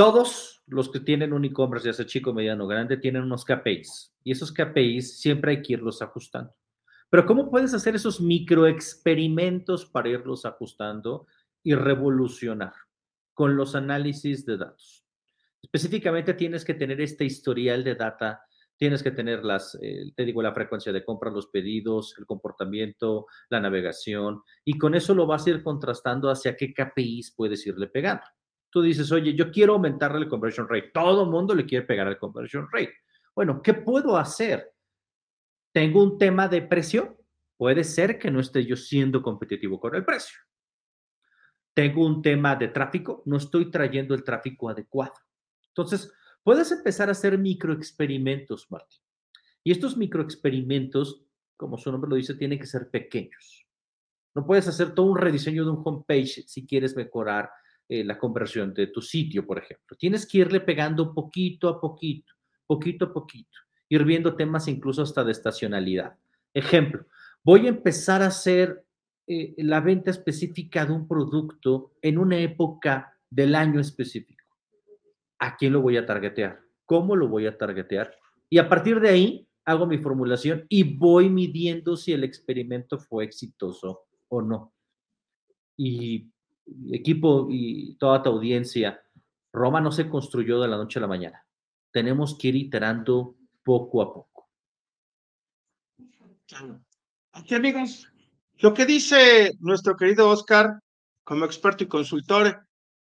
Todos 0.00 0.62
los 0.66 0.90
que 0.90 0.98
tienen 0.98 1.34
un 1.34 1.44
e-commerce, 1.44 1.86
ya 1.86 1.92
sea 1.92 2.06
chico, 2.06 2.32
mediano, 2.32 2.66
grande, 2.66 2.96
tienen 2.96 3.24
unos 3.24 3.44
KPIs 3.44 4.14
y 4.24 4.32
esos 4.32 4.50
KPIs 4.50 5.20
siempre 5.20 5.50
hay 5.50 5.60
que 5.60 5.74
irlos 5.74 6.00
ajustando. 6.00 6.54
Pero 7.10 7.26
¿cómo 7.26 7.50
puedes 7.50 7.74
hacer 7.74 7.94
esos 7.94 8.18
microexperimentos 8.18 9.84
para 9.84 10.08
irlos 10.08 10.46
ajustando 10.46 11.26
y 11.62 11.74
revolucionar 11.74 12.72
con 13.34 13.56
los 13.56 13.74
análisis 13.74 14.46
de 14.46 14.56
datos? 14.56 15.04
Específicamente 15.60 16.32
tienes 16.32 16.64
que 16.64 16.72
tener 16.72 16.98
este 17.02 17.26
historial 17.26 17.84
de 17.84 17.94
data, 17.94 18.40
tienes 18.78 19.02
que 19.02 19.10
tener 19.10 19.44
las, 19.44 19.78
eh, 19.82 20.12
te 20.16 20.24
digo, 20.24 20.40
la 20.40 20.54
frecuencia 20.54 20.94
de 20.94 21.04
compra, 21.04 21.30
los 21.30 21.48
pedidos, 21.48 22.14
el 22.16 22.24
comportamiento, 22.24 23.26
la 23.50 23.60
navegación, 23.60 24.40
y 24.64 24.78
con 24.78 24.94
eso 24.94 25.14
lo 25.14 25.26
vas 25.26 25.46
a 25.46 25.50
ir 25.50 25.62
contrastando 25.62 26.30
hacia 26.30 26.56
qué 26.56 26.72
KPIs 26.72 27.34
puedes 27.36 27.66
irle 27.66 27.88
pegando. 27.88 28.24
Tú 28.70 28.82
dices, 28.82 29.10
oye, 29.10 29.34
yo 29.34 29.50
quiero 29.50 29.74
aumentarle 29.74 30.18
el 30.20 30.28
conversion 30.28 30.68
rate. 30.68 30.90
Todo 30.94 31.26
mundo 31.26 31.54
le 31.54 31.66
quiere 31.66 31.84
pegar 31.84 32.06
el 32.06 32.18
conversion 32.18 32.68
rate. 32.72 32.94
Bueno, 33.34 33.60
¿qué 33.62 33.74
puedo 33.74 34.16
hacer? 34.16 34.72
¿Tengo 35.72 36.02
un 36.02 36.18
tema 36.18 36.48
de 36.48 36.62
precio? 36.62 37.18
Puede 37.56 37.84
ser 37.84 38.18
que 38.18 38.30
no 38.30 38.40
esté 38.40 38.64
yo 38.64 38.76
siendo 38.76 39.22
competitivo 39.22 39.78
con 39.78 39.94
el 39.94 40.04
precio. 40.04 40.38
Tengo 41.74 42.04
un 42.04 42.22
tema 42.22 42.56
de 42.56 42.68
tráfico, 42.68 43.22
no 43.26 43.36
estoy 43.36 43.70
trayendo 43.70 44.14
el 44.14 44.24
tráfico 44.24 44.68
adecuado. 44.68 45.14
Entonces, 45.68 46.12
puedes 46.42 46.70
empezar 46.72 47.08
a 47.08 47.12
hacer 47.12 47.38
microexperimentos, 47.38 48.70
Martín. 48.70 49.00
Y 49.62 49.72
estos 49.72 49.96
microexperimentos, 49.96 51.22
como 51.56 51.76
su 51.76 51.92
nombre 51.92 52.10
lo 52.10 52.16
dice, 52.16 52.34
tienen 52.34 52.58
que 52.58 52.66
ser 52.66 52.90
pequeños. 52.90 53.66
No 54.34 54.46
puedes 54.46 54.66
hacer 54.68 54.94
todo 54.94 55.06
un 55.06 55.18
rediseño 55.18 55.64
de 55.64 55.70
un 55.70 55.82
homepage 55.84 56.44
si 56.46 56.66
quieres 56.66 56.96
mejorar 56.96 57.50
eh, 57.92 58.04
la 58.04 58.16
conversión 58.16 58.72
de 58.72 58.86
tu 58.86 59.02
sitio, 59.02 59.44
por 59.44 59.58
ejemplo. 59.58 59.96
Tienes 59.96 60.24
que 60.24 60.38
irle 60.38 60.60
pegando 60.60 61.12
poquito 61.12 61.68
a 61.68 61.80
poquito, 61.80 62.32
poquito 62.64 63.06
a 63.06 63.12
poquito, 63.12 63.58
ir 63.88 64.04
viendo 64.04 64.36
temas 64.36 64.68
incluso 64.68 65.02
hasta 65.02 65.24
de 65.24 65.32
estacionalidad. 65.32 66.16
Ejemplo, 66.54 67.04
voy 67.42 67.66
a 67.66 67.70
empezar 67.70 68.22
a 68.22 68.26
hacer 68.28 68.84
eh, 69.26 69.56
la 69.56 69.80
venta 69.80 70.12
específica 70.12 70.86
de 70.86 70.92
un 70.92 71.08
producto 71.08 71.94
en 72.00 72.18
una 72.18 72.38
época 72.38 73.18
del 73.28 73.56
año 73.56 73.80
específico. 73.80 74.44
¿A 75.40 75.56
quién 75.56 75.72
lo 75.72 75.80
voy 75.80 75.96
a 75.96 76.06
targetear? 76.06 76.60
¿Cómo 76.84 77.16
lo 77.16 77.26
voy 77.26 77.48
a 77.48 77.58
targetear? 77.58 78.14
Y 78.48 78.58
a 78.58 78.68
partir 78.68 79.00
de 79.00 79.08
ahí, 79.08 79.48
hago 79.64 79.86
mi 79.86 79.98
formulación 79.98 80.64
y 80.68 80.96
voy 80.96 81.28
midiendo 81.28 81.96
si 81.96 82.12
el 82.12 82.22
experimento 82.22 83.00
fue 83.00 83.24
exitoso 83.24 84.04
o 84.28 84.42
no. 84.42 84.72
Y 85.76 86.30
equipo 86.92 87.48
y 87.50 87.96
toda 87.96 88.22
tu 88.22 88.30
audiencia, 88.30 89.00
Roma 89.52 89.80
no 89.80 89.92
se 89.92 90.08
construyó 90.08 90.60
de 90.60 90.68
la 90.68 90.76
noche 90.76 90.98
a 90.98 91.02
la 91.02 91.08
mañana. 91.08 91.44
Tenemos 91.90 92.36
que 92.38 92.48
ir 92.48 92.56
iterando 92.56 93.36
poco 93.64 94.02
a 94.02 94.12
poco. 94.12 94.48
Aquí, 97.32 97.54
amigos, 97.54 98.08
lo 98.58 98.74
que 98.74 98.86
dice 98.86 99.52
nuestro 99.60 99.96
querido 99.96 100.28
Oscar, 100.28 100.80
como 101.24 101.44
experto 101.44 101.84
y 101.84 101.88
consultor, 101.88 102.66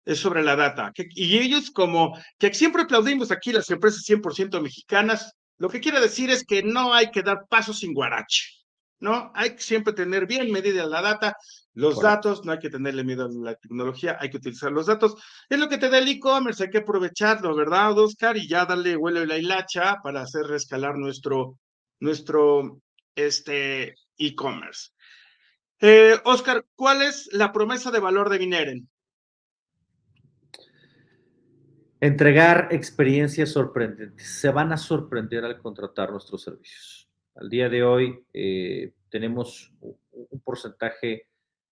es 0.05 0.19
sobre 0.19 0.43
la 0.43 0.55
data. 0.55 0.91
y 0.95 1.37
ellos, 1.37 1.71
como 1.71 2.17
que 2.37 2.53
siempre 2.53 2.83
aplaudimos 2.83 3.31
aquí 3.31 3.51
las 3.53 3.69
empresas 3.69 4.03
100% 4.07 4.61
mexicanas, 4.61 5.33
lo 5.57 5.69
que 5.69 5.79
quiere 5.79 5.99
decir 5.99 6.29
es 6.29 6.43
que 6.43 6.63
no 6.63 6.93
hay 6.93 7.11
que 7.11 7.21
dar 7.21 7.45
pasos 7.47 7.79
sin 7.79 7.93
guarache, 7.93 8.60
¿no? 9.01 9.31
Hay 9.35 9.55
que 9.55 9.61
siempre 9.61 9.93
tener 9.93 10.27
bien 10.27 10.51
medida 10.51 10.85
la 10.85 11.01
data, 11.01 11.35
los 11.73 11.99
datos, 11.99 12.45
no 12.45 12.51
hay 12.51 12.59
que 12.59 12.69
tenerle 12.69 13.03
miedo 13.03 13.25
a 13.25 13.29
la 13.29 13.55
tecnología, 13.55 14.17
hay 14.19 14.29
que 14.29 14.37
utilizar 14.37 14.71
los 14.71 14.85
datos. 14.85 15.15
Es 15.49 15.59
lo 15.59 15.67
que 15.67 15.77
te 15.77 15.89
da 15.89 15.97
el 15.97 16.07
e-commerce, 16.07 16.63
hay 16.63 16.69
que 16.69 16.77
aprovecharlo, 16.79 17.55
¿verdad, 17.55 17.97
Oscar? 17.97 18.37
Y 18.37 18.47
ya 18.47 18.65
darle 18.65 18.95
vuelo 18.95 19.23
y 19.23 19.27
la 19.27 19.37
hilacha 19.37 19.97
para 20.03 20.21
hacer 20.21 20.45
rescalar 20.45 20.95
nuestro, 20.97 21.57
nuestro 21.99 22.79
este 23.15 23.95
e-commerce. 24.17 24.91
Eh, 25.79 26.19
Oscar, 26.25 26.63
¿cuál 26.75 27.01
es 27.01 27.27
la 27.33 27.51
promesa 27.51 27.89
de 27.89 27.99
valor 27.99 28.29
de 28.29 28.37
Vineren? 28.37 28.89
Entregar 31.99 32.67
experiencias 32.71 33.49
sorprendentes. 33.51 34.39
Se 34.39 34.49
van 34.51 34.71
a 34.71 34.77
sorprender 34.77 35.43
al 35.43 35.57
contratar 35.57 36.11
nuestros 36.11 36.43
servicios. 36.43 37.00
Al 37.35 37.49
día 37.49 37.69
de 37.69 37.83
hoy 37.83 38.25
eh, 38.33 38.93
tenemos 39.09 39.73
un 39.79 40.41
porcentaje 40.41 41.27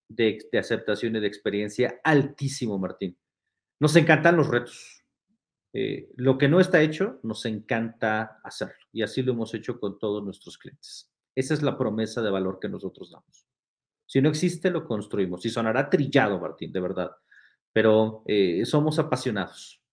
de, 0.08 0.40
aceptación 0.58 1.16
y 1.16 1.20
de 1.20 1.28
experiencia 1.28 2.00
altísimo, 2.04 2.78
Martín. 2.78 3.18
Nos 3.80 3.96
encantan 3.96 4.38
los 4.38 4.48
retos. 4.48 5.04
Eh, 5.74 6.10
lo 6.16 6.38
que 6.38 6.48
no 6.48 6.60
está 6.60 6.82
hecho, 6.82 7.20
nos 7.24 7.46
encanta 7.46 8.40
hacerlo. 8.44 8.86
Y 8.92 9.04
así 9.04 9.22
lo 9.22 9.34
hemos 9.34 9.54
hecho 9.54 9.80
con 9.80 10.00
todos 10.00 10.24
nuestros 10.24 10.58
clientes. 10.58 11.12
Esa 11.36 11.54
es 11.54 11.62
la 11.62 11.78
promesa 11.78 12.22
de 12.22 12.32
valor 12.32 12.60
que 12.60 12.70
nosotros 12.70 13.12
damos. 13.12 13.46
Si 14.06 14.22
no 14.22 14.30
existe, 14.30 14.72
lo 14.72 14.86
construimos. 14.86 15.46
Y 15.46 15.50
sonará 15.50 15.90
trillado, 15.90 16.40
Martín, 16.40 16.72
de 16.72 16.80
verdad. 16.80 17.12
Pero 17.72 18.24
eh, 18.26 18.66
somos 18.66 18.98
apasionados. 18.98 19.84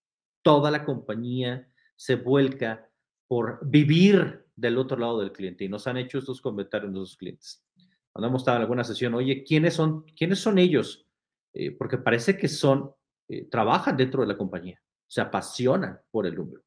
Toda 0.41 0.71
la 0.71 0.83
compañía 0.83 1.71
se 1.95 2.15
vuelca 2.15 2.89
por 3.27 3.59
vivir 3.61 4.46
del 4.57 4.77
otro 4.77 4.97
lado 4.97 5.19
del 5.19 5.31
cliente. 5.31 5.63
Y 5.63 5.69
nos 5.69 5.87
han 5.87 5.95
hecho 5.97 6.17
estos 6.17 6.41
comentarios 6.41 6.91
nuestros 6.91 7.15
clientes. 7.17 7.63
Cuando 8.11 8.27
hemos 8.27 8.41
estado 8.41 8.57
en 8.57 8.63
alguna 8.63 8.83
sesión, 8.83 9.13
oye, 9.13 9.43
¿quiénes 9.43 9.75
son, 9.75 10.03
¿quiénes 10.17 10.39
son 10.39 10.57
ellos? 10.57 11.05
Eh, 11.53 11.71
porque 11.71 11.97
parece 11.97 12.37
que 12.37 12.47
son, 12.47 12.91
eh, 13.29 13.45
trabajan 13.45 13.95
dentro 13.95 14.21
de 14.21 14.27
la 14.27 14.37
compañía, 14.37 14.81
se 15.05 15.21
apasionan 15.21 16.01
por 16.09 16.25
el 16.25 16.35
número, 16.35 16.63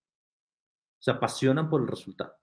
se 0.99 1.11
apasionan 1.11 1.68
por 1.68 1.82
el 1.82 1.88
resultado. 1.88 2.34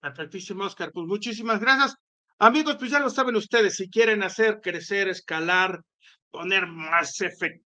Perfectísimo, 0.00 0.64
Oscar. 0.64 0.90
Pues 0.92 1.06
muchísimas 1.06 1.60
gracias. 1.60 1.96
Amigos, 2.38 2.76
pues 2.78 2.90
ya 2.90 3.00
lo 3.00 3.08
saben 3.08 3.36
ustedes, 3.36 3.76
si 3.76 3.88
quieren 3.88 4.22
hacer 4.22 4.60
crecer, 4.60 5.08
escalar, 5.08 5.82
poner 6.30 6.66
más 6.66 7.20
efectivo 7.20 7.65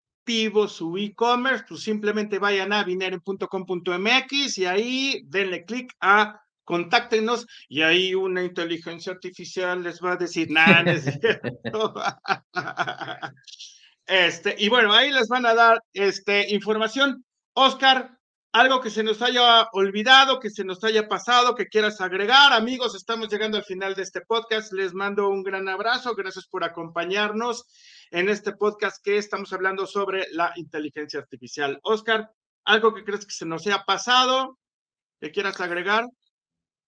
su 0.68 0.96
e-commerce, 0.98 1.64
pues 1.68 1.82
simplemente 1.82 2.38
vayan 2.38 2.72
a 2.72 2.82
vineren.com.mx 2.82 4.58
y 4.58 4.66
ahí 4.66 5.22
denle 5.26 5.64
clic 5.64 5.94
a 6.00 6.42
contáctenos 6.64 7.46
y 7.68 7.82
ahí 7.82 8.14
una 8.14 8.42
inteligencia 8.42 9.12
artificial 9.12 9.84
les 9.84 10.02
va 10.02 10.12
a 10.12 10.16
decir, 10.16 10.50
nada, 10.50 10.84
este, 14.06 14.56
y 14.58 14.68
bueno, 14.68 14.92
ahí 14.92 15.12
les 15.12 15.28
van 15.28 15.46
a 15.46 15.54
dar 15.54 15.80
este, 15.92 16.52
información. 16.52 17.24
Oscar, 17.54 18.18
algo 18.52 18.80
que 18.80 18.90
se 18.90 19.04
nos 19.04 19.22
haya 19.22 19.68
olvidado, 19.72 20.40
que 20.40 20.50
se 20.50 20.64
nos 20.64 20.82
haya 20.82 21.08
pasado, 21.08 21.54
que 21.54 21.68
quieras 21.68 22.00
agregar. 22.00 22.52
Amigos, 22.52 22.96
estamos 22.96 23.28
llegando 23.28 23.58
al 23.58 23.64
final 23.64 23.94
de 23.94 24.02
este 24.02 24.22
podcast. 24.22 24.72
Les 24.72 24.92
mando 24.92 25.28
un 25.28 25.42
gran 25.42 25.68
abrazo. 25.68 26.14
Gracias 26.14 26.46
por 26.46 26.64
acompañarnos 26.64 27.66
en 28.10 28.28
este 28.28 28.52
podcast 28.52 29.02
que 29.04 29.18
estamos 29.18 29.52
hablando 29.52 29.86
sobre 29.86 30.26
la 30.32 30.52
inteligencia 30.56 31.20
artificial. 31.20 31.78
Oscar, 31.82 32.30
algo 32.64 32.94
que 32.94 33.04
crees 33.04 33.24
que 33.26 33.32
se 33.32 33.46
nos 33.46 33.66
haya 33.66 33.84
pasado, 33.84 34.58
que 35.20 35.30
quieras 35.30 35.60
agregar. 35.60 36.06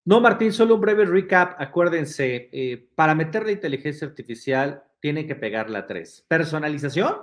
No, 0.04 0.20
Martín, 0.20 0.52
solo 0.52 0.76
un 0.76 0.80
breve 0.80 1.04
recap. 1.04 1.60
Acuérdense, 1.60 2.48
eh, 2.52 2.88
para 2.94 3.14
meter 3.14 3.44
la 3.44 3.52
inteligencia 3.52 4.06
artificial, 4.06 4.82
tiene 5.00 5.26
que 5.26 5.36
pegarla 5.36 5.80
a 5.80 5.86
tres. 5.86 6.24
Personalización, 6.28 7.16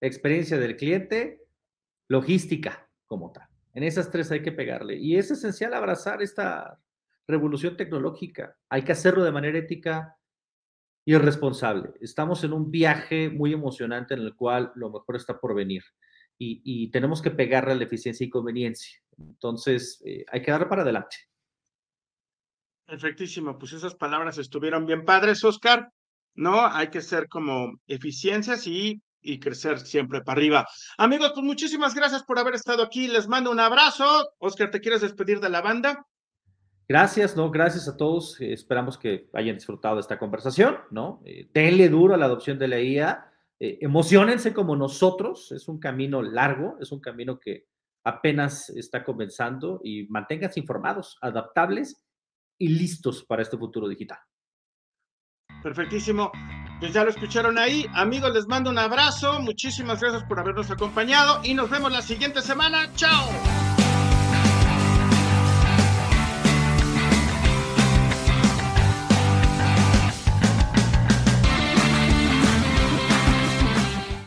experiencia 0.00 0.58
del 0.58 0.76
cliente, 0.76 1.46
logística 2.08 2.88
como 3.06 3.32
tal. 3.32 3.48
En 3.74 3.82
esas 3.82 4.10
tres 4.10 4.30
hay 4.30 4.42
que 4.42 4.52
pegarle. 4.52 4.96
Y 4.96 5.16
es 5.16 5.30
esencial 5.30 5.72
abrazar 5.72 6.20
esta 6.22 6.80
revolución 7.26 7.76
tecnológica. 7.76 8.56
Hay 8.68 8.82
que 8.82 8.92
hacerlo 8.92 9.24
de 9.24 9.32
manera 9.32 9.58
ética 9.58 10.17
y 11.08 11.16
responsable. 11.16 11.94
Estamos 12.02 12.44
en 12.44 12.52
un 12.52 12.70
viaje 12.70 13.30
muy 13.30 13.54
emocionante 13.54 14.12
en 14.12 14.20
el 14.20 14.34
cual 14.34 14.72
lo 14.74 14.90
mejor 14.90 15.16
está 15.16 15.40
por 15.40 15.54
venir. 15.54 15.82
Y, 16.36 16.90
tenemos 16.90 17.22
que 17.22 17.30
pegarle 17.30 17.72
a 17.72 17.76
la 17.76 17.84
eficiencia 17.84 18.26
y 18.26 18.28
conveniencia. 18.28 19.00
Entonces, 19.16 20.02
eh, 20.04 20.26
hay 20.30 20.42
que 20.42 20.50
darle 20.50 20.66
para 20.66 20.82
adelante. 20.82 21.16
Perfectísimo, 22.84 23.58
pues 23.58 23.72
esas 23.72 23.94
palabras 23.94 24.36
estuvieron 24.36 24.84
bien 24.84 25.06
padres, 25.06 25.42
Oscar. 25.44 25.90
¿No? 26.34 26.66
Hay 26.66 26.88
que 26.88 27.00
ser 27.00 27.26
como 27.26 27.80
eficiencias 27.86 28.66
y, 28.66 29.00
y 29.22 29.40
crecer 29.40 29.80
siempre 29.80 30.20
para 30.20 30.38
arriba. 30.38 30.68
Amigos, 30.98 31.32
pues 31.34 31.46
muchísimas 31.46 31.94
gracias 31.94 32.22
por 32.22 32.38
haber 32.38 32.54
estado 32.54 32.82
aquí. 32.82 33.08
Les 33.08 33.28
mando 33.28 33.50
un 33.50 33.60
abrazo. 33.60 34.28
Oscar, 34.40 34.70
¿te 34.70 34.82
quieres 34.82 35.00
despedir 35.00 35.40
de 35.40 35.48
la 35.48 35.62
banda? 35.62 36.06
Gracias, 36.88 37.36
¿no? 37.36 37.50
Gracias 37.50 37.86
a 37.86 37.96
todos. 37.98 38.40
esperamos 38.40 38.96
que 38.96 39.28
hayan 39.34 39.56
disfrutado 39.56 39.96
de 39.96 40.00
esta 40.00 40.18
conversación, 40.18 40.78
¿no? 40.90 41.20
Eh, 41.26 41.50
denle 41.52 41.90
duro 41.90 42.14
a 42.14 42.16
la 42.16 42.24
adopción 42.24 42.58
de 42.58 42.68
la 42.68 42.80
IA. 42.80 43.30
Eh, 43.60 43.78
emocionense 43.82 44.54
como 44.54 44.74
nosotros. 44.74 45.52
Es 45.52 45.68
un 45.68 45.78
camino 45.78 46.22
largo, 46.22 46.78
es 46.80 46.90
un 46.90 47.00
camino 47.00 47.38
que 47.38 47.66
apenas 48.04 48.70
está 48.70 49.04
comenzando 49.04 49.82
y 49.84 50.06
manténganse 50.08 50.60
informados, 50.60 51.18
adaptables 51.20 52.06
y 52.56 52.68
listos 52.68 53.22
para 53.22 53.42
este 53.42 53.58
futuro 53.58 53.86
digital. 53.86 54.18
Perfectísimo. 55.62 56.32
Pues 56.80 56.94
ya 56.94 57.04
lo 57.04 57.10
escucharon 57.10 57.58
ahí. 57.58 57.84
Amigos, 57.92 58.32
les 58.32 58.46
mando 58.46 58.70
un 58.70 58.78
abrazo. 58.78 59.40
Muchísimas 59.40 60.00
gracias 60.00 60.24
por 60.24 60.40
habernos 60.40 60.70
acompañado 60.70 61.40
y 61.44 61.52
nos 61.52 61.68
vemos 61.68 61.92
la 61.92 62.00
siguiente 62.00 62.40
semana. 62.40 62.90
¡Chao! 62.94 63.28